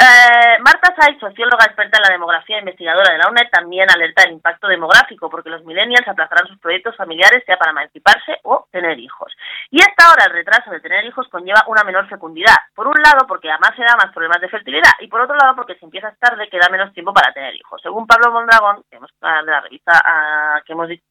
Eh, 0.00 0.56
Marta 0.64 0.94
Saiz, 0.96 1.20
socióloga 1.20 1.66
experta 1.66 1.98
en 1.98 2.04
la 2.08 2.14
demografía 2.14 2.56
e 2.56 2.60
investigadora 2.60 3.12
de 3.12 3.18
la 3.18 3.28
UNED, 3.28 3.50
también 3.52 3.84
alerta 3.90 4.22
del 4.22 4.32
impacto 4.32 4.66
demográfico, 4.66 5.28
porque 5.28 5.50
los 5.50 5.62
millennials 5.66 6.08
aplazarán 6.08 6.48
sus 6.48 6.58
proyectos 6.58 6.96
familiares 6.96 7.44
sea 7.44 7.58
para 7.58 7.72
emanciparse 7.72 8.40
o 8.44 8.66
tener 8.72 8.98
hijos. 8.98 9.30
Y 9.68 9.82
hasta 9.82 10.08
ahora 10.08 10.24
el 10.24 10.32
retraso 10.32 10.70
de 10.70 10.80
tener 10.80 11.04
hijos 11.04 11.28
conlleva 11.28 11.64
una 11.66 11.84
menor 11.84 12.08
fecundidad. 12.08 12.56
Por 12.74 12.86
un 12.86 12.96
lado, 12.96 13.26
porque 13.28 13.50
además 13.50 13.76
se 13.76 13.84
da 13.84 13.94
más 13.96 14.10
problemas 14.14 14.40
de 14.40 14.48
fertilidad, 14.48 14.92
y 15.00 15.08
por 15.08 15.20
otro 15.20 15.36
lado, 15.36 15.54
porque 15.54 15.74
si 15.74 15.84
empiezas 15.84 16.18
tarde 16.18 16.48
queda 16.48 16.70
menos 16.70 16.94
tiempo 16.94 17.12
para 17.12 17.34
tener 17.34 17.54
hijos. 17.54 17.82
Según 17.82 18.06
Pablo 18.06 18.32
Mondragón, 18.32 18.82
hemos, 18.90 19.10
de 19.20 19.52
la 19.52 19.60
revista 19.60 19.92
ah, 20.02 20.62
que 20.64 20.72
hemos 20.72 20.88
dicho, 20.88 21.04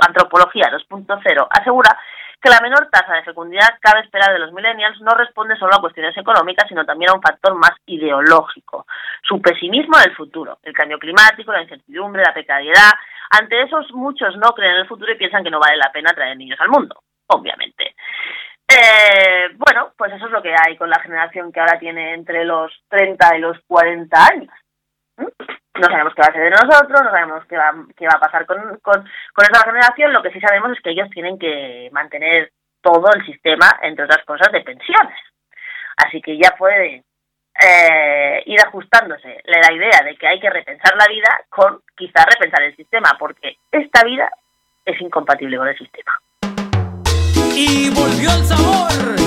Antropología 0.00 0.70
2.0, 0.72 1.46
asegura 1.50 1.98
que 2.40 2.48
la 2.48 2.60
menor 2.60 2.88
tasa 2.90 3.14
de 3.14 3.22
fecundidad 3.22 3.78
cabe 3.80 4.00
esperar 4.00 4.32
de 4.32 4.38
los 4.38 4.52
millennials 4.52 5.00
no 5.00 5.12
responde 5.12 5.56
solo 5.56 5.74
a 5.74 5.80
cuestiones 5.80 6.16
económicas, 6.16 6.66
sino 6.68 6.84
también 6.86 7.10
a 7.10 7.14
un 7.14 7.22
factor 7.22 7.54
más 7.54 7.72
ideológico, 7.86 8.86
su 9.22 9.40
pesimismo 9.42 9.98
en 9.98 10.10
el 10.10 10.16
futuro, 10.16 10.58
el 10.62 10.72
cambio 10.72 10.98
climático, 10.98 11.52
la 11.52 11.62
incertidumbre, 11.62 12.22
la 12.22 12.32
precariedad. 12.32 12.92
Ante 13.30 13.62
esos 13.62 13.90
muchos 13.92 14.36
no 14.36 14.50
creen 14.54 14.72
en 14.72 14.80
el 14.80 14.88
futuro 14.88 15.12
y 15.12 15.18
piensan 15.18 15.44
que 15.44 15.50
no 15.50 15.60
vale 15.60 15.76
la 15.76 15.92
pena 15.92 16.12
traer 16.12 16.36
niños 16.36 16.60
al 16.60 16.70
mundo, 16.70 17.02
obviamente. 17.26 17.94
Eh, 18.66 19.48
bueno, 19.56 19.92
pues 19.96 20.12
eso 20.12 20.26
es 20.26 20.30
lo 20.30 20.40
que 20.40 20.54
hay 20.54 20.76
con 20.76 20.88
la 20.88 21.00
generación 21.00 21.52
que 21.52 21.60
ahora 21.60 21.78
tiene 21.78 22.14
entre 22.14 22.44
los 22.44 22.72
30 22.88 23.36
y 23.36 23.40
los 23.40 23.58
40 23.66 24.26
años. 24.26 24.54
No 25.20 25.86
sabemos 25.86 26.14
qué 26.14 26.22
va 26.22 26.28
a 26.28 26.32
ser 26.32 26.42
de 26.42 26.50
nosotros, 26.50 27.02
no 27.02 27.10
sabemos 27.10 27.44
qué 27.46 27.56
va, 27.56 27.72
qué 27.96 28.06
va 28.06 28.14
a 28.16 28.20
pasar 28.20 28.44
con, 28.46 28.58
con, 28.82 29.04
con 29.32 29.44
esa 29.50 29.64
generación. 29.64 30.12
Lo 30.12 30.22
que 30.22 30.30
sí 30.30 30.40
sabemos 30.40 30.72
es 30.72 30.80
que 30.82 30.90
ellos 30.90 31.08
tienen 31.10 31.38
que 31.38 31.88
mantener 31.92 32.50
todo 32.82 33.10
el 33.14 33.24
sistema, 33.24 33.78
entre 33.82 34.04
otras 34.04 34.24
cosas, 34.24 34.52
de 34.52 34.60
pensiones. 34.60 35.18
Así 35.96 36.20
que 36.20 36.36
ya 36.36 36.54
puede 36.56 37.04
eh, 37.62 38.42
ir 38.46 38.60
ajustándose 38.60 39.42
la 39.44 39.72
idea 39.72 40.02
de 40.04 40.16
que 40.16 40.26
hay 40.26 40.40
que 40.40 40.50
repensar 40.50 40.94
la 40.96 41.06
vida 41.08 41.44
con 41.48 41.80
quizá 41.96 42.24
repensar 42.24 42.62
el 42.62 42.76
sistema, 42.76 43.16
porque 43.18 43.56
esta 43.70 44.04
vida 44.04 44.30
es 44.84 45.00
incompatible 45.00 45.58
con 45.58 45.68
el 45.68 45.78
sistema. 45.78 46.18
Y 47.54 47.90
volvió 47.90 48.30
el 48.30 48.44
sabor 48.44 49.19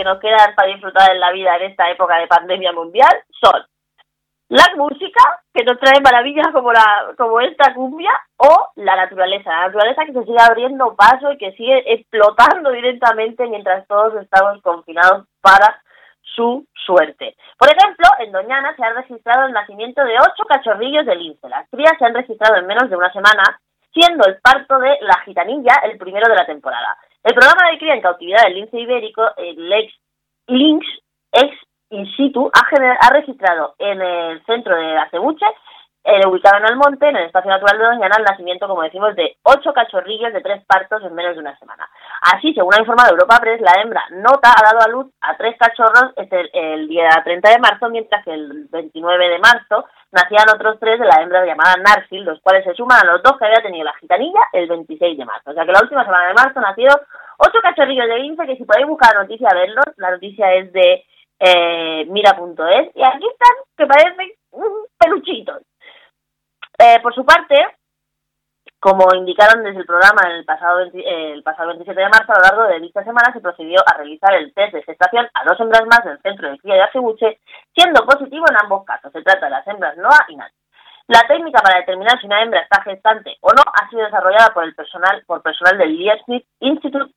que 0.00 0.04
nos 0.04 0.18
quedan 0.18 0.54
para 0.54 0.68
disfrutar 0.68 1.10
en 1.10 1.20
la 1.20 1.30
vida 1.30 1.54
en 1.56 1.72
esta 1.72 1.90
época 1.90 2.16
de 2.16 2.26
pandemia 2.26 2.72
mundial 2.72 3.22
son 3.38 3.66
la 4.48 4.64
música, 4.76 5.20
que 5.52 5.62
nos 5.62 5.78
trae 5.78 6.00
maravillas 6.00 6.48
como 6.52 6.72
la 6.72 7.12
como 7.18 7.38
esta 7.40 7.74
cumbia, 7.74 8.10
o 8.38 8.70
la 8.76 8.96
naturaleza. 8.96 9.50
La 9.50 9.66
naturaleza 9.66 10.06
que 10.06 10.14
se 10.14 10.24
sigue 10.24 10.40
abriendo 10.40 10.96
paso 10.96 11.30
y 11.32 11.38
que 11.38 11.52
sigue 11.52 11.84
explotando 11.92 12.70
directamente 12.70 13.46
mientras 13.46 13.86
todos 13.86 14.14
estamos 14.22 14.60
confinados 14.62 15.26
para 15.42 15.82
su 16.22 16.66
suerte. 16.74 17.36
Por 17.58 17.68
ejemplo, 17.68 18.08
en 18.20 18.32
Doñana 18.32 18.74
se 18.74 18.82
ha 18.82 18.94
registrado 18.94 19.46
el 19.46 19.52
nacimiento 19.52 20.02
de 20.02 20.14
ocho 20.18 20.44
cachorrillos 20.48 21.04
de 21.04 21.14
lince. 21.14 21.46
Las 21.48 21.68
crías 21.68 21.92
se 21.98 22.06
han 22.06 22.14
registrado 22.14 22.56
en 22.56 22.66
menos 22.66 22.88
de 22.88 22.96
una 22.96 23.12
semana, 23.12 23.60
siendo 23.92 24.26
el 24.26 24.40
parto 24.40 24.78
de 24.78 24.96
la 25.02 25.20
gitanilla 25.26 25.74
el 25.84 25.98
primero 25.98 26.26
de 26.26 26.36
la 26.36 26.46
temporada. 26.46 26.96
El 27.22 27.34
programa 27.34 27.70
de 27.70 27.78
cría 27.78 27.94
en 27.94 28.00
cautividad 28.00 28.44
del 28.44 28.54
lince 28.54 28.80
ibérico, 28.80 29.22
el 29.36 29.72
ex 29.72 29.92
Lynx, 30.46 30.86
ex 31.32 31.54
in 31.90 32.06
situ, 32.16 32.50
ha, 32.52 32.96
ha 33.00 33.10
registrado 33.10 33.74
en 33.78 34.00
el 34.00 34.44
centro 34.46 34.76
de 34.76 34.96
Acebuche, 34.96 35.46
eh, 36.02 36.26
ubicado 36.26 36.56
en 36.58 36.64
Almonte, 36.64 37.08
en 37.08 37.16
el 37.16 37.26
espacio 37.26 37.50
natural 37.50 37.78
de 37.78 37.84
Doñana, 37.84 38.16
el 38.18 38.24
nacimiento, 38.24 38.66
como 38.66 38.82
decimos, 38.82 39.14
de 39.16 39.36
ocho 39.42 39.72
cachorrillos 39.72 40.32
de 40.32 40.40
tres 40.40 40.64
partos 40.64 41.02
en 41.04 41.14
menos 41.14 41.34
de 41.34 41.40
una 41.40 41.58
semana. 41.58 41.88
Así, 42.22 42.54
según 42.54 42.74
ha 42.74 42.80
informado 42.80 43.12
Europa 43.12 43.38
Press, 43.40 43.60
la 43.60 43.80
hembra 43.82 44.02
Nota 44.10 44.52
ha 44.56 44.62
dado 44.62 44.80
a 44.80 44.88
luz 44.88 45.12
a 45.20 45.36
tres 45.36 45.56
cachorros 45.58 46.12
este, 46.16 46.48
el 46.52 46.88
día 46.88 47.10
30 47.22 47.50
de 47.50 47.58
marzo, 47.58 47.90
mientras 47.90 48.24
que 48.24 48.32
el 48.32 48.66
29 48.70 49.28
de 49.28 49.38
marzo 49.40 49.84
nacían 50.12 50.48
otros 50.54 50.78
tres 50.80 50.98
de 50.98 51.06
la 51.06 51.22
hembra 51.22 51.44
llamada 51.44 51.76
Narsil, 51.76 52.24
los 52.24 52.40
cuales 52.40 52.64
se 52.64 52.74
suman 52.74 52.98
a 53.02 53.12
los 53.12 53.22
dos 53.22 53.36
que 53.38 53.44
había 53.44 53.62
tenido 53.62 53.84
la 53.84 53.94
gitanilla 53.94 54.40
el 54.52 54.68
26 54.68 55.18
de 55.18 55.24
marzo. 55.24 55.50
O 55.50 55.54
sea 55.54 55.66
que 55.66 55.72
la 55.72 55.82
última 55.82 56.04
semana 56.04 56.28
de 56.28 56.34
marzo 56.34 56.60
nacieron 56.60 56.96
ocho 57.38 57.58
cachorrillos 57.62 58.08
de 58.08 58.18
lince, 58.18 58.46
que 58.46 58.56
si 58.56 58.64
podéis 58.64 58.86
buscar 58.86 59.14
la 59.14 59.22
noticia, 59.22 59.48
verlos, 59.52 59.84
la 59.96 60.10
noticia 60.12 60.52
es 60.54 60.72
de 60.72 61.04
eh, 61.40 62.06
mira.es, 62.08 62.90
y 62.94 63.02
aquí 63.02 63.26
están, 63.26 63.56
que 63.76 63.86
parecen 63.86 64.32
mm, 64.52 64.84
peluchitos. 64.98 65.62
Eh, 66.82 66.98
por 67.02 67.14
su 67.14 67.26
parte, 67.26 67.56
como 68.78 69.14
indicaron 69.14 69.62
desde 69.62 69.80
el 69.80 69.84
programa 69.86 70.22
el 70.30 70.46
pasado, 70.46 70.78
20 70.78 70.98
eh, 70.98 71.32
el 71.34 71.42
pasado 71.42 71.68
27 71.68 72.00
de 72.00 72.08
marzo, 72.08 72.32
a 72.32 72.36
lo 72.36 72.42
largo 72.42 72.72
de 72.72 72.80
dicha 72.80 73.04
semana 73.04 73.30
se 73.34 73.40
procedió 73.40 73.80
a 73.84 73.98
realizar 73.98 74.32
el 74.32 74.54
test 74.54 74.72
de 74.72 74.82
gestación 74.84 75.28
a 75.34 75.44
dos 75.44 75.60
hembras 75.60 75.84
más 75.84 76.02
del 76.06 76.18
centro 76.22 76.50
de 76.50 76.56
cría 76.56 76.76
de 76.76 76.82
Acebuche, 76.84 77.38
siendo 77.74 78.06
positivo 78.06 78.46
en 78.48 78.56
ambos 78.56 78.86
casos. 78.86 79.12
Se 79.12 79.20
trata 79.20 79.44
de 79.44 79.50
las 79.50 79.66
hembras 79.66 79.94
Noah 79.98 80.24
y 80.28 80.36
Nat. 80.36 80.52
La 81.08 81.20
técnica 81.28 81.60
para 81.60 81.80
determinar 81.80 82.18
si 82.18 82.26
una 82.26 82.42
hembra 82.42 82.60
está 82.60 82.82
gestante 82.82 83.36
o 83.42 83.52
no 83.52 83.60
ha 83.60 83.90
sido 83.90 84.04
desarrollada 84.04 84.54
por 84.54 84.64
el 84.64 84.74
personal 84.74 85.22
por 85.26 85.42
personal 85.42 85.76
del 85.76 85.98
Leibniz 85.98 86.46
Institute 86.60 87.12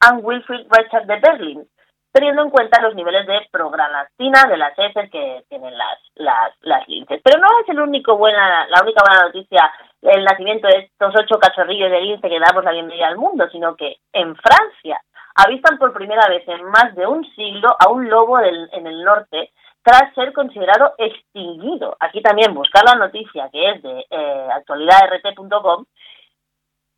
and 0.00 0.24
Wilfried 0.24 0.68
Richard 0.70 1.04
de 1.04 1.20
Berlin, 1.20 1.68
teniendo 2.16 2.42
en 2.42 2.50
cuenta 2.50 2.80
los 2.80 2.94
niveles 2.94 3.26
de 3.26 3.46
proglastina 3.50 4.46
de 4.48 4.56
las 4.56 4.72
heces 4.78 5.10
que 5.10 5.44
tienen 5.50 5.76
las, 5.76 5.98
las, 6.14 6.54
las 6.62 6.88
linces. 6.88 7.20
Pero 7.22 7.38
no 7.38 7.46
es 7.60 7.68
el 7.68 7.78
único 7.78 8.16
buena, 8.16 8.66
la 8.68 8.80
única 8.82 9.02
buena 9.06 9.26
noticia 9.26 9.70
el 10.00 10.24
nacimiento 10.24 10.66
de 10.66 10.78
estos 10.78 11.14
ocho 11.14 11.38
cachorrillos 11.38 11.90
de 11.90 12.00
lince 12.00 12.28
que 12.28 12.40
damos 12.40 12.64
la 12.64 12.72
bienvenida 12.72 13.08
al 13.08 13.18
mundo, 13.18 13.46
sino 13.52 13.76
que 13.76 13.96
en 14.14 14.34
Francia 14.36 14.98
avistan 15.34 15.76
por 15.76 15.92
primera 15.92 16.26
vez 16.28 16.48
en 16.48 16.64
más 16.64 16.94
de 16.94 17.06
un 17.06 17.22
siglo 17.34 17.76
a 17.78 17.90
un 17.90 18.08
lobo 18.08 18.40
en 18.40 18.86
el 18.86 19.04
norte 19.04 19.50
tras 19.82 20.14
ser 20.14 20.32
considerado 20.32 20.94
extinguido. 20.96 21.96
Aquí 22.00 22.22
también 22.22 22.54
buscar 22.54 22.82
la 22.84 22.94
noticia 22.94 23.50
que 23.52 23.70
es 23.70 23.82
de 23.82 24.06
eh, 24.10 24.48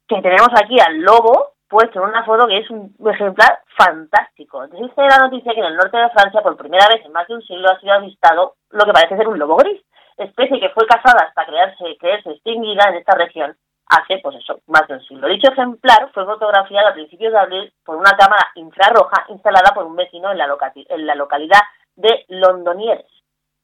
que 0.09 0.23
tenemos 0.23 0.49
aquí 0.55 0.79
al 0.81 1.01
lobo 1.01 1.55
puesto 1.69 2.01
en 2.01 2.09
una 2.09 2.25
foto 2.25 2.47
que 2.47 2.59
es 2.59 2.71
un 2.71 2.95
ejemplar 3.07 3.61
fantástico. 3.77 4.67
Dice 4.69 4.93
la 4.97 5.19
noticia 5.19 5.53
que 5.53 5.61
en 5.61 5.67
el 5.67 5.77
norte 5.77 5.97
de 5.97 6.11
Francia 6.11 6.41
por 6.43 6.57
primera 6.57 6.87
vez 6.89 7.05
en 7.05 7.13
más 7.13 7.27
de 7.29 7.35
un 7.35 7.43
siglo 7.43 7.71
ha 7.71 7.81
sido 7.81 7.93
avistado 7.93 8.55
lo 8.71 8.85
que 8.85 8.93
parece 8.93 9.17
ser 9.17 9.29
un 9.29 9.39
lobo 9.39 9.57
gris, 9.57 9.81
especie 10.17 10.61
que 10.61 10.71
fue 10.71 10.87
cazada 10.87 11.27
hasta 11.27 11.47
crearse, 11.47 11.97
creerse 11.99 12.31
extinguida 12.31 12.89
en 12.89 12.97
esta 12.97 13.15
región 13.17 13.57
hace, 13.89 14.19
pues 14.23 14.37
eso, 14.37 14.61
más 14.67 14.87
de 14.89 14.95
un 14.95 15.03
siglo. 15.03 15.29
Dicho 15.29 15.51
ejemplar 15.51 16.11
fue 16.13 16.25
fotografiado 16.25 16.89
a 16.89 16.93
principios 16.93 17.33
de 17.33 17.39
abril 17.39 17.73
por 17.85 17.97
una 17.97 18.17
cámara 18.17 18.49
infrarroja 18.55 19.25
instalada 19.29 19.73
por 19.75 19.85
un 19.85 19.97
vecino 19.97 20.31
en 20.31 20.39
la, 20.39 20.49
en 20.75 21.07
la 21.07 21.15
localidad 21.15 21.61
de 21.97 22.25
Londoniers, 22.29 23.07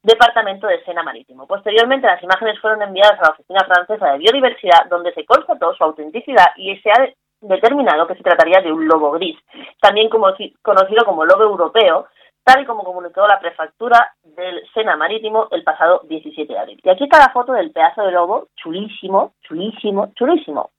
departamento 0.02 0.66
de 0.66 0.82
Sena 0.84 1.02
Marítimo. 1.02 1.46
Posteriormente, 1.46 2.07
las 2.07 2.22
imágenes 2.22 2.59
fueron 2.61 2.82
enviadas 2.82 3.18
a 3.18 3.22
la 3.22 3.30
Oficina 3.30 3.64
Francesa 3.66 4.12
de 4.12 4.18
Biodiversidad, 4.18 4.86
donde 4.88 5.12
se 5.12 5.26
constató 5.26 5.74
su 5.74 5.84
autenticidad 5.84 6.46
y 6.57 6.76
se 6.78 6.90
ha 6.90 7.09
determinado 7.49 8.07
que 8.07 8.14
se 8.14 8.22
trataría 8.22 8.61
de 8.61 8.72
un 8.72 8.86
lobo 8.86 9.12
gris, 9.12 9.38
también 9.80 10.09
conocido 10.09 11.05
como 11.05 11.24
lobo 11.24 11.45
europeo, 11.45 12.07
tal 12.45 12.62
y 12.62 12.66
como 12.66 12.84
comunicó 12.84 13.26
la 13.26 13.40
prefectura 13.40 14.14
del 14.22 14.62
Sena 14.74 14.97
Marítimo 14.97 15.49
el 15.51 15.64
pasado 15.64 16.03
17 16.05 16.53
de 16.53 16.59
abril. 16.59 16.80
Y 16.82 16.90
aquí 16.90 17.05
está 17.05 17.18
la 17.18 17.32
foto 17.32 17.53
del 17.53 17.72
pedazo 17.72 18.03
de 18.03 18.12
lobo, 18.12 18.49
chulísimo, 18.57 19.32
chulísimo, 19.42 20.12
chulísimo. 20.14 20.70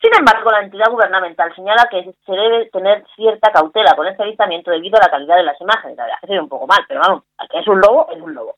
Sin 0.00 0.10
embargo, 0.18 0.50
la 0.50 0.62
entidad 0.62 0.90
gubernamental 0.90 1.54
señala 1.54 1.86
que 1.90 2.02
se 2.02 2.32
debe 2.32 2.70
tener 2.70 3.04
cierta 3.14 3.52
cautela 3.52 3.94
con 3.94 4.06
este 4.06 4.22
avistamiento 4.22 4.70
debido 4.70 4.96
a 4.98 5.04
la 5.04 5.10
calidad 5.10 5.36
de 5.36 5.44
las 5.44 5.60
imágenes. 5.60 5.96
La 5.96 6.04
verdad 6.04 6.18
que 6.20 6.26
se 6.26 6.40
un 6.40 6.48
poco 6.48 6.66
mal, 6.66 6.84
pero 6.88 7.00
vamos, 7.00 7.24
es 7.52 7.68
un 7.68 7.80
lobo, 7.80 8.08
es 8.10 8.20
un 8.20 8.34
lobo. 8.34 8.56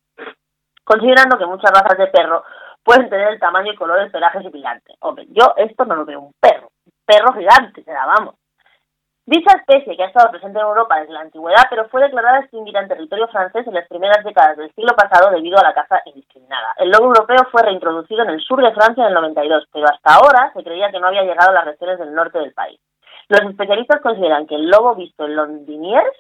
Considerando 0.85 1.37
que 1.37 1.47
muchas 1.47 1.71
razas 1.71 1.99
de 1.99 2.07
perro 2.07 2.45
pueden 2.83 3.11
tener 3.11 3.33
el 3.33 3.41
tamaño 3.41 3.73
y 3.73 3.77
color 3.77 3.99
del 3.99 4.11
pelaje 4.11 4.43
supilante. 4.43 4.95
Hombre, 5.01 5.27
yo 5.31 5.55
esto 5.57 5.85
no 5.85 5.97
lo 5.97 6.05
veo 6.05 6.21
un 6.21 6.33
perro, 6.41 6.69
perro 7.07 7.33
gigante, 7.33 7.83
será, 7.85 8.07
vamos. 8.07 8.37
Dicha 9.27 9.57
especie, 9.57 9.97
que 9.97 10.03
ha 10.03 10.09
estado 10.09 10.31
presente 10.31 10.59
en 10.59 10.67
Europa 10.67 11.01
desde 11.01 11.15
la 11.15 11.21
antigüedad, 11.21 11.65
pero 11.71 11.89
fue 11.89 12.03
declarada 12.03 12.41
extinguida 12.41 12.81
en 12.81 12.89
territorio 12.89 13.27
francés 13.29 13.67
en 13.67 13.73
las 13.73 13.89
primeras 13.89 14.23
décadas 14.23 14.59
del 14.59 14.71
siglo 14.75 14.95
pasado 14.95 15.31
debido 15.31 15.59
a 15.59 15.63
la 15.63 15.73
caza 15.73 16.03
indiscriminada. 16.05 16.75
El 16.77 16.91
lobo 16.91 17.07
europeo 17.07 17.49
fue 17.51 17.63
reintroducido 17.63 18.23
en 18.23 18.31
el 18.31 18.41
sur 18.43 18.63
de 18.63 18.75
Francia 18.75 19.03
en 19.03 19.09
el 19.09 19.15
92, 19.15 19.65
pero 19.73 19.87
hasta 19.87 20.15
ahora 20.15 20.53
se 20.53 20.63
creía 20.63 20.91
que 20.91 21.01
no 21.01 21.07
había 21.07 21.23
llegado 21.23 21.53
a 21.53 21.55
las 21.55 21.65
regiones 21.65 21.99
del 21.99 22.13
norte 22.15 22.39
del 22.39 22.53
país. 22.53 22.79
Los 23.29 23.41
especialistas 23.49 24.03
consideran 24.03 24.47
que 24.47 24.57
el 24.57 24.69
lobo 24.69 24.95
visto 24.95 25.25
en 25.25 25.37
Londiniers 25.37 26.19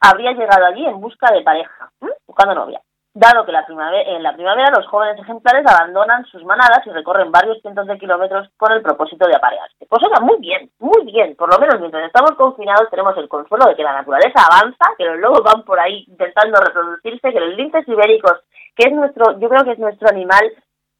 habría 0.00 0.32
llegado 0.32 0.64
allí 0.64 0.86
en 0.86 0.98
busca 0.98 1.30
de 1.34 1.42
pareja, 1.42 1.90
buscando 2.26 2.54
novia. 2.54 2.80
Dado 3.18 3.46
que 3.46 3.52
la 3.52 3.64
en 3.66 4.22
la 4.22 4.34
primavera 4.34 4.70
los 4.76 4.86
jóvenes 4.88 5.18
ejemplares 5.18 5.64
abandonan 5.66 6.26
sus 6.26 6.44
manadas 6.44 6.86
y 6.86 6.90
recorren 6.90 7.32
varios 7.32 7.62
cientos 7.62 7.86
de 7.86 7.96
kilómetros 7.96 8.50
con 8.58 8.70
el 8.72 8.82
propósito 8.82 9.26
de 9.26 9.34
aparearse. 9.34 9.86
Pues 9.88 10.02
oiga, 10.04 10.20
muy 10.20 10.36
bien, 10.38 10.70
muy 10.80 11.02
bien. 11.06 11.34
Por 11.34 11.50
lo 11.50 11.58
menos 11.58 11.80
mientras 11.80 12.04
estamos 12.04 12.32
confinados 12.32 12.90
tenemos 12.90 13.16
el 13.16 13.26
consuelo 13.26 13.64
de 13.64 13.74
que 13.74 13.84
la 13.84 13.94
naturaleza 13.94 14.44
avanza, 14.44 14.92
que 14.98 15.06
los 15.06 15.18
lobos 15.18 15.40
van 15.42 15.62
por 15.62 15.80
ahí 15.80 16.04
intentando 16.06 16.60
reproducirse, 16.60 17.32
que 17.32 17.40
los 17.40 17.56
linces 17.56 17.88
ibéricos, 17.88 18.34
que 18.76 18.88
es 18.88 18.92
nuestro, 18.92 19.40
yo 19.40 19.48
creo 19.48 19.64
que 19.64 19.72
es 19.72 19.78
nuestro 19.78 20.10
animal 20.10 20.52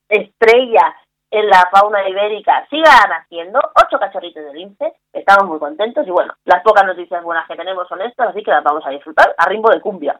estrella 0.09 0.97
en 1.31 1.47
la 1.49 1.69
fauna 1.71 2.09
ibérica, 2.09 2.67
sigan 2.71 3.13
haciendo 3.13 3.61
ocho 3.75 3.99
cachorritos 3.99 4.43
de 4.43 4.55
lince. 4.55 4.95
Estamos 5.13 5.51
muy 5.51 5.59
contentos 5.59 6.07
y 6.07 6.11
bueno, 6.11 6.33
las 6.47 6.63
pocas 6.63 6.87
noticias 6.87 7.23
buenas 7.23 7.47
que 7.47 7.57
tenemos 7.57 7.87
son 7.89 8.01
estas, 8.01 8.31
así 8.31 8.43
que 8.43 8.53
las 8.53 8.65
vamos 8.65 8.87
a 8.87 8.91
disfrutar 8.91 9.35
a 9.37 9.45
ritmo 9.51 9.69
de 9.69 9.83
cumbia. 9.83 10.19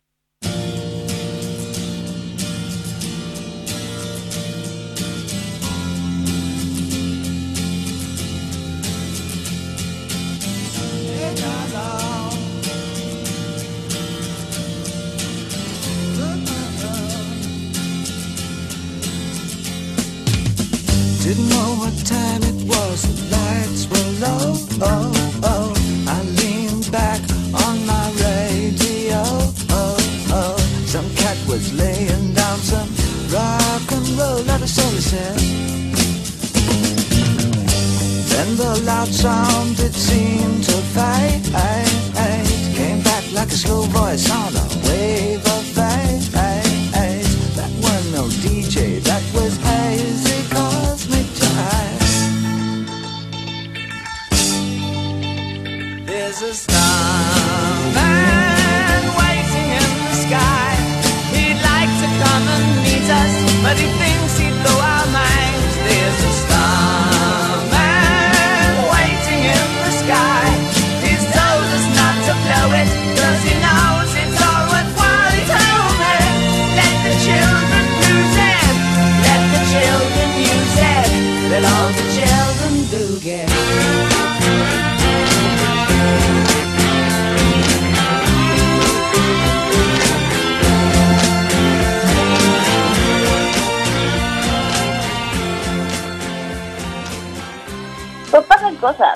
Didn't 21.27 21.49
know 21.49 21.75
what 21.83 22.07
time 22.07 22.41
it 22.45 22.69
was, 22.69 23.03
the 23.03 23.37
lights 23.37 23.89
were 23.91 24.11
low. 24.25 24.55
Oh, 24.81 25.11
oh. 25.43 25.75
I 26.07 26.23
leaned 26.39 26.89
back 26.93 27.21
on 27.67 27.85
my 27.85 28.07
radio. 28.15 29.23
Oh, 29.75 29.97
oh. 30.31 30.57
Some 30.87 31.11
cat 31.17 31.37
was 31.49 31.73
laying 31.73 32.33
down 32.33 32.59
some 32.59 32.89
rock 33.35 33.91
and 33.91 34.09
roll, 34.11 34.45
not 34.45 34.63
a 34.63 34.69
soul 34.69 34.97
said. 35.03 35.37
Then 38.31 38.57
the 38.57 38.81
loud 38.85 39.09
sound 39.09 39.81
it 39.81 39.95
seemed 39.95 40.63
to 40.63 40.77
fade. 40.95 41.43
Came 42.77 43.03
back 43.03 43.25
like 43.33 43.49
a 43.49 43.59
slow 43.65 43.83
voice 43.83 44.31
on 44.31 44.55
a 44.55 44.76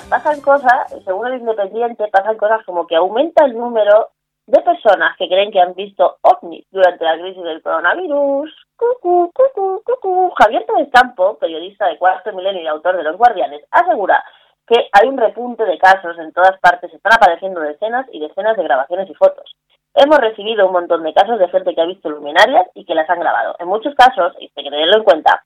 pasan 0.09 0.41
cosas, 0.41 0.91
según 1.05 1.27
el 1.27 1.39
Independiente, 1.39 2.07
pasan 2.07 2.37
cosas 2.37 2.63
como 2.65 2.87
que 2.87 2.95
aumenta 2.95 3.45
el 3.45 3.57
número 3.57 4.09
de 4.47 4.61
personas 4.61 5.15
que 5.17 5.27
creen 5.27 5.51
que 5.51 5.61
han 5.61 5.73
visto 5.73 6.17
ovnis 6.21 6.65
durante 6.71 7.05
la 7.05 7.17
crisis 7.17 7.43
del 7.43 7.61
coronavirus. 7.61 8.53
Cucu, 8.75 9.31
cucu, 9.33 9.81
cucu. 9.85 10.31
Javier 10.37 10.65
Pérez 10.65 10.89
Campo, 10.91 11.37
periodista 11.37 11.87
de 11.87 11.97
Cuarto 11.97 12.33
Milenio 12.33 12.63
y 12.63 12.67
autor 12.67 12.97
de 12.97 13.03
Los 13.03 13.17
Guardianes, 13.17 13.63
asegura 13.71 14.23
que 14.67 14.89
hay 14.91 15.07
un 15.07 15.17
repunte 15.17 15.63
de 15.65 15.77
casos 15.77 16.17
en 16.19 16.31
todas 16.33 16.59
partes, 16.59 16.93
están 16.93 17.13
apareciendo 17.13 17.61
decenas 17.61 18.07
y 18.11 18.19
decenas 18.19 18.57
de 18.57 18.63
grabaciones 18.63 19.09
y 19.09 19.13
fotos. 19.15 19.51
Hemos 19.93 20.19
recibido 20.19 20.67
un 20.67 20.73
montón 20.73 21.03
de 21.03 21.13
casos 21.13 21.37
de 21.37 21.49
gente 21.49 21.75
que 21.75 21.81
ha 21.81 21.85
visto 21.85 22.09
luminarias 22.09 22.67
y 22.75 22.85
que 22.85 22.95
las 22.95 23.09
han 23.09 23.19
grabado. 23.19 23.55
En 23.59 23.67
muchos 23.67 23.93
casos, 23.95 24.33
y 24.39 24.51
hay 24.55 24.63
que 24.63 24.69
tenerlo 24.69 24.97
en 24.97 25.03
cuenta, 25.03 25.43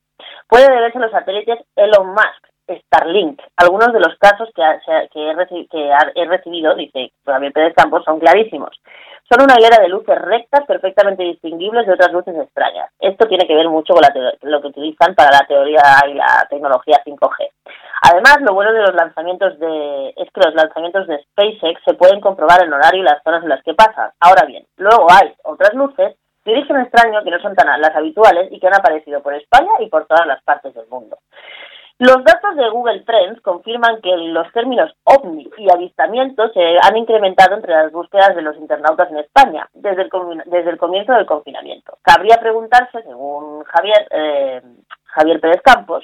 puede 0.48 0.70
deberse 0.70 1.00
a 1.00 1.02
los 1.02 1.12
satélites 1.12 1.60
Elon 1.76 2.10
Musk, 2.10 2.55
Starlink. 2.68 3.42
Algunos 3.58 3.94
de 3.94 4.00
los 4.00 4.16
casos 4.18 4.50
que, 4.56 4.62
he, 4.62 6.26
recibido, 6.26 6.76
dice 6.76 7.12
Javier 7.26 7.54
Pérez 7.54 7.74
Campos, 7.76 8.04
son 8.04 8.20
clarísimos. 8.20 8.72
Son 9.30 9.42
una 9.42 9.56
hilera 9.58 9.82
de 9.82 9.90
luces 9.90 10.18
rectas 10.22 10.66
perfectamente 10.68 11.24
distinguibles 11.24 11.88
de 11.88 11.94
otras 11.94 12.12
luces 12.12 12.36
extrañas. 12.36 12.92
Esto 13.00 13.28
tiene 13.28 13.48
que 13.48 13.56
ver 13.56 13.68
mucho 13.70 13.94
con 13.94 14.04
la 14.04 14.14
lo 14.42 14.62
que 14.62 14.68
utilizan 14.68 15.16
para 15.16 15.32
la 15.32 15.48
teoría 15.48 15.82
y 16.08 16.14
la 16.14 16.46
tecnología 16.50 17.02
5G. 17.04 17.50
Además, 18.04 18.38
lo 18.42 18.54
bueno 18.54 18.72
de 18.72 18.82
los 18.82 18.94
lanzamientos 18.94 19.58
de 19.58 20.10
es 20.10 20.30
que 20.32 20.42
los 20.46 20.54
lanzamientos 20.54 21.08
de 21.08 21.24
SpaceX 21.24 21.82
se 21.84 21.96
pueden 21.96 22.22
comprobar 22.22 22.64
en 22.64 22.74
horario 22.74 23.02
y 23.02 23.06
las 23.06 23.24
zonas 23.24 23.42
en 23.42 23.50
las 23.50 23.64
que 23.64 23.74
pasan. 23.74 24.12
Ahora 24.20 24.46
bien, 24.46 24.66
luego 24.78 25.08
hay 25.10 25.34
otras 25.44 25.74
luces 25.74 26.16
de 26.46 26.52
origen 26.52 26.78
extraño 26.78 27.24
que 27.24 27.32
no 27.32 27.40
son 27.40 27.56
tan 27.56 27.82
las 27.82 27.96
habituales 27.96 28.52
y 28.52 28.60
que 28.60 28.68
han 28.68 28.76
aparecido 28.76 29.22
por 29.24 29.34
España 29.34 29.72
y 29.80 29.90
por 29.90 30.06
todas 30.06 30.28
las 30.28 30.44
partes 30.44 30.74
del 30.76 30.88
mundo. 30.88 31.18
Los 31.98 32.26
datos 32.26 32.58
de 32.58 32.70
Google 32.72 33.04
Trends 33.06 33.40
confirman 33.42 34.02
que 34.02 34.18
los 34.18 34.52
términos 34.52 34.92
ovni 35.06 35.50
y 35.58 35.72
avistamiento 35.72 36.50
se 36.50 36.78
han 36.82 36.98
incrementado 36.98 37.56
entre 37.56 37.72
las 37.72 37.90
búsquedas 37.90 38.36
de 38.36 38.42
los 38.42 38.58
internautas 38.58 39.10
en 39.12 39.20
España 39.20 39.70
desde 39.74 40.02
el, 40.02 40.10
desde 40.46 40.72
el 40.72 40.78
comienzo 40.78 41.14
del 41.14 41.26
confinamiento. 41.26 41.98
Cabría 42.02 42.36
preguntarse, 42.38 43.02
según 43.02 43.64
Javier, 43.64 44.08
eh, 44.12 44.62
Javier 45.06 45.40
Pérez 45.40 45.62
Campos, 45.62 46.04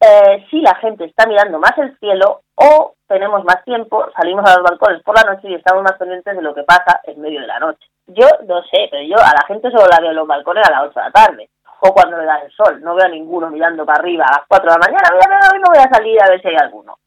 eh, 0.00 0.46
si 0.50 0.62
la 0.62 0.76
gente 0.76 1.04
está 1.04 1.26
mirando 1.26 1.58
más 1.58 1.76
el 1.76 1.94
cielo 1.98 2.40
o 2.54 2.94
tenemos 3.06 3.44
más 3.44 3.62
tiempo, 3.66 4.06
salimos 4.16 4.50
a 4.50 4.56
los 4.56 4.62
balcones 4.62 5.02
por 5.02 5.14
la 5.14 5.30
noche 5.30 5.50
y 5.50 5.54
estamos 5.56 5.82
más 5.82 5.98
pendientes 5.98 6.34
de 6.34 6.42
lo 6.42 6.54
que 6.54 6.62
pasa 6.62 7.02
en 7.04 7.20
medio 7.20 7.42
de 7.42 7.46
la 7.46 7.60
noche. 7.60 7.86
Yo 8.06 8.26
no 8.48 8.62
sé, 8.62 8.88
pero 8.90 9.02
yo 9.02 9.16
a 9.16 9.34
la 9.34 9.44
gente 9.46 9.70
solo 9.70 9.86
la 9.90 10.00
veo 10.00 10.10
en 10.10 10.16
los 10.16 10.26
balcones 10.26 10.66
a 10.66 10.70
las 10.70 10.84
8 10.84 10.92
de 10.98 11.04
la 11.04 11.10
tarde 11.10 11.50
o 11.84 11.92
cuando 11.92 12.16
le 12.16 12.24
da 12.24 12.38
el 12.38 12.50
sol. 12.52 12.80
No 12.80 12.94
veo 12.94 13.06
a 13.06 13.08
ninguno 13.08 13.50
mirando 13.50 13.84
para 13.84 13.98
arriba 13.98 14.24
a 14.24 14.38
las 14.38 14.46
4 14.46 14.70
de 14.70 14.78
la 14.78 14.86
mañana. 14.86 15.08
Mira, 15.12 15.50
hoy 15.52 15.58
no 15.58 15.68
voy 15.74 15.82
a 15.82 15.92
salir 15.92 16.22
a 16.22 16.28
ver 16.28 16.40
si 16.40 16.48
hay 16.48 16.56
alguno. 16.56 16.98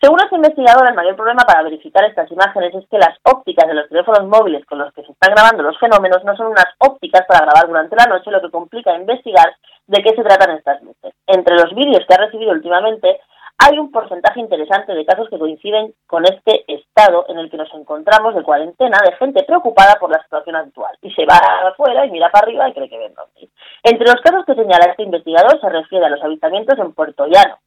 Según 0.00 0.18
los 0.18 0.32
investigadores, 0.32 0.90
el 0.90 0.96
mayor 0.96 1.14
problema 1.14 1.44
para 1.44 1.62
verificar 1.62 2.02
estas 2.04 2.30
imágenes 2.32 2.74
es 2.74 2.88
que 2.88 2.98
las 2.98 3.18
ópticas 3.22 3.68
de 3.68 3.74
los 3.74 3.88
teléfonos 3.88 4.26
móviles 4.26 4.64
con 4.64 4.78
los 4.78 4.92
que 4.94 5.04
se 5.04 5.12
están 5.12 5.34
grabando 5.34 5.62
los 5.62 5.78
fenómenos 5.78 6.24
no 6.24 6.34
son 6.36 6.46
unas 6.46 6.72
ópticas 6.78 7.26
para 7.28 7.44
grabar 7.44 7.68
durante 7.68 7.96
la 7.96 8.06
noche, 8.06 8.30
lo 8.30 8.40
que 8.40 8.50
complica 8.50 8.96
investigar 8.96 9.54
de 9.86 10.02
qué 10.02 10.10
se 10.16 10.24
tratan 10.24 10.56
estas 10.56 10.82
luces. 10.82 11.12
Entre 11.26 11.54
los 11.54 11.74
vídeos 11.74 12.02
que 12.08 12.14
ha 12.14 12.24
recibido 12.24 12.52
últimamente, 12.52 13.20
hay 13.62 13.78
un 13.78 13.90
porcentaje 13.90 14.40
interesante 14.40 14.94
de 14.94 15.04
casos 15.04 15.28
que 15.28 15.38
coinciden 15.38 15.92
con 16.06 16.24
este 16.24 16.64
estado 16.66 17.26
en 17.28 17.38
el 17.38 17.50
que 17.50 17.58
nos 17.58 17.72
encontramos 17.74 18.34
de 18.34 18.42
cuarentena 18.42 18.98
de 19.04 19.12
gente 19.16 19.44
preocupada 19.44 19.96
por 20.00 20.10
la 20.10 20.22
situación 20.22 20.56
actual 20.56 20.96
y 21.02 21.12
se 21.12 21.26
va 21.26 21.38
afuera 21.68 22.06
y 22.06 22.10
mira 22.10 22.30
para 22.30 22.46
arriba 22.46 22.68
y 22.68 22.72
cree 22.72 22.88
que 22.88 22.98
ven 22.98 23.14
ovnis. 23.18 23.50
Entre 23.82 24.06
los 24.06 24.20
casos 24.22 24.46
que 24.46 24.54
señala 24.54 24.90
este 24.90 25.02
investigador 25.02 25.60
se 25.60 25.68
refiere 25.68 26.06
a 26.06 26.08
los 26.08 26.22
avistamientos 26.22 26.78
en 26.78 26.94
Puerto 26.94 27.26
Llano, 27.26 27.58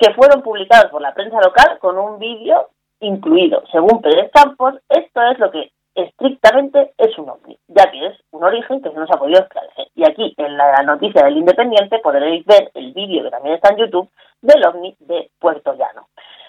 que 0.00 0.12
fueron 0.14 0.42
publicados 0.42 0.90
por 0.90 1.02
la 1.02 1.14
prensa 1.14 1.40
local 1.40 1.78
con 1.78 1.98
un 1.98 2.18
vídeo 2.18 2.70
incluido. 3.00 3.62
Según 3.70 4.02
Pérez 4.02 4.32
Campos, 4.32 4.74
esto 4.88 5.22
es 5.22 5.38
lo 5.38 5.52
que 5.52 5.70
estrictamente 5.94 6.94
es 6.98 7.16
un 7.16 7.30
ovni, 7.30 7.56
ya 7.68 7.88
que 7.92 8.06
es 8.06 8.18
un 8.32 8.42
origen 8.42 8.82
que 8.82 8.90
no 8.90 9.06
se 9.06 9.14
ha 9.14 9.18
podido 9.18 9.40
esclarecer. 9.40 9.77
Y 9.98 10.04
aquí, 10.08 10.32
en 10.36 10.56
la 10.56 10.80
noticia 10.84 11.24
del 11.24 11.38
Independiente, 11.38 11.98
podréis 11.98 12.46
ver 12.46 12.70
el 12.74 12.92
vídeo 12.92 13.24
que 13.24 13.30
también 13.30 13.56
está 13.56 13.70
en 13.70 13.78
YouTube 13.78 14.08
del 14.40 14.64
ovni 14.64 14.94
de 15.00 15.28
Puerto 15.40 15.74
Llano. 15.74 16.06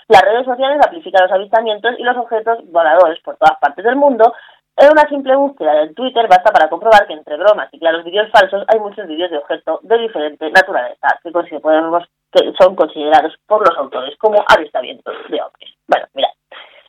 Las 0.08 0.22
redes 0.22 0.46
sociales 0.46 0.78
amplifican 0.86 1.24
los 1.24 1.32
avistamientos 1.32 1.96
y 1.98 2.04
los 2.04 2.16
objetos 2.16 2.60
voladores 2.72 3.20
por 3.22 3.38
todas 3.38 3.58
partes 3.60 3.84
del 3.84 3.96
mundo. 3.96 4.32
En 4.78 4.92
una 4.92 5.10
simple 5.10 5.36
búsqueda 5.36 5.74
del 5.74 5.96
Twitter 5.96 6.28
basta 6.30 6.52
para 6.54 6.70
comprobar 6.70 7.08
que 7.08 7.14
entre 7.14 7.38
bromas 7.38 7.70
y 7.72 7.80
claros 7.80 8.04
vídeos 8.04 8.30
falsos 8.32 8.64
hay 8.68 8.80
muchos 8.80 9.08
vídeos 9.08 9.32
de 9.32 9.40
objetos 9.40 9.80
de 9.82 9.98
diferente 9.98 10.52
naturaleza 10.52 11.08
que, 11.24 11.32
podemos- 11.32 12.06
que 12.32 12.54
son 12.60 12.76
considerados 12.76 13.34
por 13.48 13.68
los 13.68 13.76
autores 13.80 14.16
como 14.20 14.46
avistamientos 14.48 15.16
de 15.28 15.42
ovnis. 15.42 15.74
Bueno, 15.88 16.06
mira, 16.14 16.30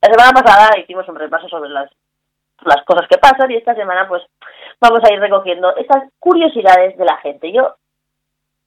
la 0.02 0.12
semana 0.12 0.42
pasada 0.42 0.78
hicimos 0.78 1.08
un 1.08 1.16
repaso 1.16 1.48
sobre 1.48 1.70
las 1.70 1.90
las 2.64 2.84
cosas 2.84 3.06
que 3.08 3.18
pasan 3.18 3.50
y 3.50 3.56
esta 3.56 3.74
semana 3.74 4.06
pues 4.08 4.22
vamos 4.80 5.00
a 5.04 5.12
ir 5.12 5.20
recogiendo 5.20 5.74
estas 5.76 6.04
curiosidades 6.18 6.96
de 6.96 7.04
la 7.04 7.16
gente. 7.18 7.52
Yo, 7.52 7.76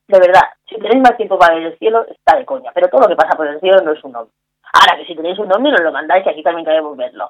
de 0.08 0.20
verdad, 0.20 0.44
si 0.68 0.76
tenéis 0.76 1.02
más 1.02 1.18
tiempo 1.18 1.38
para 1.38 1.56
ver 1.56 1.68
el 1.68 1.80
cielo, 1.80 2.06
está 2.08 2.38
de 2.38 2.46
coña, 2.46 2.72
pero 2.74 2.90
todo 2.90 3.02
lo 3.02 3.08
que 3.08 3.16
pasa 3.16 3.38
por 3.38 3.48
el 3.48 3.60
cielo 3.60 3.82
no 3.82 3.92
es 3.92 4.04
un 4.04 4.16
ovni. 4.16 4.32
Ahora 4.74 4.98
que 4.98 5.06
si 5.06 5.16
tenéis 5.16 5.38
un 5.40 5.54
ovni 5.54 5.72
nos 5.72 5.82
lo 5.82 5.92
mandáis 5.92 6.26
y 6.26 6.30
aquí 6.30 6.44
también 6.44 6.66
queremos 6.66 6.98
verlo. 6.98 7.30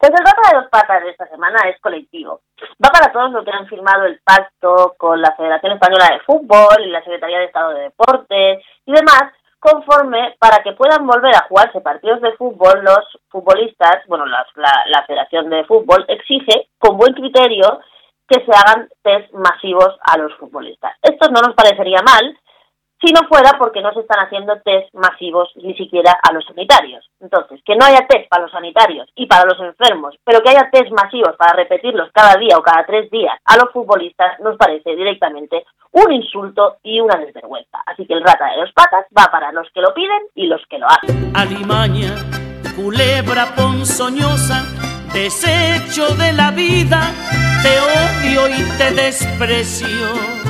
Pues 0.00 0.12
el 0.12 0.24
Rata 0.24 0.50
de 0.50 0.56
dos 0.62 0.68
patas 0.70 1.02
de 1.02 1.10
esta 1.10 1.26
semana 1.28 1.58
es 1.68 1.78
colectivo. 1.80 2.40
Va 2.82 2.88
para 2.90 3.12
todos 3.12 3.30
los 3.32 3.44
que 3.44 3.50
han 3.52 3.66
firmado 3.68 4.04
el 4.04 4.18
pacto 4.24 4.94
con 4.96 5.20
la 5.20 5.34
Federación 5.36 5.72
Española 5.74 6.08
de 6.12 6.20
Fútbol 6.20 6.82
y 6.82 6.90
la 6.90 7.02
Secretaría 7.04 7.38
de 7.40 7.44
Estado 7.44 7.70
de 7.74 7.82
Deportes 7.82 8.64
y 8.86 8.92
demás, 8.92 9.24
conforme 9.58 10.36
para 10.38 10.62
que 10.62 10.72
puedan 10.72 11.06
volver 11.06 11.36
a 11.36 11.44
jugarse 11.48 11.82
partidos 11.82 12.22
de 12.22 12.32
fútbol, 12.32 12.82
los 12.82 13.04
futbolistas, 13.28 14.02
bueno, 14.08 14.24
las- 14.24 14.48
la, 14.56 14.72
la 14.86 15.04
Federación 15.04 15.50
de 15.50 15.64
Fútbol 15.64 16.06
exige 16.08 16.70
con 16.78 16.96
buen 16.96 17.12
criterio 17.12 17.80
que 18.26 18.42
se 18.44 18.52
hagan 18.56 18.88
test 19.02 19.30
masivos 19.34 19.98
a 20.00 20.16
los 20.16 20.32
futbolistas. 20.38 20.96
Esto 21.02 21.28
no 21.30 21.42
nos 21.42 21.54
parecería 21.54 22.00
mal 22.00 22.38
si 23.00 23.12
no 23.12 23.26
fuera 23.28 23.56
porque 23.58 23.80
no 23.80 23.92
se 23.92 24.00
están 24.00 24.24
haciendo 24.24 24.60
test 24.60 24.92
masivos 24.94 25.50
ni 25.56 25.74
siquiera 25.74 26.18
a 26.22 26.32
los 26.32 26.44
sanitarios. 26.44 27.08
Entonces, 27.20 27.60
que 27.64 27.74
no 27.76 27.84
haya 27.86 28.06
test 28.06 28.28
para 28.28 28.42
los 28.42 28.52
sanitarios 28.52 29.08
y 29.14 29.26
para 29.26 29.44
los 29.44 29.58
enfermos, 29.60 30.14
pero 30.24 30.40
que 30.40 30.50
haya 30.50 30.68
test 30.70 30.90
masivos 30.90 31.34
para 31.36 31.54
repetirlos 31.54 32.10
cada 32.12 32.36
día 32.36 32.58
o 32.58 32.62
cada 32.62 32.84
tres 32.84 33.10
días 33.10 33.34
a 33.44 33.56
los 33.56 33.72
futbolistas 33.72 34.38
nos 34.40 34.56
parece 34.56 34.94
directamente 34.94 35.64
un 35.92 36.12
insulto 36.12 36.76
y 36.82 37.00
una 37.00 37.16
desvergüenza. 37.16 37.78
Así 37.86 38.06
que 38.06 38.14
el 38.14 38.22
rata 38.22 38.50
de 38.50 38.60
dos 38.60 38.72
patas 38.72 39.06
va 39.16 39.30
para 39.30 39.52
los 39.52 39.68
que 39.72 39.80
lo 39.80 39.92
piden 39.94 40.22
y 40.34 40.46
los 40.46 40.60
que 40.68 40.78
lo 40.78 40.86
hacen. 40.86 41.32
alimaña, 41.34 42.14
culebra 42.76 43.46
ponzoñosa, 43.56 44.62
desecho 45.12 46.14
de 46.16 46.32
la 46.32 46.50
vida, 46.50 47.12
te 47.62 47.80
odio 47.80 48.48
y 48.48 48.78
te 48.78 48.92
desprecio. 48.92 50.49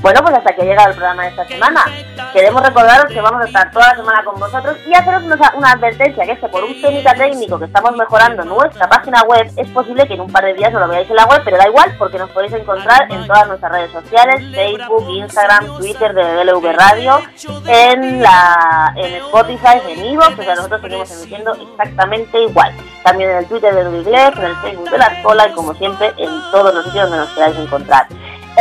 Bueno, 0.00 0.22
pues 0.22 0.34
hasta 0.34 0.54
que 0.54 0.62
ha 0.62 0.64
llegado 0.64 0.90
el 0.90 0.96
programa 0.96 1.24
de 1.24 1.28
esta 1.28 1.46
semana. 1.46 1.84
Queremos 2.32 2.62
recordaros 2.62 3.12
que 3.12 3.20
vamos 3.20 3.42
a 3.42 3.46
estar 3.46 3.70
toda 3.70 3.88
la 3.88 3.96
semana 3.96 4.24
con 4.24 4.40
vosotros 4.40 4.76
y 4.86 4.94
haceros 4.94 5.24
una, 5.24 5.36
una 5.56 5.72
advertencia, 5.72 6.24
que 6.24 6.32
es 6.32 6.38
que 6.38 6.48
por 6.48 6.64
un 6.64 6.80
técnica 6.80 7.12
técnico 7.14 7.58
que 7.58 7.66
estamos 7.66 7.96
mejorando 7.96 8.44
nuestra 8.44 8.88
página 8.88 9.22
web, 9.24 9.50
es 9.56 9.68
posible 9.68 10.06
que 10.06 10.14
en 10.14 10.22
un 10.22 10.32
par 10.32 10.44
de 10.44 10.54
días 10.54 10.72
no 10.72 10.80
lo 10.80 10.88
veáis 10.88 11.10
en 11.10 11.16
la 11.16 11.26
web, 11.26 11.42
pero 11.44 11.58
da 11.58 11.68
igual 11.68 11.94
porque 11.98 12.18
nos 12.18 12.30
podéis 12.30 12.52
encontrar 12.54 13.10
en 13.10 13.26
todas 13.26 13.48
nuestras 13.48 13.72
redes 13.72 13.90
sociales, 13.92 14.42
Facebook, 14.54 15.06
Instagram, 15.10 15.76
Twitter 15.78 16.14
de 16.14 16.22
DLV 16.22 16.72
Radio, 16.72 17.18
en 17.66 18.22
la 18.22 18.94
en 18.96 19.14
Spotify, 19.16 19.80
en 19.86 20.06
Ivo, 20.06 20.22
o 20.22 20.42
sea, 20.42 20.54
nosotros 20.54 20.80
seguimos 20.80 21.10
emitiendo 21.10 21.52
exactamente 21.52 22.42
igual. 22.42 22.72
También 23.02 23.30
en 23.30 23.36
el 23.38 23.46
Twitter 23.46 23.74
de 23.74 23.98
Inglés, 23.98 24.32
en 24.36 24.44
el 24.44 24.56
Facebook 24.56 24.90
de 24.90 24.98
la 24.98 25.06
escuela 25.06 25.48
y 25.48 25.52
como 25.52 25.74
siempre 25.74 26.12
en 26.16 26.30
todos 26.52 26.74
los 26.74 26.84
sitios 26.84 27.10
donde 27.10 27.18
nos 27.18 27.34
queráis 27.34 27.56
encontrar. 27.56 28.06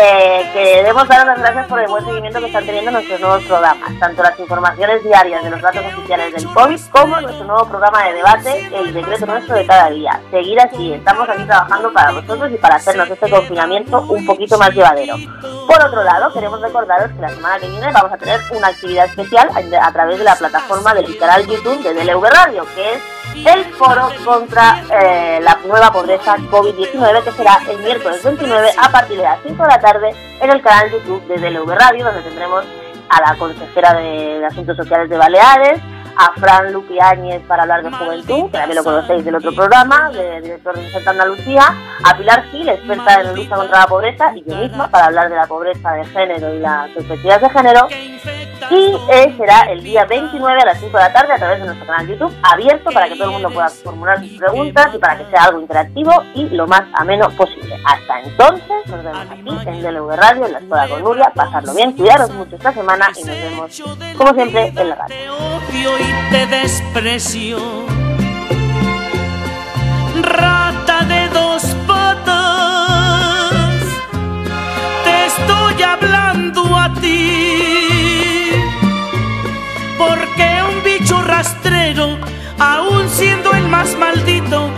Eh, 0.02 0.50
queremos 0.54 1.06
dar 1.10 1.28
las 1.28 1.40
gracias 1.40 1.68
por 1.68 1.78
el 1.82 1.88
buen 1.90 2.06
seguimiento 2.06 2.40
que 2.40 2.46
están 2.46 2.66
teniendo 2.66 2.92
nuestros 2.92 3.20
nuevos 3.20 3.44
programas, 3.44 4.00
tanto 4.00 4.24
las 4.24 4.40
informaciones 4.40 5.04
diarias 5.04 5.44
de 5.44 5.50
los 5.50 5.62
datos 5.62 5.84
oficiales 5.94 6.34
del 6.34 6.46
COVID 6.54 6.80
como 6.90 7.20
nuestro 7.20 7.46
nuevo 7.46 7.66
programa 7.66 8.06
de 8.06 8.14
debate, 8.14 8.70
el 8.74 8.94
decreto 8.94 9.26
nuestro 9.26 9.56
de 9.56 9.66
cada 9.66 9.90
día. 9.90 10.22
Seguir 10.32 10.58
así, 10.62 10.94
estamos 10.94 11.28
aquí 11.28 11.44
trabajando 11.44 11.92
para 11.92 12.12
vosotros 12.12 12.50
y 12.50 12.56
para 12.56 12.76
hacernos 12.76 13.10
este 13.10 13.30
confinamiento 13.30 14.00
un 14.00 14.26
poquito 14.26 14.58
más 14.58 14.74
llevadero. 14.74 15.18
Por 15.68 15.84
otro 15.84 16.02
lado, 16.02 16.32
queremos 16.32 16.62
recordaros 16.62 17.12
que 17.12 17.20
la 17.22 17.30
semana 17.30 17.60
que 17.60 17.68
viene 17.68 17.92
vamos 17.92 18.14
a 18.14 18.18
tener 18.18 18.40
una 18.52 18.68
actividad 18.68 19.06
especial 19.06 19.50
a, 19.54 19.86
a 19.86 19.92
través 19.92 20.18
de 20.18 20.24
la 20.24 20.36
plataforma 20.36 20.94
del 20.94 21.18
canal 21.18 21.46
YouTube 21.46 21.84
de 21.84 21.94
DLV 21.94 22.24
Radio, 22.24 22.66
que 22.74 22.94
es 22.94 23.19
el 23.46 23.66
foro 23.74 24.10
contra 24.26 24.84
eh, 24.92 25.40
la 25.42 25.58
nueva 25.66 25.92
pobreza 25.92 26.36
COVID-19 26.38 27.24
que 27.24 27.32
será 27.32 27.60
el 27.70 27.80
miércoles 27.80 28.24
29 28.24 28.70
a 28.78 28.92
partir 28.92 29.18
de 29.18 29.24
las 29.24 29.40
5 29.44 29.64
de 29.64 29.70
la 29.70 29.80
tarde 29.80 30.16
en 30.42 30.50
el 30.50 30.62
canal 30.62 30.92
YouTube 30.92 31.26
de 31.28 31.38
DLV 31.38 31.70
Radio 31.70 32.06
donde 32.06 32.22
tendremos 32.22 32.66
a 33.10 33.22
la 33.22 33.38
consejera 33.38 33.94
de 33.94 34.46
Asuntos 34.46 34.78
Sociales 34.78 35.10
de 35.10 35.18
Baleares, 35.18 35.80
a 36.16 36.34
Fran 36.34 36.72
Lupiáñez 36.74 37.42
para 37.48 37.64
hablar 37.64 37.84
de 37.84 37.92
juventud, 37.92 38.52
que 38.52 38.58
también 38.58 38.78
lo 38.78 38.84
conocéis 38.84 39.24
del 39.24 39.36
otro 39.36 39.54
programa, 39.54 40.12
de 40.12 40.42
director 40.42 40.78
de 40.78 40.92
Santa 40.92 41.12
Andalucía, 41.12 41.64
a 42.04 42.18
Pilar 42.18 42.44
Gil, 42.52 42.68
experta 42.70 43.22
en 43.22 43.36
lucha 43.36 43.56
contra 43.56 43.80
la 43.80 43.88
pobreza, 43.88 44.36
y 44.36 44.44
yo 44.44 44.56
misma 44.58 44.90
para 44.90 45.06
hablar 45.06 45.30
de 45.30 45.36
la 45.36 45.48
pobreza 45.48 45.94
de 45.94 46.06
género 46.06 46.54
y 46.54 46.60
las 46.60 46.90
perspectivas 46.90 47.42
de 47.42 47.50
género. 47.50 47.88
Y 48.72 49.38
será 49.38 49.62
el 49.72 49.84
día 49.84 50.06
29 50.06 50.62
a 50.62 50.66
las 50.66 50.80
5 50.80 50.96
de 50.96 51.04
la 51.04 51.14
tarde 51.14 51.34
a 51.34 51.38
través 51.38 51.60
de 51.60 51.66
nuestro 51.66 51.88
canal 51.88 52.08
YouTube, 52.08 52.34
abierto 52.44 52.92
para 52.92 53.08
que 53.08 53.16
todo 53.16 53.26
el 53.26 53.32
mundo 53.32 53.50
pueda 53.50 53.70
formular 53.70 54.20
sus 54.20 54.38
preguntas 54.38 54.90
y 54.94 54.98
para 54.98 55.18
que 55.18 55.26
sea 55.32 55.46
algo 55.46 55.62
interactivo 55.62 56.24
y 56.36 56.50
lo 56.50 56.68
más 56.68 56.84
ameno 56.94 57.30
posible. 57.32 57.76
Hasta 57.86 58.22
entonces, 58.22 58.88
nos 58.88 59.04
vemos 59.04 59.28
aquí 59.32 59.70
en 59.70 59.82
DLV 59.82 60.16
Radio, 60.16 60.46
en 60.46 60.54
la 60.54 60.60
Escuela 60.60 60.88
con 60.88 61.04
Nuria. 61.04 61.32
Pasarlo 61.34 61.74
bien, 61.74 61.94
cuidaros 61.94 62.30
mucho 62.32 62.56
esta 62.56 62.74
semana 62.74 63.10
y 63.16 63.24
nos 63.24 63.36
vemos, 63.36 63.84
como 64.18 64.34
siempre, 64.34 64.68
en 64.76 64.90
la 64.90 64.96
radio. 64.96 65.34
Rata 70.22 71.06
de 71.06 71.30
dos 71.30 71.64
patas, 71.88 73.62
te 75.04 75.26
estoy 75.28 75.84
hablando 75.84 76.76
a 76.76 76.94
ti. 77.00 78.29
Porque 80.00 80.64
un 80.64 80.82
bicho 80.82 81.22
rastrero, 81.22 82.18
aun 82.58 83.10
siendo 83.10 83.52
el 83.52 83.68
más 83.68 83.98
maldito, 83.98 84.70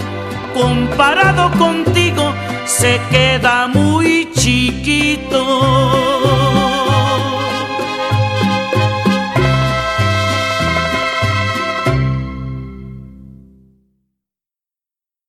comparado 0.55 1.51
contigo, 1.59 2.33
se 2.65 2.99
queda 3.11 3.67
muy 3.67 4.27
chiquito. 4.33 6.40